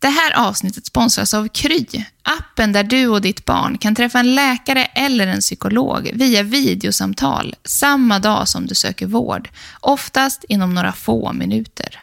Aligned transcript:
Det 0.00 0.08
här 0.08 0.48
avsnittet 0.48 0.86
sponsras 0.86 1.34
av 1.34 1.48
Kry, 1.48 1.86
appen 2.22 2.72
där 2.72 2.84
du 2.84 3.08
och 3.08 3.20
ditt 3.20 3.44
barn 3.44 3.78
kan 3.78 3.94
träffa 3.94 4.18
en 4.18 4.34
läkare 4.34 4.84
eller 4.84 5.26
en 5.26 5.40
psykolog 5.40 6.10
via 6.14 6.42
videosamtal 6.42 7.54
samma 7.64 8.18
dag 8.18 8.48
som 8.48 8.66
du 8.66 8.74
söker 8.74 9.06
vård, 9.06 9.48
oftast 9.80 10.44
inom 10.48 10.74
några 10.74 10.92
få 10.92 11.32
minuter. 11.32 12.00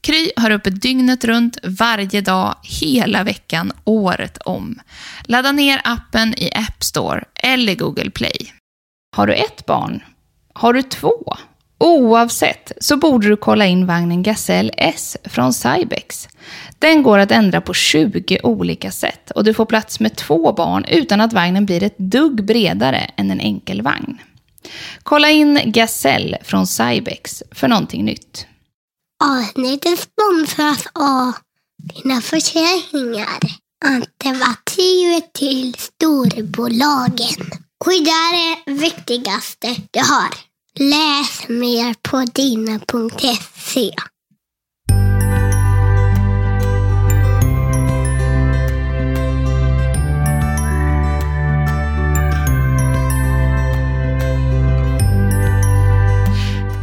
Kry 0.00 0.30
har 0.36 0.50
öppet 0.50 0.82
dygnet 0.82 1.24
runt, 1.24 1.58
varje 1.62 2.20
dag, 2.20 2.54
hela 2.62 3.24
veckan, 3.24 3.72
året 3.84 4.38
om. 4.38 4.80
Ladda 5.24 5.52
ner 5.52 5.80
appen 5.84 6.34
i 6.34 6.50
App 6.54 6.84
Store 6.84 7.24
eller 7.34 7.74
Google 7.74 8.10
Play. 8.10 8.52
Har 9.16 9.26
du 9.26 9.34
ett 9.34 9.66
barn? 9.66 10.02
Har 10.54 10.72
du 10.72 10.82
två? 10.82 11.36
Oavsett 11.80 12.72
så 12.80 12.96
borde 12.96 13.28
du 13.28 13.36
kolla 13.36 13.66
in 13.66 13.86
vagnen 13.86 14.22
Gazelle 14.22 14.72
S 14.76 15.16
från 15.24 15.54
Cybex. 15.54 16.28
Den 16.78 17.02
går 17.02 17.18
att 17.18 17.30
ändra 17.30 17.60
på 17.60 17.74
20 17.74 18.38
olika 18.42 18.90
sätt 18.90 19.30
och 19.30 19.44
du 19.44 19.54
får 19.54 19.66
plats 19.66 20.00
med 20.00 20.16
två 20.16 20.52
barn 20.52 20.84
utan 20.84 21.20
att 21.20 21.32
vagnen 21.32 21.66
blir 21.66 21.82
ett 21.82 21.98
dugg 21.98 22.44
bredare 22.44 23.10
än 23.16 23.30
en 23.30 23.40
enkel 23.40 23.82
vagn. 23.82 24.18
Kolla 25.02 25.30
in 25.30 25.60
Gazelle 25.64 26.38
från 26.44 26.66
Cybex 26.66 27.42
för 27.50 27.68
någonting 27.68 28.04
nytt. 28.04 28.46
Avsnittet 29.24 29.98
sponsras 29.98 30.86
av 30.92 31.32
dina 31.94 32.20
försäkringar. 32.20 33.38
Alternativet 33.84 35.32
till 35.32 35.74
storbolagen. 35.74 37.50
Skydda 37.84 38.12
det 38.66 38.72
viktigaste 38.72 39.76
du 39.90 40.00
har. 40.00 40.30
Läs 40.78 41.48
mer 41.48 41.94
på 42.02 42.24
dina.se. 42.34 43.90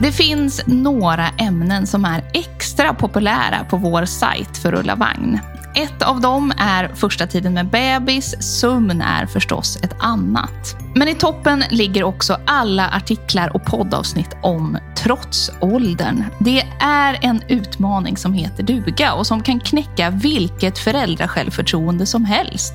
Det 0.05 0.11
finns 0.11 0.61
några 0.65 1.27
ämnen 1.27 1.87
som 1.87 2.05
är 2.05 2.23
extra 2.33 2.93
populära 2.93 3.65
på 3.69 3.77
vår 3.77 4.05
sajt 4.05 4.57
för 4.57 4.71
Rulla 4.71 4.95
Vagn. 4.95 5.39
Ett 5.75 6.01
av 6.01 6.21
dem 6.21 6.53
är 6.57 6.87
första 6.95 7.27
tiden 7.27 7.53
med 7.53 7.69
bebis, 7.69 8.35
sömn 8.59 9.01
är 9.01 9.25
förstås 9.25 9.77
ett 9.83 9.95
annat. 9.99 10.77
Men 10.95 11.07
i 11.07 11.15
toppen 11.15 11.63
ligger 11.69 12.03
också 12.03 12.39
alla 12.45 12.89
artiklar 12.89 13.55
och 13.55 13.65
poddavsnitt 13.65 14.37
om 14.41 14.77
trotsåldern. 14.97 16.23
Det 16.39 16.63
är 16.79 17.19
en 17.21 17.41
utmaning 17.47 18.17
som 18.17 18.33
heter 18.33 18.63
duga 18.63 19.13
och 19.13 19.27
som 19.27 19.43
kan 19.43 19.59
knäcka 19.59 20.09
vilket 20.09 20.77
föräldrasjälvförtroende 20.77 22.05
som 22.05 22.25
helst. 22.25 22.73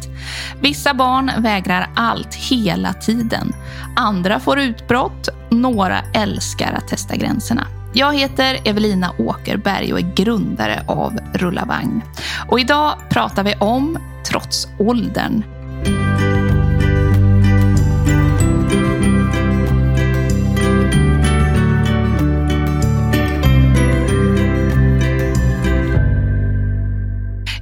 Vissa 0.60 0.94
barn 0.94 1.30
vägrar 1.38 1.90
allt 1.96 2.34
hela 2.34 2.92
tiden. 2.92 3.52
Andra 3.96 4.40
får 4.40 4.58
utbrott. 4.58 5.28
Några 5.50 5.99
älskar 6.15 6.72
att 6.72 6.88
testa 6.88 7.16
gränserna. 7.16 7.66
Jag 7.93 8.15
heter 8.15 8.59
Evelina 8.65 9.12
Åkerberg 9.19 9.93
och 9.93 9.99
är 9.99 10.15
grundare 10.15 10.83
av 10.87 11.19
Rullavagn. 11.34 12.03
Och 12.49 12.61
idag 12.61 12.93
pratar 13.11 13.44
vi 13.44 13.55
om 13.55 13.99
trotsåldern. 14.28 15.43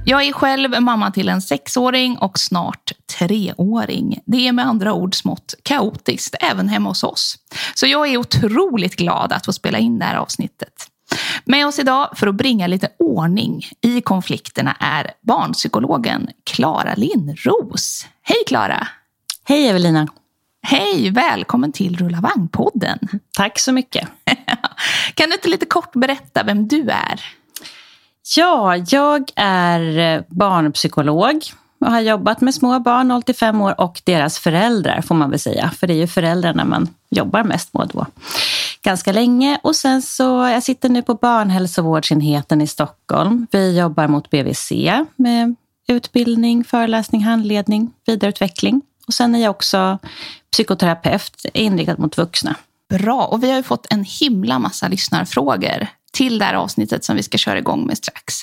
Jag 0.09 0.23
är 0.23 0.33
själv 0.33 0.81
mamma 0.81 1.11
till 1.11 1.29
en 1.29 1.41
sexåring 1.41 2.17
och 2.17 2.39
snart 2.39 2.91
treåring. 3.17 4.19
Det 4.25 4.47
är 4.47 4.51
med 4.51 4.65
andra 4.65 4.93
ord 4.93 5.15
smått 5.15 5.53
kaotiskt 5.63 6.35
även 6.39 6.69
hemma 6.69 6.89
hos 6.89 7.03
oss. 7.03 7.37
Så 7.75 7.87
jag 7.87 8.07
är 8.07 8.17
otroligt 8.17 8.95
glad 8.95 9.33
att 9.33 9.45
få 9.45 9.53
spela 9.53 9.77
in 9.77 9.99
det 9.99 10.05
här 10.05 10.15
avsnittet. 10.15 10.73
Med 11.45 11.67
oss 11.67 11.79
idag 11.79 12.09
för 12.15 12.27
att 12.27 12.35
bringa 12.35 12.67
lite 12.67 12.89
ordning 12.99 13.65
i 13.81 14.01
konflikterna 14.01 14.75
är 14.79 15.11
barnpsykologen 15.21 16.29
Klara 16.43 16.93
Lindros. 16.95 18.07
Hej 18.21 18.43
Klara! 18.47 18.87
Hej 19.43 19.67
Evelina! 19.67 20.07
Hej, 20.61 21.09
välkommen 21.09 21.71
till 21.71 21.97
Rulla 21.97 22.21
Vagn-podden. 22.21 23.19
Tack 23.37 23.59
så 23.59 23.71
mycket. 23.71 24.09
kan 25.13 25.29
du 25.29 25.35
inte 25.35 25.49
lite 25.49 25.65
kort 25.65 25.91
berätta 25.93 26.43
vem 26.43 26.67
du 26.67 26.89
är? 26.89 27.38
Ja, 28.37 28.77
jag 28.77 29.29
är 29.35 29.97
eh, 29.97 30.21
barnpsykolog 30.27 31.43
och 31.79 31.91
har 31.91 31.99
jobbat 31.99 32.41
med 32.41 32.53
små 32.53 32.79
barn 32.79 33.07
0 33.07 33.23
till 33.23 33.35
5 33.35 33.61
år 33.61 33.81
och 33.81 34.01
deras 34.03 34.39
föräldrar 34.39 35.01
får 35.01 35.15
man 35.15 35.29
väl 35.29 35.39
säga. 35.39 35.71
För 35.79 35.87
det 35.87 35.93
är 35.93 35.97
ju 35.97 36.07
föräldrarna 36.07 36.65
man 36.65 36.87
jobbar 37.09 37.43
mest 37.43 37.73
med 37.73 37.89
då. 37.93 38.05
Ganska 38.81 39.11
länge 39.11 39.59
och 39.63 39.75
sen 39.75 40.01
så, 40.01 40.23
jag 40.47 40.63
sitter 40.63 40.89
nu 40.89 41.01
på 41.01 41.13
barnhälsovårdsenheten 41.13 42.61
i 42.61 42.67
Stockholm. 42.67 43.47
Vi 43.51 43.79
jobbar 43.79 44.07
mot 44.07 44.29
BVC 44.29 44.71
med 45.15 45.55
utbildning, 45.87 46.63
föreläsning, 46.63 47.23
handledning, 47.23 47.91
vidareutveckling. 48.05 48.81
Och 49.07 49.13
sen 49.13 49.35
är 49.35 49.39
jag 49.39 49.51
också 49.51 49.99
psykoterapeut 50.51 51.45
inriktad 51.53 51.95
mot 51.97 52.17
vuxna. 52.17 52.55
Bra, 52.89 53.25
och 53.25 53.43
vi 53.43 53.49
har 53.49 53.57
ju 53.57 53.63
fått 53.63 53.93
en 53.93 54.03
himla 54.03 54.59
massa 54.59 54.87
lyssnarfrågor 54.87 55.87
till 56.11 56.39
det 56.39 56.45
här 56.45 56.53
avsnittet 56.53 57.05
som 57.05 57.15
vi 57.15 57.23
ska 57.23 57.37
köra 57.37 57.57
igång 57.57 57.85
med 57.85 57.97
strax. 57.97 58.35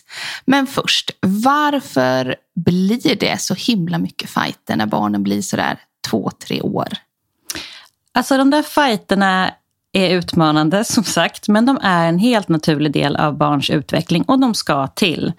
Men 0.44 0.66
först, 0.66 1.10
varför 1.20 2.36
blir 2.54 3.16
det 3.16 3.40
så 3.40 3.54
himla 3.54 3.98
mycket 3.98 4.30
fighter 4.30 4.76
när 4.76 4.86
barnen 4.86 5.22
blir 5.22 5.42
sådär 5.42 5.78
två, 6.10 6.30
tre 6.46 6.60
år? 6.62 6.88
Alltså 8.12 8.36
de 8.36 8.50
där 8.50 8.62
fighterna 8.62 9.50
är 9.92 10.10
utmanande 10.10 10.84
som 10.84 11.04
sagt, 11.04 11.48
men 11.48 11.66
de 11.66 11.78
är 11.82 12.08
en 12.08 12.18
helt 12.18 12.48
naturlig 12.48 12.92
del 12.92 13.16
av 13.16 13.36
barns 13.36 13.70
utveckling 13.70 14.22
och 14.22 14.40
de 14.40 14.54
ska 14.54 14.86
till. 14.86 15.32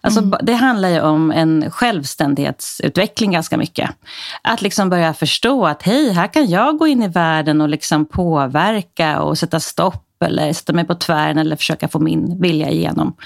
Alltså, 0.00 0.20
mm. 0.20 0.38
Det 0.42 0.54
handlar 0.54 0.88
ju 0.88 1.00
om 1.00 1.30
en 1.30 1.70
självständighetsutveckling 1.70 3.32
ganska 3.32 3.56
mycket. 3.56 3.90
Att 4.42 4.62
liksom 4.62 4.90
börja 4.90 5.14
förstå 5.14 5.66
att 5.66 5.82
hej, 5.82 6.12
här 6.12 6.32
kan 6.32 6.46
jag 6.50 6.78
gå 6.78 6.86
in 6.86 7.02
i 7.02 7.08
världen 7.08 7.60
och 7.60 7.68
liksom 7.68 8.06
påverka 8.06 9.20
och 9.22 9.38
sätta 9.38 9.60
stopp 9.60 10.05
eller 10.24 10.52
sätta 10.52 10.72
mig 10.72 10.84
på 10.84 10.94
tvären 10.94 11.38
eller 11.38 11.56
försöka 11.56 11.88
få 11.88 11.98
min 11.98 12.40
vilja 12.40 12.70
igenom. 12.70 13.16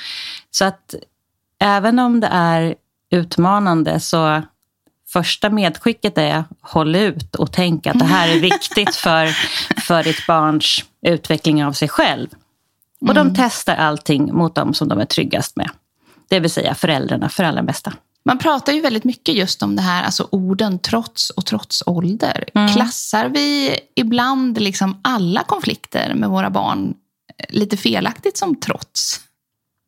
Så 0.51 0.65
att 0.65 0.95
även 1.61 1.99
om 1.99 2.21
det 2.21 2.29
är 2.33 2.75
utmanande 3.11 4.01
så 4.01 4.43
första 5.13 5.51
medskicket 5.51 6.19
är 6.19 6.45
håll 6.61 6.97
ut 6.97 7.35
och 7.35 7.53
tänk 7.53 7.87
att 7.87 7.99
det 7.99 8.05
här 8.05 8.29
är 8.29 8.41
viktigt 8.41 8.95
för, 8.97 9.27
för 9.81 10.03
ditt 10.03 10.27
barns 10.27 10.85
utveckling 11.03 11.65
av 11.65 11.73
sig 11.73 11.89
själv. 11.89 12.29
Och 13.01 13.15
de 13.15 13.21
mm. 13.21 13.35
testar 13.37 13.77
allting 13.77 14.35
mot 14.35 14.55
dem 14.55 14.75
som 14.75 14.89
de 14.89 14.99
är 15.01 15.05
tryggast 15.05 15.57
med. 15.57 15.71
Det 16.29 16.41
vill 16.41 16.51
säga 16.51 16.75
föräldrarna 16.75 17.29
för 17.29 17.45
allra 17.45 17.63
bästa. 17.63 17.93
Man 18.25 18.39
pratar 18.39 18.73
ju 18.73 18.81
väldigt 18.81 19.05
mycket 19.05 19.35
just 19.35 19.63
om 19.63 19.77
det 19.77 19.83
här, 19.83 20.05
alltså 20.05 20.29
orden 20.31 20.79
trots 20.79 21.31
och 21.31 21.47
trots 21.47 21.83
ålder. 21.87 22.45
Mm. 22.55 22.69
Klassar 22.69 23.29
vi 23.29 23.79
ibland 23.95 24.61
liksom 24.61 25.01
alla 25.03 25.43
konflikter 25.43 26.15
med 26.15 26.29
våra 26.29 26.51
barn 26.51 26.95
lite 27.49 27.77
felaktigt 27.77 28.39
som 28.39 28.61
trots? 28.61 29.21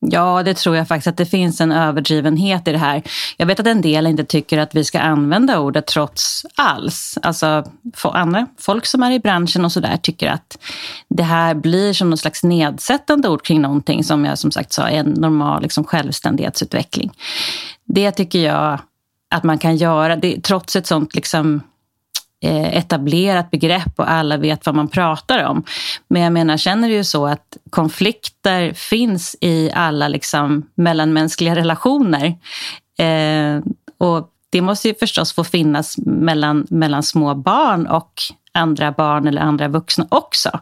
Ja, 0.06 0.42
det 0.42 0.54
tror 0.54 0.76
jag 0.76 0.88
faktiskt 0.88 1.06
att 1.06 1.16
det 1.16 1.26
finns 1.26 1.60
en 1.60 1.72
överdrivenhet 1.72 2.68
i 2.68 2.72
det 2.72 2.78
här. 2.78 3.02
Jag 3.36 3.46
vet 3.46 3.60
att 3.60 3.66
en 3.66 3.80
del 3.80 4.06
inte 4.06 4.24
tycker 4.24 4.58
att 4.58 4.74
vi 4.74 4.84
ska 4.84 5.00
använda 5.00 5.58
ordet 5.58 5.86
trots 5.86 6.46
alls. 6.54 7.18
Alltså 7.22 7.64
andra, 8.02 8.46
folk 8.58 8.86
som 8.86 9.02
är 9.02 9.10
i 9.10 9.18
branschen 9.18 9.64
och 9.64 9.72
sådär 9.72 9.96
tycker 9.96 10.28
att 10.28 10.58
det 11.08 11.22
här 11.22 11.54
blir 11.54 11.92
som 11.92 12.10
någon 12.10 12.18
slags 12.18 12.42
nedsättande 12.42 13.28
ord 13.28 13.44
kring 13.44 13.62
någonting 13.62 14.04
som 14.04 14.24
jag 14.24 14.38
som 14.38 14.50
sagt 14.50 14.72
sa 14.72 14.88
är 14.88 14.98
en 14.98 15.10
normal 15.10 15.62
liksom, 15.62 15.84
självständighetsutveckling. 15.84 17.10
Det 17.94 18.10
tycker 18.10 18.38
jag 18.38 18.80
att 19.34 19.42
man 19.42 19.58
kan 19.58 19.76
göra, 19.76 20.16
det, 20.16 20.42
trots 20.42 20.76
ett 20.76 20.86
sånt 20.86 21.14
liksom 21.14 21.60
Eh, 22.44 22.76
etablerat 22.76 23.50
begrepp 23.50 23.92
och 23.96 24.10
alla 24.10 24.36
vet 24.36 24.66
vad 24.66 24.74
man 24.74 24.88
pratar 24.88 25.44
om. 25.44 25.64
Men 26.08 26.22
jag 26.22 26.32
menar, 26.32 26.56
känner 26.56 26.88
du 26.88 26.94
ju 26.94 27.04
så 27.04 27.26
att 27.26 27.56
konflikter 27.70 28.72
finns 28.72 29.36
i 29.40 29.70
alla 29.74 30.08
liksom 30.08 30.66
mellanmänskliga 30.74 31.56
relationer. 31.56 32.26
Eh, 32.98 33.60
och 33.98 34.28
det 34.50 34.60
måste 34.60 34.88
ju 34.88 34.94
förstås 34.94 35.32
få 35.32 35.44
finnas 35.44 35.98
mellan, 35.98 36.66
mellan 36.70 37.02
små 37.02 37.34
barn 37.34 37.86
och 37.86 38.12
andra 38.52 38.92
barn 38.92 39.28
eller 39.28 39.42
andra 39.42 39.68
vuxna 39.68 40.06
också. 40.08 40.60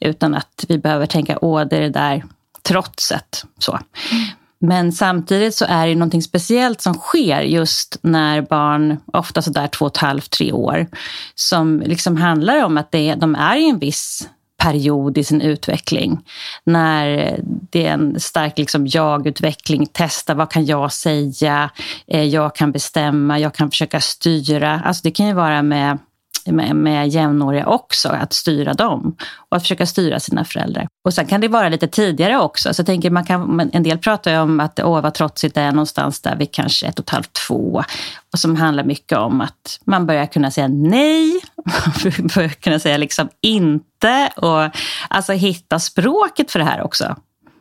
Utan 0.00 0.34
att 0.34 0.64
vi 0.68 0.78
behöver 0.78 1.06
tänka, 1.06 1.38
åh, 1.40 1.64
det 1.64 1.76
är 1.76 1.80
det 1.80 1.90
där 1.90 2.24
trotset. 2.62 3.44
Så. 3.58 3.72
Mm. 3.72 4.26
Men 4.58 4.92
samtidigt 4.92 5.54
så 5.54 5.64
är 5.68 5.86
det 5.86 5.94
någonting 5.94 6.22
speciellt 6.22 6.80
som 6.80 6.94
sker 6.94 7.40
just 7.40 7.98
när 8.02 8.42
barn, 8.42 8.96
ofta 9.12 9.42
sådär 9.42 9.66
två 9.66 9.84
och 9.84 9.92
ett 9.92 10.02
halvt, 10.02 10.30
tre 10.30 10.52
år, 10.52 10.86
som 11.34 11.80
liksom 11.86 12.16
handlar 12.16 12.64
om 12.64 12.78
att 12.78 12.92
det, 12.92 13.14
de 13.14 13.34
är 13.34 13.56
i 13.56 13.68
en 13.68 13.78
viss 13.78 14.28
period 14.58 15.18
i 15.18 15.24
sin 15.24 15.40
utveckling. 15.40 16.18
När 16.64 17.36
det 17.70 17.86
är 17.86 17.92
en 17.92 18.20
stark 18.20 18.58
liksom 18.58 18.86
jag-utveckling, 18.86 19.86
testa 19.86 20.34
vad 20.34 20.50
kan 20.50 20.66
jag 20.66 20.92
säga, 20.92 21.70
eh, 22.06 22.24
jag 22.24 22.54
kan 22.54 22.72
bestämma, 22.72 23.38
jag 23.38 23.54
kan 23.54 23.70
försöka 23.70 24.00
styra. 24.00 24.80
Alltså 24.84 25.00
det 25.02 25.10
kan 25.10 25.26
ju 25.26 25.32
vara 25.32 25.62
med 25.62 25.98
med, 26.52 26.76
med 26.76 27.08
jämnåriga 27.08 27.66
också, 27.66 28.08
att 28.08 28.32
styra 28.32 28.74
dem 28.74 29.16
och 29.48 29.56
att 29.56 29.62
försöka 29.62 29.86
styra 29.86 30.20
sina 30.20 30.44
föräldrar. 30.44 30.86
Och 31.04 31.14
sen 31.14 31.26
kan 31.26 31.40
det 31.40 31.48
vara 31.48 31.68
lite 31.68 31.88
tidigare 31.88 32.38
också. 32.38 32.74
Så 32.74 32.80
jag 32.80 32.86
tänker 32.86 33.10
man 33.10 33.24
kan, 33.24 33.70
en 33.72 33.82
del 33.82 33.98
pratar 33.98 34.30
ju 34.30 34.38
om 34.38 34.60
att 34.60 34.80
åh, 34.80 35.00
vad 35.00 35.14
trotsigt 35.14 35.54
det 35.54 35.60
är 35.60 35.72
någonstans 35.72 36.20
där 36.20 36.36
vid 36.36 36.52
kanske 36.52 36.86
ett 36.86 36.98
och 36.98 37.04
ett 37.04 37.10
halvt, 37.10 37.32
två. 37.32 37.84
Och 38.32 38.38
som 38.38 38.56
handlar 38.56 38.84
mycket 38.84 39.18
om 39.18 39.40
att 39.40 39.80
man 39.84 40.06
börjar 40.06 40.26
kunna 40.26 40.50
säga 40.50 40.68
nej, 40.68 41.40
man 41.64 42.26
börjar 42.34 42.48
kunna 42.48 42.78
säga 42.78 42.96
liksom 42.96 43.28
inte 43.40 44.30
och 44.36 44.76
alltså 45.08 45.32
hitta 45.32 45.78
språket 45.78 46.50
för 46.50 46.58
det 46.58 46.64
här 46.64 46.82
också 46.82 47.16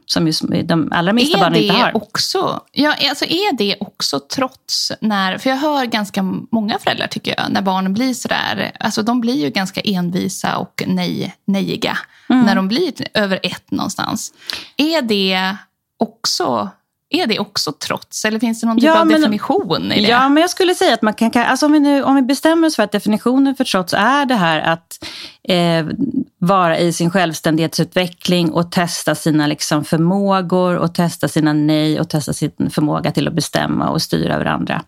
som 0.05 0.33
de 0.63 0.91
allra 0.91 1.13
minsta 1.13 1.37
barnen 1.37 1.61
inte 1.61 1.75
har. 1.75 1.95
Också, 1.95 2.61
ja, 2.71 2.95
alltså 3.09 3.25
är 3.25 3.57
det 3.57 3.75
också 3.79 4.19
trots 4.19 4.91
när, 5.01 5.37
för 5.37 5.49
jag 5.49 5.57
hör 5.57 5.85
ganska 5.85 6.21
många 6.51 6.79
föräldrar 6.79 7.07
tycker 7.07 7.35
jag, 7.37 7.51
när 7.51 7.61
barnen 7.61 7.93
blir 7.93 8.13
sådär, 8.13 8.71
alltså 8.79 9.03
de 9.03 9.21
blir 9.21 9.35
ju 9.35 9.49
ganska 9.49 9.81
envisa 9.81 10.57
och 10.57 10.83
nej, 10.87 11.35
nejiga 11.45 11.97
mm. 12.29 12.45
när 12.45 12.55
de 12.55 12.67
blir 12.67 12.93
över 13.13 13.39
ett 13.43 13.71
någonstans. 13.71 14.33
Är 14.77 15.01
det 15.01 15.55
också 15.99 16.69
är 17.19 17.27
det 17.27 17.39
också 17.39 17.71
trots? 17.71 18.25
Eller 18.25 18.39
finns 18.39 18.61
det 18.61 18.67
någon 18.67 18.77
typ 18.77 18.85
ja, 18.85 18.99
av 18.99 19.07
men, 19.07 19.21
definition 19.21 19.91
i 19.91 20.01
det? 20.01 20.07
Ja, 20.07 20.29
men 20.29 20.41
jag 20.41 20.49
skulle 20.49 20.75
säga 20.75 20.93
att 20.93 21.01
man 21.01 21.13
kan... 21.13 21.31
Alltså 21.35 21.65
om, 21.65 21.71
vi 21.71 21.79
nu, 21.79 22.03
om 22.03 22.15
vi 22.15 22.21
bestämmer 22.21 22.67
oss 22.67 22.75
för 22.75 22.83
att 22.83 22.91
definitionen 22.91 23.55
för 23.55 23.63
trots 23.63 23.93
är 23.93 24.25
det 24.25 24.35
här 24.35 24.59
att 24.59 25.05
eh, 25.47 25.85
vara 26.39 26.79
i 26.79 26.93
sin 26.93 27.11
självständighetsutveckling 27.11 28.51
och 28.51 28.71
testa 28.71 29.15
sina 29.15 29.47
liksom, 29.47 29.85
förmågor 29.85 30.75
och 30.75 30.93
testa 30.93 31.27
sina 31.27 31.53
nej 31.53 31.99
och 31.99 32.09
testa 32.09 32.33
sin 32.33 32.51
förmåga 32.71 33.11
till 33.11 33.27
att 33.27 33.33
bestämma 33.33 33.89
och 33.89 34.01
styra 34.01 34.35
över 34.35 34.45
andra 34.45 34.81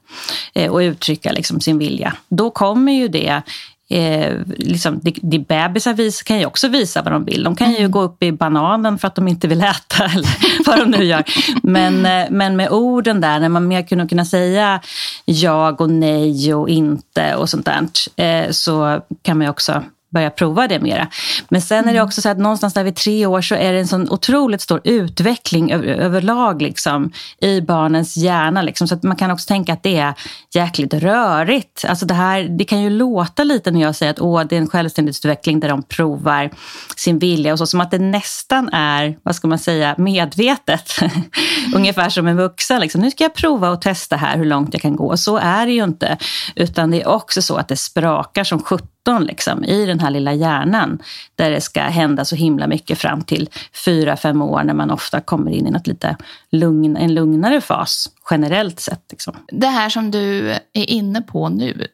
eh, 0.55 0.71
och 0.71 0.77
uttrycka 0.77 1.31
liksom, 1.31 1.61
sin 1.61 1.77
vilja. 1.77 2.13
Då 2.29 2.51
kommer 2.51 2.91
ju 2.91 3.07
det 3.07 3.41
Eh, 3.89 4.37
liksom, 4.47 4.99
de, 5.03 5.13
de 5.21 5.39
bebisar 5.39 5.93
vis, 5.93 6.23
kan 6.23 6.39
ju 6.39 6.45
också 6.45 6.67
visa 6.67 7.01
vad 7.01 7.13
de 7.13 7.25
vill. 7.25 7.43
De 7.43 7.55
kan 7.55 7.71
ju 7.71 7.77
mm. 7.77 7.91
gå 7.91 8.01
upp 8.01 8.23
i 8.23 8.31
bananen 8.31 8.97
för 8.97 9.07
att 9.07 9.15
de 9.15 9.27
inte 9.27 9.47
vill 9.47 9.61
äta 9.61 10.05
eller 10.13 10.65
vad 10.65 10.79
de 10.79 10.91
nu 10.97 11.03
gör. 11.03 11.23
Men, 11.63 12.05
eh, 12.05 12.27
men 12.29 12.55
med 12.55 12.69
orden 12.69 13.21
där, 13.21 13.39
när 13.39 13.49
man 13.49 13.67
mer 13.67 13.81
kunde 13.81 14.07
kunna 14.07 14.25
säga 14.25 14.81
jag 15.25 15.81
och 15.81 15.89
nej 15.89 16.53
och 16.53 16.69
inte 16.69 17.35
och 17.35 17.49
sånt 17.49 17.65
där, 17.65 17.87
eh, 18.23 18.51
så 18.51 19.01
kan 19.21 19.37
man 19.37 19.45
ju 19.45 19.51
också 19.51 19.83
börja 20.09 20.29
prova 20.29 20.67
det 20.67 20.79
mera. 20.79 21.07
Men 21.49 21.61
sen 21.61 21.79
är 21.79 21.83
det 21.83 21.99
mm. 21.99 22.05
också 22.05 22.21
så 22.21 22.29
att 22.29 22.37
någonstans 22.37 22.73
där 22.73 22.83
vid 22.83 22.95
tre 22.95 23.25
år 23.25 23.41
så 23.41 23.55
är 23.55 23.73
det 23.73 23.79
en 23.79 23.87
sån 23.87 24.09
otroligt 24.09 24.61
stor 24.61 24.81
utveckling 24.83 25.71
över, 25.71 25.87
överlag 25.87 26.61
liksom, 26.61 27.11
i 27.41 27.61
barnens 27.61 28.17
hjärna. 28.17 28.61
Liksom. 28.61 28.87
Så 28.87 28.95
att 28.95 29.03
man 29.03 29.15
kan 29.15 29.31
också 29.31 29.47
tänka 29.47 29.73
att 29.73 29.83
det 29.83 29.97
är 29.97 30.13
jäkligt 30.53 30.93
rörigt. 30.93 31.85
Alltså 31.87 32.05
det, 32.05 32.13
här, 32.13 32.43
det 32.43 32.65
kan 32.65 32.81
ju 32.81 32.89
låta 32.89 33.43
lite 33.43 33.71
när 33.71 33.81
jag 33.81 33.95
säger 33.95 34.11
att 34.11 34.19
Åh, 34.19 34.43
det 34.49 34.55
är 34.55 34.59
en 34.59 34.69
självständighetsutveckling 34.69 35.59
där 35.59 35.69
de 35.69 35.83
provar 35.83 36.51
sin 36.95 37.19
vilja 37.19 37.53
och 37.53 37.59
så. 37.59 37.67
Som 37.67 37.81
att 37.81 37.91
det 37.91 37.99
nästan 37.99 38.69
är, 38.69 39.17
vad 39.23 39.35
ska 39.35 39.47
man 39.47 39.59
säga, 39.59 39.95
medvetet. 39.97 40.99
Ungefär 41.75 42.09
som 42.09 42.27
en 42.27 42.37
vuxen. 42.37 42.81
Liksom. 42.81 43.01
Nu 43.01 43.11
ska 43.11 43.23
jag 43.23 43.33
prova 43.33 43.69
och 43.69 43.81
testa 43.81 44.15
här 44.15 44.37
hur 44.37 44.45
långt 44.45 44.73
jag 44.73 44.81
kan 44.81 44.95
gå. 44.95 45.17
Så 45.17 45.37
är 45.37 45.65
det 45.65 45.71
ju 45.71 45.83
inte. 45.83 46.17
Utan 46.55 46.91
det 46.91 47.01
är 47.01 47.07
också 47.07 47.41
så 47.41 47.55
att 47.55 47.67
det 47.67 47.77
sprakar 47.77 48.43
som 48.43 48.61
17 48.63 48.87
liksom, 49.13 49.63
i 49.63 49.85
den 49.85 49.99
här 49.99 50.11
lilla 50.11 50.33
hjärnan 50.33 50.99
där 51.35 51.51
det 51.51 51.61
ska 51.61 51.81
hända 51.81 52.25
så 52.25 52.35
himla 52.35 52.67
mycket 52.67 52.97
fram 52.97 53.21
till 53.21 53.49
fyra 53.85 54.17
fem 54.17 54.41
år 54.41 54.63
när 54.63 54.73
man 54.73 54.91
ofta 54.91 55.21
kommer 55.21 55.51
in 55.51 55.67
i 55.67 55.71
något 55.71 55.87
lite 55.87 56.17
lugn, 56.51 56.97
en 56.97 57.13
lugnare 57.13 57.61
fas 57.61 58.09
generellt 58.29 58.79
sett. 58.79 59.03
Liksom. 59.09 59.35
Det 59.47 59.67
här 59.67 59.89
som 59.89 60.11
du 60.11 60.49
är 60.51 60.89
inne 60.89 61.21
på 61.21 61.49
nu, 61.49 61.87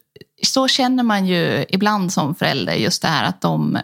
så 0.44 0.68
känner 0.68 1.04
man 1.04 1.26
ju 1.26 1.66
ibland 1.70 2.14
som 2.14 2.36
förälder 2.36 2.74
just 2.74 3.02
det 3.02 3.08
här 3.08 3.26
att 3.26 3.42
de 3.42 3.78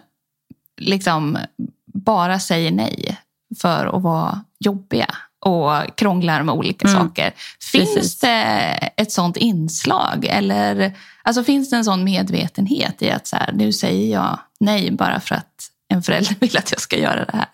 liksom 0.76 1.38
bara 1.86 2.38
säger 2.38 2.70
nej 2.70 3.18
för 3.60 3.96
att 3.96 4.02
vara 4.02 4.44
jobbiga 4.58 5.14
och 5.40 5.96
krånglar 5.96 6.42
med 6.42 6.54
olika 6.54 6.88
mm. 6.88 7.00
saker. 7.00 7.32
Finns 7.72 7.94
Precis. 7.94 8.18
det 8.18 8.90
ett 8.96 9.12
sånt 9.12 9.36
inslag? 9.36 10.26
Eller 10.30 10.96
alltså, 11.22 11.44
finns 11.44 11.70
det 11.70 11.76
en 11.76 11.84
sån 11.84 12.04
medvetenhet 12.04 13.02
i 13.02 13.10
att 13.10 13.26
så 13.26 13.36
här, 13.36 13.52
nu 13.52 13.72
säger 13.72 14.12
jag 14.12 14.38
nej 14.60 14.90
bara 14.90 15.20
för 15.20 15.34
att 15.34 15.70
en 15.88 16.02
förälder 16.02 16.36
vill 16.40 16.56
att 16.56 16.70
jag 16.70 16.80
ska 16.80 16.98
göra 16.98 17.24
det 17.24 17.36
här? 17.36 17.48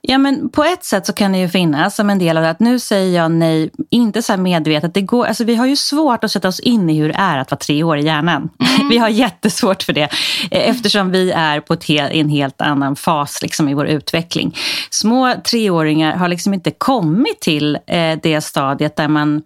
Ja, 0.00 0.18
men 0.18 0.48
på 0.48 0.64
ett 0.64 0.84
sätt 0.84 1.06
så 1.06 1.12
kan 1.12 1.32
det 1.32 1.38
ju 1.38 1.48
finnas 1.48 1.96
som 1.96 2.10
en 2.10 2.18
del 2.18 2.36
av 2.36 2.42
det 2.42 2.50
att 2.50 2.60
nu 2.60 2.78
säger 2.78 3.20
jag 3.20 3.30
nej, 3.30 3.70
inte 3.90 4.22
så 4.22 4.32
här 4.32 4.38
medvetet. 4.38 4.94
Det 4.94 5.00
går, 5.00 5.26
alltså 5.26 5.44
vi 5.44 5.54
har 5.54 5.66
ju 5.66 5.76
svårt 5.76 6.24
att 6.24 6.30
sätta 6.30 6.48
oss 6.48 6.60
in 6.60 6.90
i 6.90 6.98
hur 6.98 7.08
det 7.08 7.14
är 7.14 7.38
att 7.38 7.50
vara 7.50 7.58
tre 7.58 7.82
år 7.82 7.98
i 7.98 8.04
hjärnan. 8.04 8.48
Mm. 8.76 8.88
Vi 8.88 8.98
har 8.98 9.08
jättesvårt 9.08 9.82
för 9.82 9.92
det 9.92 10.08
eh, 10.50 10.70
eftersom 10.70 11.10
vi 11.10 11.30
är 11.30 11.60
på 11.60 11.72
ett 11.72 11.90
en 11.90 12.28
helt 12.28 12.60
annan 12.60 12.96
fas 12.96 13.42
liksom, 13.42 13.68
i 13.68 13.74
vår 13.74 13.86
utveckling. 13.86 14.56
Små 14.90 15.34
treåringar 15.50 16.16
har 16.16 16.28
liksom 16.28 16.54
inte 16.54 16.70
kommit 16.70 17.40
till 17.40 17.78
eh, 17.86 18.18
det 18.22 18.40
stadiet 18.40 18.96
där 18.96 19.08
man 19.08 19.42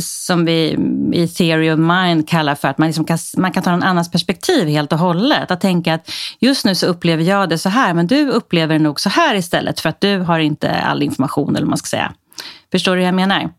som 0.00 0.44
vi 0.44 0.78
i 1.12 1.28
Theory 1.28 1.70
of 1.70 1.78
Mind 1.78 2.28
kallar 2.28 2.54
för 2.54 2.68
att 2.68 2.78
man, 2.78 2.88
liksom 2.88 3.04
kan, 3.04 3.18
man 3.36 3.52
kan 3.52 3.62
ta 3.62 3.70
en 3.70 3.82
annans 3.82 4.10
perspektiv 4.10 4.68
helt 4.68 4.92
och 4.92 4.98
hållet. 4.98 5.50
Att 5.50 5.60
tänka 5.60 5.94
att 5.94 6.10
just 6.38 6.64
nu 6.64 6.74
så 6.74 6.86
upplever 6.86 7.24
jag 7.24 7.48
det 7.48 7.58
så 7.58 7.68
här, 7.68 7.94
men 7.94 8.06
du 8.06 8.28
upplever 8.28 8.74
det 8.74 8.84
nog 8.84 9.00
så 9.00 9.08
här 9.08 9.34
istället 9.34 9.80
för 9.80 9.88
att 9.88 10.00
du 10.00 10.18
har 10.18 10.38
inte 10.38 10.80
all 10.80 11.02
information, 11.02 11.48
eller 11.48 11.66
vad 11.66 11.68
man 11.68 11.78
ska 11.78 11.86
säga. 11.86 12.12
Förstår 12.72 12.92
du 12.92 12.98
hur 12.98 13.06
jag 13.06 13.14
menar? 13.14 13.50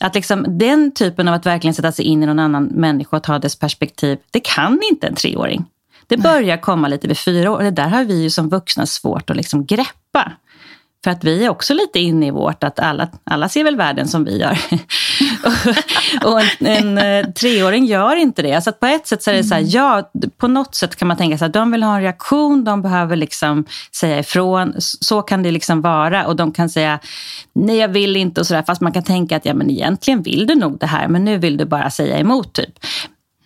Att 0.00 0.14
liksom, 0.14 0.58
den 0.58 0.94
typen 0.94 1.28
av 1.28 1.34
att 1.34 1.46
verkligen 1.46 1.74
sätta 1.74 1.92
sig 1.92 2.04
in 2.04 2.22
i 2.22 2.26
någon 2.26 2.38
annan 2.38 2.64
människa 2.64 3.16
och 3.16 3.22
ta 3.22 3.38
dess 3.38 3.58
perspektiv, 3.58 4.18
det 4.30 4.40
kan 4.40 4.80
inte 4.90 5.06
en 5.06 5.14
treåring. 5.14 5.64
Det 6.06 6.16
börjar 6.16 6.56
komma 6.56 6.88
lite 6.88 7.08
vid 7.08 7.18
fyra 7.18 7.50
år 7.50 7.56
och 7.56 7.62
det 7.62 7.70
där 7.70 7.88
har 7.88 8.04
vi 8.04 8.22
ju 8.22 8.30
som 8.30 8.48
vuxna 8.48 8.86
svårt 8.86 9.30
att 9.30 9.36
liksom 9.36 9.66
greppa. 9.66 10.32
För 11.04 11.10
att 11.10 11.24
vi 11.24 11.44
är 11.44 11.48
också 11.48 11.74
lite 11.74 11.98
inne 11.98 12.26
i 12.26 12.30
vårt 12.30 12.64
att 12.64 12.78
alla, 12.78 13.08
alla 13.24 13.48
ser 13.48 13.64
väl 13.64 13.76
världen 13.76 14.08
som 14.08 14.24
vi 14.24 14.38
gör. 14.38 14.58
och 16.24 16.40
en, 16.40 16.66
en, 16.66 16.98
eh, 16.98 17.32
treåring 17.32 17.86
gör 17.86 18.16
inte 18.16 18.42
det. 18.42 18.64
Så 18.64 18.70
att 18.70 18.80
på 18.80 18.86
ett 18.86 19.06
sätt 19.06 19.22
så 19.22 19.30
är 19.30 19.34
det 19.34 19.44
så 19.44 19.54
här, 19.54 19.64
ja, 19.66 20.10
på 20.36 20.48
något 20.48 20.74
sätt 20.74 20.96
kan 20.96 21.08
man 21.08 21.16
tänka 21.16 21.38
sig 21.38 21.46
att 21.46 21.52
de 21.52 21.72
vill 21.72 21.82
ha 21.82 21.96
en 21.96 22.02
reaktion, 22.02 22.64
de 22.64 22.82
behöver 22.82 23.16
liksom 23.16 23.64
säga 23.96 24.18
ifrån. 24.18 24.74
Så 24.78 25.22
kan 25.22 25.42
det 25.42 25.50
liksom 25.50 25.80
vara. 25.80 26.26
Och 26.26 26.36
de 26.36 26.52
kan 26.52 26.68
säga, 26.68 26.98
nej 27.52 27.76
jag 27.76 27.88
vill 27.88 28.16
inte 28.16 28.40
och 28.40 28.46
sådär. 28.46 28.62
Fast 28.62 28.80
man 28.80 28.92
kan 28.92 29.02
tänka 29.02 29.36
att 29.36 29.44
ja, 29.44 29.54
men 29.54 29.70
egentligen 29.70 30.22
vill 30.22 30.46
du 30.46 30.54
nog 30.54 30.78
det 30.78 30.86
här, 30.86 31.08
men 31.08 31.24
nu 31.24 31.38
vill 31.38 31.56
du 31.56 31.64
bara 31.64 31.90
säga 31.90 32.18
emot 32.18 32.52
typ. 32.52 32.78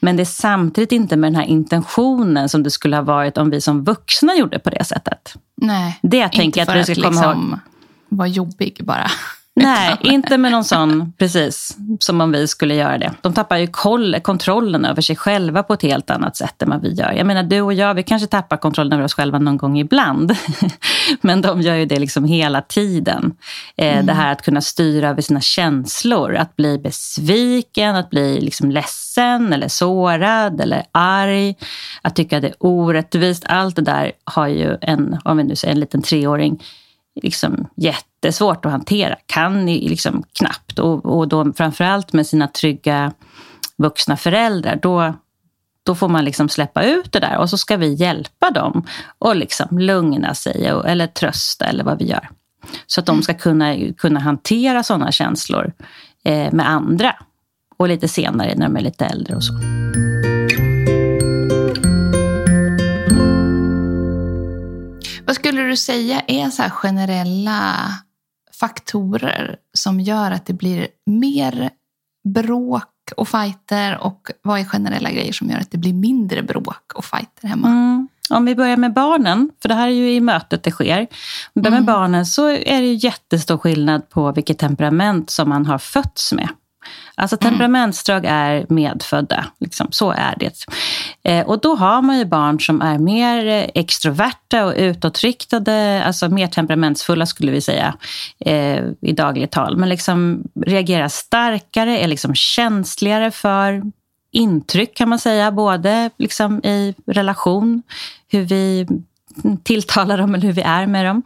Men 0.07 0.17
det 0.17 0.23
är 0.23 0.25
samtidigt 0.25 0.93
inte 0.93 1.17
med 1.17 1.33
den 1.33 1.41
här 1.41 1.47
intentionen 1.47 2.49
som 2.49 2.63
det 2.63 2.71
skulle 2.71 2.97
ha 2.97 3.03
varit 3.03 3.39
om 3.39 3.51
vi 3.51 3.61
som 3.61 3.85
vuxna 3.85 4.35
gjorde 4.35 4.59
på 4.59 4.71
det 4.71 4.85
sättet. 4.85 5.35
Nej, 5.55 5.99
det 6.03 6.17
jag 6.17 6.27
inte 6.27 6.37
tänker 6.37 6.65
för 6.65 6.77
att, 6.77 6.91
att 6.91 6.97
komma 6.97 7.09
liksom 7.11 7.61
vara 8.09 8.29
jobbig 8.29 8.81
bara. 8.85 9.11
Nej, 9.61 9.97
inte 10.01 10.39
med 10.39 10.53
någon 10.53 10.65
sån, 10.65 11.13
precis, 11.19 11.77
som 12.01 12.21
om 12.21 12.33
vi 12.33 12.49
skulle 12.49 12.75
göra 12.75 12.99
det. 12.99 13.13
De 13.21 13.35
tappar 13.35 13.57
ju 13.57 13.67
koll, 13.67 14.17
kontrollen 14.23 14.85
över 14.85 15.03
sig 15.03 15.17
själva 15.17 15.63
på 15.63 15.75
ett 15.75 15.83
helt 15.83 16.11
annat 16.11 16.37
sätt 16.37 16.63
än 16.63 16.71
vad 16.71 16.83
vi 16.83 16.93
gör. 16.93 17.13
Jag 17.13 17.27
menar, 17.27 17.43
du 17.43 17.61
och 17.61 17.75
jag, 17.75 17.95
vi 17.95 18.03
kanske 18.03 18.29
tappar 18.29 18.57
kontrollen 18.57 18.93
över 18.93 19.05
oss 19.05 19.15
själva 19.15 19.39
någon 19.39 19.57
gång 19.57 19.79
ibland. 19.79 20.37
Men 21.21 21.43
de 21.43 21.61
gör 21.61 21.75
ju 21.75 21.87
det 21.87 21.99
liksom 21.99 22.25
hela 22.25 22.61
tiden. 22.61 23.35
Eh, 23.77 23.93
mm. 23.93 24.07
Det 24.07 24.13
här 24.13 24.33
att 24.33 24.43
kunna 24.43 24.61
styra 24.61 25.09
över 25.09 25.23
sina 25.23 25.41
känslor, 25.41 26.35
att 26.35 26.57
bli 26.57 26.79
besviken, 26.79 27.97
att 27.97 28.11
bli 28.11 28.41
liksom 28.41 28.71
ledsen 28.71 29.53
eller 29.53 29.69
sårad 29.69 30.61
eller 30.61 30.83
arg, 30.93 31.55
att 32.03 32.17
tycka 32.17 32.41
det 32.41 32.49
är 32.49 32.55
orättvist. 32.59 33.45
Allt 33.47 33.77
det 33.77 33.83
där 33.83 34.13
har 34.25 34.47
ju 34.47 34.77
en, 34.81 35.19
om 35.25 35.37
vi 35.37 35.45
nu 35.45 35.57
säger 35.57 35.75
en 35.75 35.81
liten 35.81 36.03
treåring, 36.03 36.63
liksom 37.23 37.67
jättesvårt 37.77 38.65
att 38.67 38.73
hantera. 38.73 39.17
Kan 39.27 39.67
liksom 39.67 40.23
knappt. 40.33 40.79
Och, 40.79 41.19
och 41.19 41.29
då 41.29 41.53
framförallt 41.53 42.13
med 42.13 42.27
sina 42.27 42.49
trygga 42.49 43.13
vuxna 43.77 44.17
föräldrar, 44.17 44.79
då, 44.83 45.15
då 45.83 45.95
får 45.95 46.09
man 46.09 46.25
liksom 46.25 46.49
släppa 46.49 46.85
ut 46.85 47.13
det 47.13 47.21
där 47.21 47.39
och 47.39 47.51
så 47.51 47.59
ska 47.59 47.77
vi 47.77 47.95
hjälpa 47.95 48.51
dem 48.51 48.87
och 49.19 49.37
liksom 49.37 49.79
lugna 49.79 50.35
sig 50.35 50.73
och, 50.73 50.89
eller 50.89 51.07
trösta 51.07 51.65
eller 51.65 51.85
vad 51.85 51.99
vi 51.99 52.05
gör. 52.05 52.29
Så 52.87 53.01
att 53.01 53.07
de 53.07 53.23
ska 53.23 53.35
kunna, 53.35 53.77
kunna 53.99 54.21
hantera 54.21 54.83
sådana 54.83 55.13
känslor 55.13 55.73
eh, 56.25 56.53
med 56.53 56.69
andra. 56.69 57.17
Och 57.77 57.89
lite 57.89 58.09
senare 58.09 58.55
när 58.57 58.67
de 58.67 58.77
är 58.77 58.81
lite 58.81 59.05
äldre 59.07 59.37
och 59.37 59.45
så. 59.45 59.53
Vad 65.27 65.37
skulle 65.37 65.63
du 65.63 65.77
säga 65.77 66.23
är 66.27 66.51
så 66.51 66.63
generella 66.63 67.75
faktorer 68.61 69.57
som 69.73 70.01
gör 70.01 70.31
att 70.31 70.47
det 70.47 70.53
blir 70.53 70.89
mer 71.07 71.71
bråk 72.29 72.85
och 73.17 73.29
fighter 73.29 73.99
och 73.99 74.31
vad 74.43 74.61
är 74.61 74.65
generella 74.65 75.11
grejer 75.11 75.33
som 75.33 75.51
gör 75.51 75.59
att 75.59 75.71
det 75.71 75.79
blir 75.79 75.93
mindre 75.93 76.43
bråk 76.43 76.93
och 76.95 77.05
fighter 77.05 77.49
hemma? 77.49 77.69
Mm. 77.69 78.09
Om 78.31 78.45
vi 78.45 78.55
börjar 78.55 78.77
med 78.77 78.93
barnen, 78.93 79.51
för 79.63 79.69
det 79.69 79.75
här 79.75 79.89
är 79.89 79.93
ju 79.93 80.13
i 80.13 80.21
mötet 80.21 80.63
det 80.63 80.71
sker. 80.71 81.01
Om 81.01 81.07
vi 81.55 81.61
börjar 81.61 81.71
med 81.71 81.89
mm. 81.89 81.95
barnen 81.95 82.27
så 82.27 82.49
är 82.49 82.81
det 82.81 82.93
jättestor 82.95 83.59
skillnad 83.59 84.09
på 84.09 84.33
vilket 84.33 84.59
temperament 84.59 85.31
som 85.31 85.49
man 85.49 85.67
har 85.67 85.79
fötts 85.79 86.33
med. 86.33 86.49
Alltså 87.15 87.37
mm. 87.41 87.51
temperamentsdrag 87.51 88.25
är 88.29 88.67
medfödda, 88.69 89.47
liksom, 89.61 89.87
så 89.91 90.11
är 90.11 90.35
det. 90.41 90.67
Eh, 91.23 91.47
och 91.47 91.61
då 91.61 91.75
har 91.75 92.03
man 92.03 92.19
ju 92.19 92.25
barn 92.25 92.61
som 92.61 92.83
är 92.83 92.99
mer 92.99 93.71
extroverta 93.75 94.65
och 94.65 94.75
utåtriktade, 94.77 96.05
alltså 96.05 96.29
mer 96.29 96.47
temperamentsfulla 96.47 97.27
skulle 97.27 97.53
vi 97.53 97.61
säga 97.61 97.95
eh, 98.41 98.85
i 99.01 99.13
dagligt 99.13 99.51
tal. 99.51 99.77
Men 99.77 99.89
liksom 99.89 100.45
reagerar 100.67 101.09
starkare, 101.09 101.99
är 101.99 102.09
liksom 102.09 102.35
känsligare 102.35 103.31
för 103.31 103.83
intryck 104.33 104.97
kan 104.97 105.09
man 105.09 105.19
säga, 105.19 105.51
både 105.51 106.11
liksom 106.19 106.65
i 106.65 106.95
relation, 107.07 107.83
hur 108.29 108.43
vi 108.43 108.87
tilltalar 109.63 110.19
dem 110.19 110.35
eller 110.35 110.47
hur 110.47 110.53
vi 110.53 110.63
är 110.63 110.87
med 110.87 111.07
dem. 111.07 111.23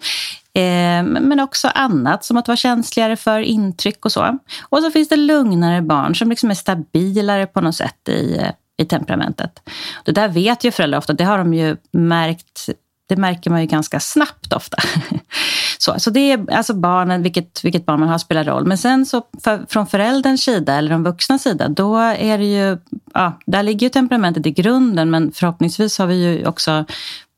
Eh, 0.54 1.02
men 1.02 1.40
också 1.40 1.68
annat, 1.68 2.24
som 2.24 2.36
att 2.36 2.48
vara 2.48 2.56
känsligare 2.56 3.16
för 3.16 3.40
intryck 3.40 4.04
och 4.04 4.12
så. 4.12 4.38
Och 4.62 4.78
så 4.78 4.90
finns 4.90 5.08
det 5.08 5.16
lugnare 5.16 5.82
barn 5.82 6.14
som 6.14 6.30
liksom 6.30 6.50
är 6.50 6.54
stabilare 6.54 7.46
på 7.46 7.60
något 7.60 7.76
sätt 7.76 8.08
i, 8.08 8.40
i 8.76 8.84
temperamentet. 8.84 9.68
Det 10.04 10.12
där 10.12 10.28
vet 10.28 10.64
ju 10.64 10.70
föräldrar 10.70 10.98
ofta, 10.98 11.12
det 11.12 11.24
har 11.24 11.38
de 11.38 11.54
ju 11.54 11.76
märkt 11.92 12.68
det 13.10 13.16
märker 13.16 13.50
man 13.50 13.60
ju 13.60 13.66
ganska 13.66 14.00
snabbt 14.00 14.52
ofta. 14.52 14.76
Så, 15.78 15.94
så 15.98 16.10
det 16.10 16.32
är 16.32 16.52
alltså 16.52 16.74
barnen, 16.74 17.22
vilket, 17.22 17.64
vilket 17.64 17.86
barn 17.86 18.00
man 18.00 18.08
har 18.08 18.18
spelar 18.18 18.44
roll. 18.44 18.66
Men 18.66 18.78
sen 18.78 19.06
så 19.06 19.22
för, 19.44 19.66
från 19.68 19.86
förälderns 19.86 20.42
sida 20.42 20.74
eller 20.74 20.90
de 20.90 21.02
vuxna 21.02 21.38
sida, 21.38 21.68
då 21.68 21.96
är 21.96 22.38
det 22.38 22.44
ju, 22.44 22.78
ja, 23.14 23.38
där 23.46 23.62
ligger 23.62 23.86
ju 23.86 23.90
temperamentet 23.90 24.46
i 24.46 24.50
grunden. 24.50 25.10
Men 25.10 25.32
förhoppningsvis 25.32 25.98
har 25.98 26.06
vi 26.06 26.14
ju 26.14 26.46
också 26.46 26.84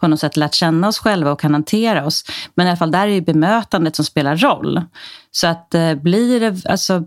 på 0.02 0.08
något 0.08 0.20
sätt 0.20 0.36
lärt 0.36 0.54
känna 0.54 0.88
oss 0.88 0.98
själva 0.98 1.32
och 1.32 1.40
kan 1.40 1.52
hantera 1.52 2.06
oss. 2.06 2.24
Men 2.54 2.66
i 2.66 2.70
alla 2.70 2.76
fall 2.76 2.90
där 2.90 3.08
är 3.08 3.12
ju 3.12 3.20
bemötandet 3.20 3.96
som 3.96 4.04
spelar 4.04 4.36
roll. 4.36 4.82
Så 5.30 5.46
att 5.46 5.74
eh, 5.74 5.94
blir 5.94 6.40
det, 6.40 6.70
alltså 6.70 7.04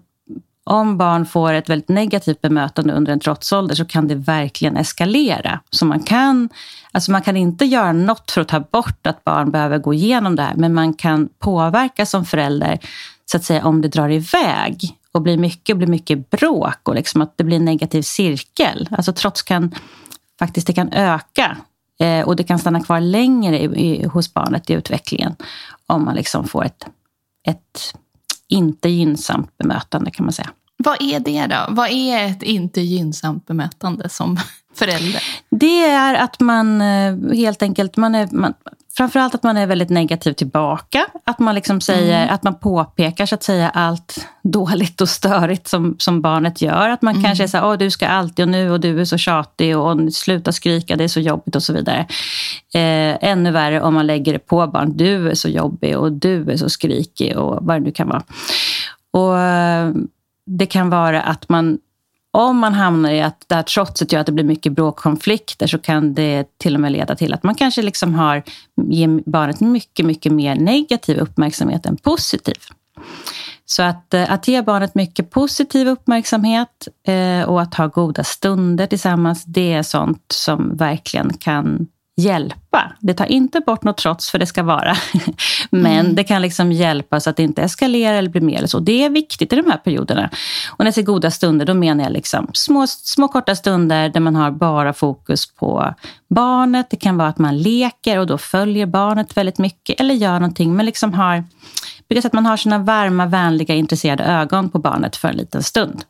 om 0.64 0.98
barn 0.98 1.26
får 1.26 1.54
ett 1.54 1.70
väldigt 1.70 1.90
negativt 1.90 2.42
bemötande 2.42 2.94
under 2.94 3.14
en 3.14 3.20
trotsålder 3.20 3.76
så 3.76 3.86
kan 3.86 4.08
det 4.08 4.16
verkligen 4.16 4.78
eskalera. 4.78 5.60
Så 5.70 5.86
man 5.86 6.00
kan, 6.00 6.50
alltså 6.92 7.12
man 7.12 7.22
kan 7.22 7.38
inte 7.38 7.66
göra 7.66 7.94
något 7.94 8.32
för 8.32 8.42
att 8.42 8.48
ta 8.48 8.60
bort 8.60 9.08
att 9.08 9.24
barn 9.24 9.52
behöver 9.52 9.78
gå 9.78 9.94
igenom 9.94 10.36
det 10.36 10.44
här, 10.44 10.56
men 10.56 10.74
man 10.74 10.94
kan 10.94 11.30
påverka 11.40 12.06
som 12.06 12.26
förälder 12.26 12.80
så 13.26 13.38
att 13.38 13.44
säga 13.44 13.66
om 13.66 13.82
det 13.82 13.88
drar 13.88 14.10
iväg 14.10 14.98
och 15.12 15.22
blir 15.22 15.38
mycket, 15.38 15.78
blir 15.78 15.88
mycket 15.88 16.30
bråk 16.30 16.80
och 16.84 16.96
liksom 16.96 17.22
att 17.22 17.38
det 17.38 17.44
blir 17.44 17.58
en 17.58 17.66
negativ 17.66 18.02
cirkel. 18.02 18.90
Alltså 18.92 19.14
trots 19.14 19.42
kan 19.42 19.76
faktiskt 20.40 20.68
det 20.68 20.74
kan 20.74 20.94
öka 20.94 21.58
eh, 22.00 22.28
och 22.28 22.36
det 22.36 22.44
kan 22.44 22.60
stanna 22.60 22.84
kvar 22.84 23.00
längre 23.00 23.60
i, 23.60 23.64
i, 23.64 24.06
hos 24.06 24.34
barnet 24.34 24.70
i 24.70 24.74
utvecklingen 24.74 25.36
om 25.86 26.06
man 26.06 26.16
liksom 26.16 26.48
får 26.48 26.66
ett, 26.66 26.86
ett 27.48 27.96
inte 28.48 28.90
gynnsamt 28.90 29.58
bemötande 29.58 30.12
kan 30.12 30.26
man 30.26 30.34
säga. 30.34 30.50
Vad 30.78 31.02
är 31.02 31.20
det 31.20 31.48
då? 31.48 31.66
Vad 31.70 31.90
är 31.90 32.26
ett 32.26 32.44
inte 32.44 32.82
gynnsamt 32.82 33.48
bemötande 33.48 34.10
som 34.10 34.38
förälder? 34.76 35.24
Det 35.50 35.86
är 35.86 36.14
att 36.14 36.40
man 36.40 36.82
eh, 36.82 37.16
helt 37.34 37.62
enkelt, 37.62 37.98
man 37.98 38.16
är, 38.16 38.28
man, 38.32 38.54
framförallt 38.98 39.36
att 39.36 39.44
man 39.44 39.58
är 39.58 39.68
väldigt 39.68 39.90
negativ 39.90 40.34
tillbaka. 40.34 41.06
Att 41.24 41.40
man 41.40 41.56
liksom 41.56 41.82
säger, 41.82 42.24
mm. 42.24 42.34
att 42.34 42.44
man 42.44 42.60
påpekar 42.60 43.26
så 43.26 43.36
att 43.36 43.44
säga 43.44 43.70
allt 43.70 44.28
dåligt 44.44 45.02
och 45.02 45.10
störigt 45.10 45.68
som, 45.68 45.96
som 46.00 46.22
barnet 46.22 46.62
gör. 46.62 46.90
Att 46.90 47.02
man 47.02 47.14
mm. 47.14 47.24
kanske 47.24 47.44
är 47.44 47.48
så 47.48 47.58
här, 47.58 47.68
Åh, 47.68 47.78
du 47.78 47.92
ska 47.92 48.08
alltid 48.08 48.44
och 48.44 48.50
nu 48.50 48.72
och 48.72 48.80
du 48.80 49.02
är 49.02 49.06
så 49.06 49.18
tjatig 49.18 49.78
och, 49.78 49.92
och 49.92 50.14
sluta 50.14 50.52
skrika, 50.52 50.96
det 50.96 51.04
är 51.04 51.08
så 51.08 51.20
jobbigt 51.20 51.56
och 51.56 51.64
så 51.64 51.74
vidare. 51.74 52.00
Eh, 52.74 53.18
ännu 53.22 53.52
värre 53.52 53.82
om 53.82 53.94
man 53.94 54.08
lägger 54.08 54.34
det 54.34 54.40
på 54.40 54.68
barn, 54.68 54.98
du 54.98 55.30
är 55.30 55.36
så 55.36 55.50
jobbig 55.50 55.98
och 55.98 56.12
du 56.12 56.52
är 56.52 56.58
så 56.58 56.70
skrikig 56.70 57.38
och 57.38 57.58
vad 57.62 57.76
det 57.76 57.80
nu 57.80 57.92
kan 57.92 58.08
vara. 58.08 58.24
Och 59.12 59.40
eh, 59.40 59.92
det 60.46 60.66
kan 60.66 60.90
vara 60.90 61.22
att 61.22 61.50
man 61.50 61.78
om 62.32 62.58
man 62.58 62.74
hamnar 62.74 63.12
i 63.12 63.22
att 63.22 63.46
det 63.48 63.56
här 63.56 63.64
trotset 63.64 64.12
gör 64.12 64.20
att 64.20 64.26
det 64.26 64.32
blir 64.32 64.44
mycket 64.44 64.74
bråkkonflikter 64.74 65.68
så 65.68 65.78
kan 65.78 66.14
det 66.14 66.58
till 66.58 66.76
och 66.76 66.82
med 66.82 66.92
leda 66.92 67.16
till 67.16 67.34
att 67.34 67.44
man 67.44 67.56
kanske 67.56 67.82
liksom 67.82 68.14
har, 68.14 68.44
ger 68.88 69.30
barnet 69.30 69.60
mycket, 69.60 70.06
mycket 70.06 70.32
mer 70.32 70.56
negativ 70.56 71.18
uppmärksamhet 71.18 71.86
än 71.86 71.98
positiv. 71.98 72.56
Så 73.66 73.84
att, 73.84 74.14
eh, 74.14 74.32
att 74.32 74.48
ge 74.48 74.62
barnet 74.62 74.96
mycket 74.96 75.30
positiv 75.30 75.88
uppmärksamhet 75.88 76.88
eh, 77.08 77.50
och 77.50 77.62
att 77.62 77.74
ha 77.74 77.88
goda 77.88 78.24
stunder 78.24 78.88
tillsammans, 78.88 79.44
det 79.46 79.74
är 79.74 79.84
sånt 79.84 80.26
som 80.34 80.78
verkligen 80.78 81.34
kan 81.34 81.88
hjälpa. 82.18 82.92
Det 83.00 83.14
tar 83.14 83.26
inte 83.26 83.60
bort 83.60 83.84
något 83.84 83.98
trots, 83.98 84.30
för 84.30 84.40
det 84.40 84.46
ska 84.46 84.64
vara. 84.64 84.96
Men 85.70 86.00
mm. 86.00 86.16
det 86.16 86.24
kan 86.24 86.42
liksom 86.42 86.72
hjälpa 86.72 87.20
så 87.20 87.30
att 87.30 87.38
det 87.38 87.44
inte 87.44 87.62
eskalerar 87.62 88.18
eller 88.18 88.30
blir 88.30 88.42
mer. 88.42 88.66
så. 88.66 88.80
Det 88.80 89.06
är 89.06 89.10
viktigt 89.10 89.54
i 89.54 89.56
de 89.56 89.72
här 89.72 89.78
perioderna. 89.78 90.30
Och 90.72 90.80
när 90.80 90.86
jag 90.86 90.94
säger 90.94 91.06
goda 91.06 91.32
stunder, 91.32 91.66
då 91.66 91.74
menar 91.74 92.04
jag 92.04 92.14
liksom 92.14 92.50
små, 92.54 92.88
små 92.88 93.28
korta 93.28 93.56
stunder 93.56 94.10
där 94.10 94.20
man 94.20 94.36
har 94.36 94.52
bara 94.52 94.94
fokus 94.94 95.54
på 95.56 95.94
barnet. 96.30 96.90
Det 96.90 96.98
kan 96.98 97.18
vara 97.18 97.28
att 97.28 97.38
man 97.38 97.58
leker 97.58 98.20
och 98.20 98.28
då 98.28 98.38
följer 98.38 98.86
barnet 98.86 99.38
väldigt 99.38 99.58
mycket 99.58 100.00
eller 100.00 100.16
gör 100.16 100.40
någonting, 100.40 100.76
men 100.76 100.86
liksom 100.86 101.14
har 101.14 101.44
att 102.26 102.34
man 102.34 102.46
har 102.46 102.58
sina 102.58 102.78
varma, 102.78 103.26
vänliga, 103.26 103.76
intresserade 103.76 104.24
ögon 104.24 104.70
på 104.70 104.80
barnet 104.80 105.16
för 105.16 105.28
en 105.28 105.38
liten 105.38 105.64
stund. 105.64 106.04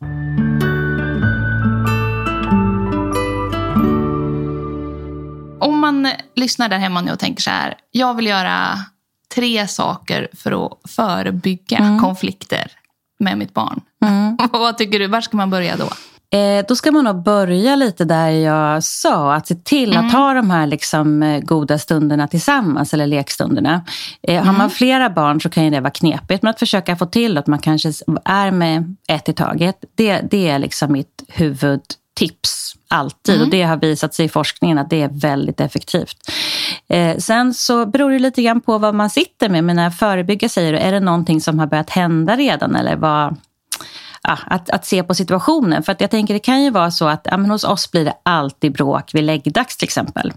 Om 5.66 5.78
man 5.78 6.08
lyssnar 6.34 6.68
där 6.68 6.78
hemma 6.78 7.00
nu 7.00 7.12
och 7.12 7.18
tänker 7.18 7.42
så 7.42 7.50
här, 7.50 7.74
jag 7.90 8.14
vill 8.14 8.26
göra 8.26 8.78
tre 9.34 9.68
saker 9.68 10.28
för 10.32 10.66
att 10.66 10.90
förebygga 10.90 11.78
mm. 11.78 12.00
konflikter 12.00 12.72
med 13.18 13.38
mitt 13.38 13.54
barn. 13.54 13.80
Mm. 14.04 14.36
Vad 14.52 14.78
tycker 14.78 14.98
du? 14.98 15.06
Var 15.06 15.20
ska 15.20 15.36
man 15.36 15.50
börja 15.50 15.76
då? 15.76 15.88
Eh, 16.38 16.64
då 16.68 16.76
ska 16.76 16.92
man 16.92 17.04
nog 17.04 17.22
börja 17.22 17.76
lite 17.76 18.04
där 18.04 18.28
jag 18.30 18.84
sa, 18.84 19.34
att 19.34 19.46
se 19.46 19.54
till 19.54 19.92
mm. 19.92 20.06
att 20.06 20.12
ha 20.12 20.34
de 20.34 20.50
här 20.50 20.66
liksom, 20.66 21.22
eh, 21.22 21.40
goda 21.40 21.78
stunderna 21.78 22.28
tillsammans, 22.28 22.94
eller 22.94 23.06
lekstunderna. 23.06 23.84
Eh, 24.22 24.34
mm. 24.34 24.46
Har 24.46 24.54
man 24.54 24.70
flera 24.70 25.10
barn 25.10 25.40
så 25.40 25.48
kan 25.48 25.64
ju 25.64 25.70
det 25.70 25.80
vara 25.80 25.90
knepigt, 25.90 26.42
men 26.42 26.50
att 26.50 26.58
försöka 26.58 26.96
få 26.96 27.06
till 27.06 27.38
att 27.38 27.46
man 27.46 27.58
kanske 27.58 27.88
är 28.24 28.50
med 28.50 28.96
ett 29.08 29.28
i 29.28 29.32
taget, 29.32 29.76
det, 29.94 30.20
det 30.30 30.48
är 30.48 30.58
liksom 30.58 30.92
mitt 30.92 31.22
huvudtips 31.28 32.65
alltid. 32.88 33.34
Mm. 33.34 33.44
Och 33.44 33.50
det 33.50 33.62
har 33.62 33.76
visat 33.76 34.14
sig 34.14 34.26
i 34.26 34.28
forskningen 34.28 34.78
att 34.78 34.90
det 34.90 35.02
är 35.02 35.08
väldigt 35.08 35.60
effektivt. 35.60 36.16
Eh, 36.88 37.16
sen 37.16 37.54
så 37.54 37.86
beror 37.86 38.10
det 38.10 38.18
lite 38.18 38.42
grann 38.42 38.60
på 38.60 38.78
vad 38.78 38.94
man 38.94 39.10
sitter 39.10 39.48
med. 39.48 39.64
Men 39.64 39.76
när 39.76 39.82
jag 39.82 39.98
förebygger 39.98 40.48
säger 40.48 40.72
du, 40.72 40.78
är 40.78 40.92
det 40.92 41.00
någonting 41.00 41.40
som 41.40 41.58
har 41.58 41.66
börjat 41.66 41.90
hända 41.90 42.36
redan? 42.36 42.76
Eller 42.76 42.96
vad, 42.96 43.36
att, 44.26 44.70
att 44.70 44.86
se 44.86 45.02
på 45.02 45.14
situationen. 45.14 45.82
För 45.82 45.92
att 45.92 46.00
jag 46.00 46.10
tänker 46.10 46.34
det 46.34 46.40
kan 46.40 46.62
ju 46.62 46.70
vara 46.70 46.90
så 46.90 47.08
att 47.08 47.26
ja, 47.30 47.36
men 47.36 47.50
hos 47.50 47.64
oss 47.64 47.90
blir 47.90 48.04
det 48.04 48.14
alltid 48.22 48.72
bråk 48.72 49.14
vid 49.14 49.24
läggdags 49.24 49.76
till 49.76 49.84
exempel. 49.84 50.32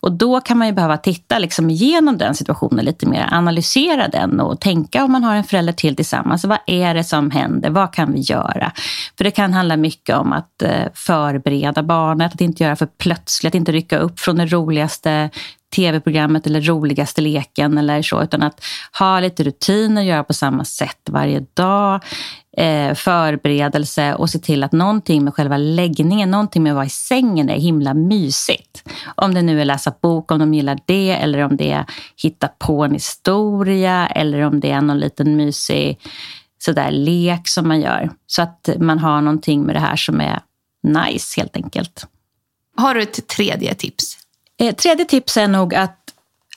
Och 0.00 0.12
då 0.12 0.40
kan 0.40 0.58
man 0.58 0.66
ju 0.66 0.72
behöva 0.72 0.96
titta 0.96 1.38
liksom 1.38 1.70
igenom 1.70 2.18
den 2.18 2.34
situationen 2.34 2.84
lite 2.84 3.06
mer, 3.06 3.28
analysera 3.32 4.08
den 4.08 4.40
och 4.40 4.60
tänka 4.60 5.04
om 5.04 5.12
man 5.12 5.24
har 5.24 5.34
en 5.34 5.44
förälder 5.44 5.72
till 5.72 5.96
tillsammans. 5.96 6.44
Vad 6.44 6.58
är 6.66 6.94
det 6.94 7.04
som 7.04 7.30
händer? 7.30 7.70
Vad 7.70 7.92
kan 7.92 8.12
vi 8.12 8.20
göra? 8.20 8.72
För 9.16 9.24
det 9.24 9.30
kan 9.30 9.52
handla 9.52 9.76
mycket 9.76 10.16
om 10.16 10.32
att 10.32 10.62
eh, 10.62 10.86
förbereda 10.94 11.82
barnet, 11.82 12.34
att 12.34 12.40
inte 12.40 12.64
göra 12.64 12.76
för 12.76 12.86
plötsligt, 12.86 13.50
att 13.50 13.54
inte 13.54 13.72
rycka 13.72 13.98
upp 13.98 14.20
från 14.20 14.36
det 14.36 14.46
roligaste 14.46 15.30
tv-programmet 15.74 16.46
eller 16.46 16.60
roligaste 16.60 17.20
leken 17.20 17.78
eller 17.78 18.02
så, 18.02 18.22
utan 18.22 18.42
att 18.42 18.64
ha 18.98 19.20
lite 19.20 19.44
rutiner, 19.44 20.02
göra 20.02 20.24
på 20.24 20.32
samma 20.34 20.64
sätt 20.64 21.08
varje 21.10 21.46
dag, 21.54 22.00
eh, 22.56 22.94
förberedelse 22.94 24.14
och 24.14 24.30
se 24.30 24.38
till 24.38 24.64
att 24.64 24.72
någonting 24.72 25.24
med 25.24 25.34
själva 25.34 25.56
läggningen, 25.56 26.30
någonting 26.30 26.62
med 26.62 26.72
att 26.72 26.76
vara 26.76 26.86
i 26.86 26.90
sängen 26.90 27.50
är 27.50 27.58
himla 27.58 27.94
mysigt. 27.94 28.88
Om 29.14 29.34
det 29.34 29.42
nu 29.42 29.60
är 29.60 29.64
läsa 29.64 29.92
bok, 30.02 30.30
om 30.30 30.38
de 30.38 30.54
gillar 30.54 30.78
det, 30.86 31.10
eller 31.10 31.38
om 31.38 31.56
det 31.56 31.70
är 31.70 31.86
hitta 32.22 32.48
på 32.48 32.84
en 32.84 32.92
historia, 32.92 34.06
eller 34.06 34.40
om 34.40 34.60
det 34.60 34.70
är 34.70 34.80
någon 34.80 34.98
liten 34.98 35.36
mysig 35.36 35.98
sådär 36.64 36.90
lek 36.90 37.48
som 37.48 37.68
man 37.68 37.80
gör. 37.80 38.10
Så 38.26 38.42
att 38.42 38.68
man 38.78 38.98
har 38.98 39.20
någonting 39.20 39.62
med 39.62 39.74
det 39.76 39.80
här 39.80 39.96
som 39.96 40.20
är 40.20 40.40
nice 40.82 41.40
helt 41.40 41.56
enkelt. 41.56 42.06
Har 42.76 42.94
du 42.94 43.02
ett 43.02 43.28
tredje 43.28 43.74
tips? 43.74 44.23
Eh, 44.64 44.74
tredje 44.74 45.04
tips 45.04 45.36
är 45.36 45.48
nog 45.48 45.74
att 45.74 46.00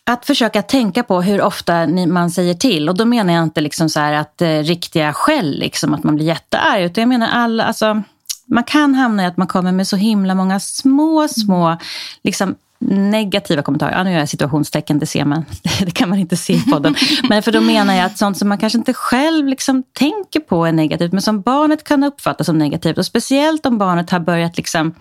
att 0.03 0.25
försöka 0.25 0.61
tänka 0.61 1.03
på 1.03 1.21
hur 1.21 1.41
ofta 1.41 1.87
man 1.87 2.31
säger 2.31 2.53
till. 2.53 2.89
Och 2.89 2.97
då 2.97 3.05
menar 3.05 3.33
jag 3.33 3.43
inte 3.43 3.61
liksom 3.61 3.89
så 3.89 3.99
att 3.99 4.41
eh, 4.41 4.47
riktiga 4.47 5.13
skäll, 5.13 5.59
liksom, 5.59 5.93
att 5.93 6.03
man 6.03 6.15
blir 6.15 6.25
jättearg. 6.25 6.83
Utan 6.83 7.01
jag 7.01 7.09
menar 7.09 7.27
alla, 7.27 7.63
alltså, 7.63 8.01
man 8.45 8.63
kan 8.63 8.95
hamna 8.95 9.23
i 9.23 9.25
att 9.25 9.37
man 9.37 9.47
kommer 9.47 9.71
med 9.71 9.87
så 9.87 9.95
himla 9.95 10.35
många 10.35 10.59
små, 10.59 11.27
små 11.27 11.77
liksom, 12.23 12.55
negativa 12.79 13.61
kommentarer. 13.61 13.91
Ja, 13.91 14.03
nu 14.03 14.11
gör 14.11 14.19
jag 14.19 14.29
situationstecken, 14.29 14.99
det 14.99 15.05
ser 15.05 15.25
man. 15.25 15.45
Det 15.85 15.91
kan 15.91 16.09
man 16.09 16.19
inte 16.19 16.37
se 16.37 16.53
i 16.53 16.61
podden. 16.61 16.95
Men 17.29 17.43
för 17.43 17.51
då 17.51 17.61
menar 17.61 17.93
jag 17.95 18.05
att 18.05 18.17
sånt 18.17 18.37
som 18.37 18.49
man 18.49 18.57
kanske 18.57 18.77
inte 18.77 18.93
själv 18.93 19.47
liksom 19.47 19.83
tänker 19.93 20.39
på 20.39 20.65
är 20.65 20.71
negativt, 20.71 21.11
men 21.11 21.21
som 21.21 21.41
barnet 21.41 21.83
kan 21.83 22.03
uppfatta 22.03 22.43
som 22.43 22.57
negativt. 22.57 22.97
Och 22.97 23.05
speciellt 23.05 23.65
om 23.65 23.77
barnet 23.77 24.09
har 24.09 24.19
börjat 24.19 24.57
liksom, 24.57 24.93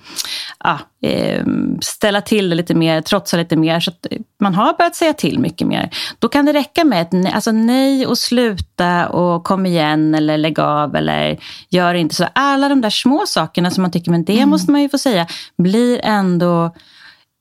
ja, 0.65 0.79
ehm, 1.03 1.79
ställa 1.81 2.21
till 2.21 2.51
det 2.51 2.57
lite 2.57 2.75
mer, 2.75 3.01
trotsa 3.01 3.37
lite 3.37 3.57
mer, 3.57 3.81
så 3.81 3.91
att 3.91 4.07
man 4.41 4.55
har 4.55 4.77
börjat 4.77 4.97
säga 4.97 5.13
till 5.13 5.39
mycket 5.39 5.69
mer. 5.69 5.91
Då 6.19 6.29
kan 6.29 6.45
det 6.45 6.53
räcka 6.53 6.85
med 6.85 7.03
ett 7.03 7.35
alltså 7.35 7.53
nej 7.53 8.07
och 8.07 8.19
sluta 8.19 9.09
och 9.09 9.45
kom 9.45 9.67
igen 9.67 10.15
eller 10.15 10.39
lägg 10.39 10.61
av 10.61 10.97
eller 10.97 11.39
gör 11.69 11.95
inte 11.95 12.15
så. 12.15 12.27
Alla 12.33 12.69
de 12.69 12.81
där 12.81 12.91
små 12.91 13.25
sakerna 13.27 13.71
som 13.71 13.83
man 13.83 13.91
tycker, 13.91 14.11
men 14.11 14.25
det 14.25 14.37
mm. 14.37 14.49
måste 14.49 14.73
man 14.73 14.83
ju 14.83 14.89
få 14.89 14.99
säga, 14.99 15.27
blir 15.59 16.01
ändå 16.03 16.75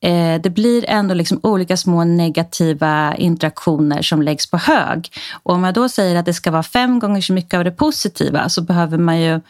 eh, 0.04 0.42
det 0.42 0.50
blir 0.50 0.86
ändå 0.90 1.14
liksom 1.14 1.40
olika 1.44 1.78
små 1.78 2.04
negativa 2.04 3.16
interaktioner 3.16 4.02
som 4.02 4.22
läggs 4.22 4.52
på 4.52 4.58
hög. 4.58 5.10
Och 5.44 5.54
om 5.54 5.64
jag 5.64 5.74
då 5.74 5.90
säger 5.90 6.16
att 6.16 6.26
det 6.26 6.34
ska 6.34 6.52
vara 6.52 6.64
fem 6.64 7.00
gånger 7.00 7.22
så 7.22 7.34
mycket 7.34 7.54
av 7.54 7.64
det 7.64 7.72
positiva 7.72 8.50
så 8.50 8.62
behöver 8.62 8.98
man 8.98 9.22
ju 9.22 9.42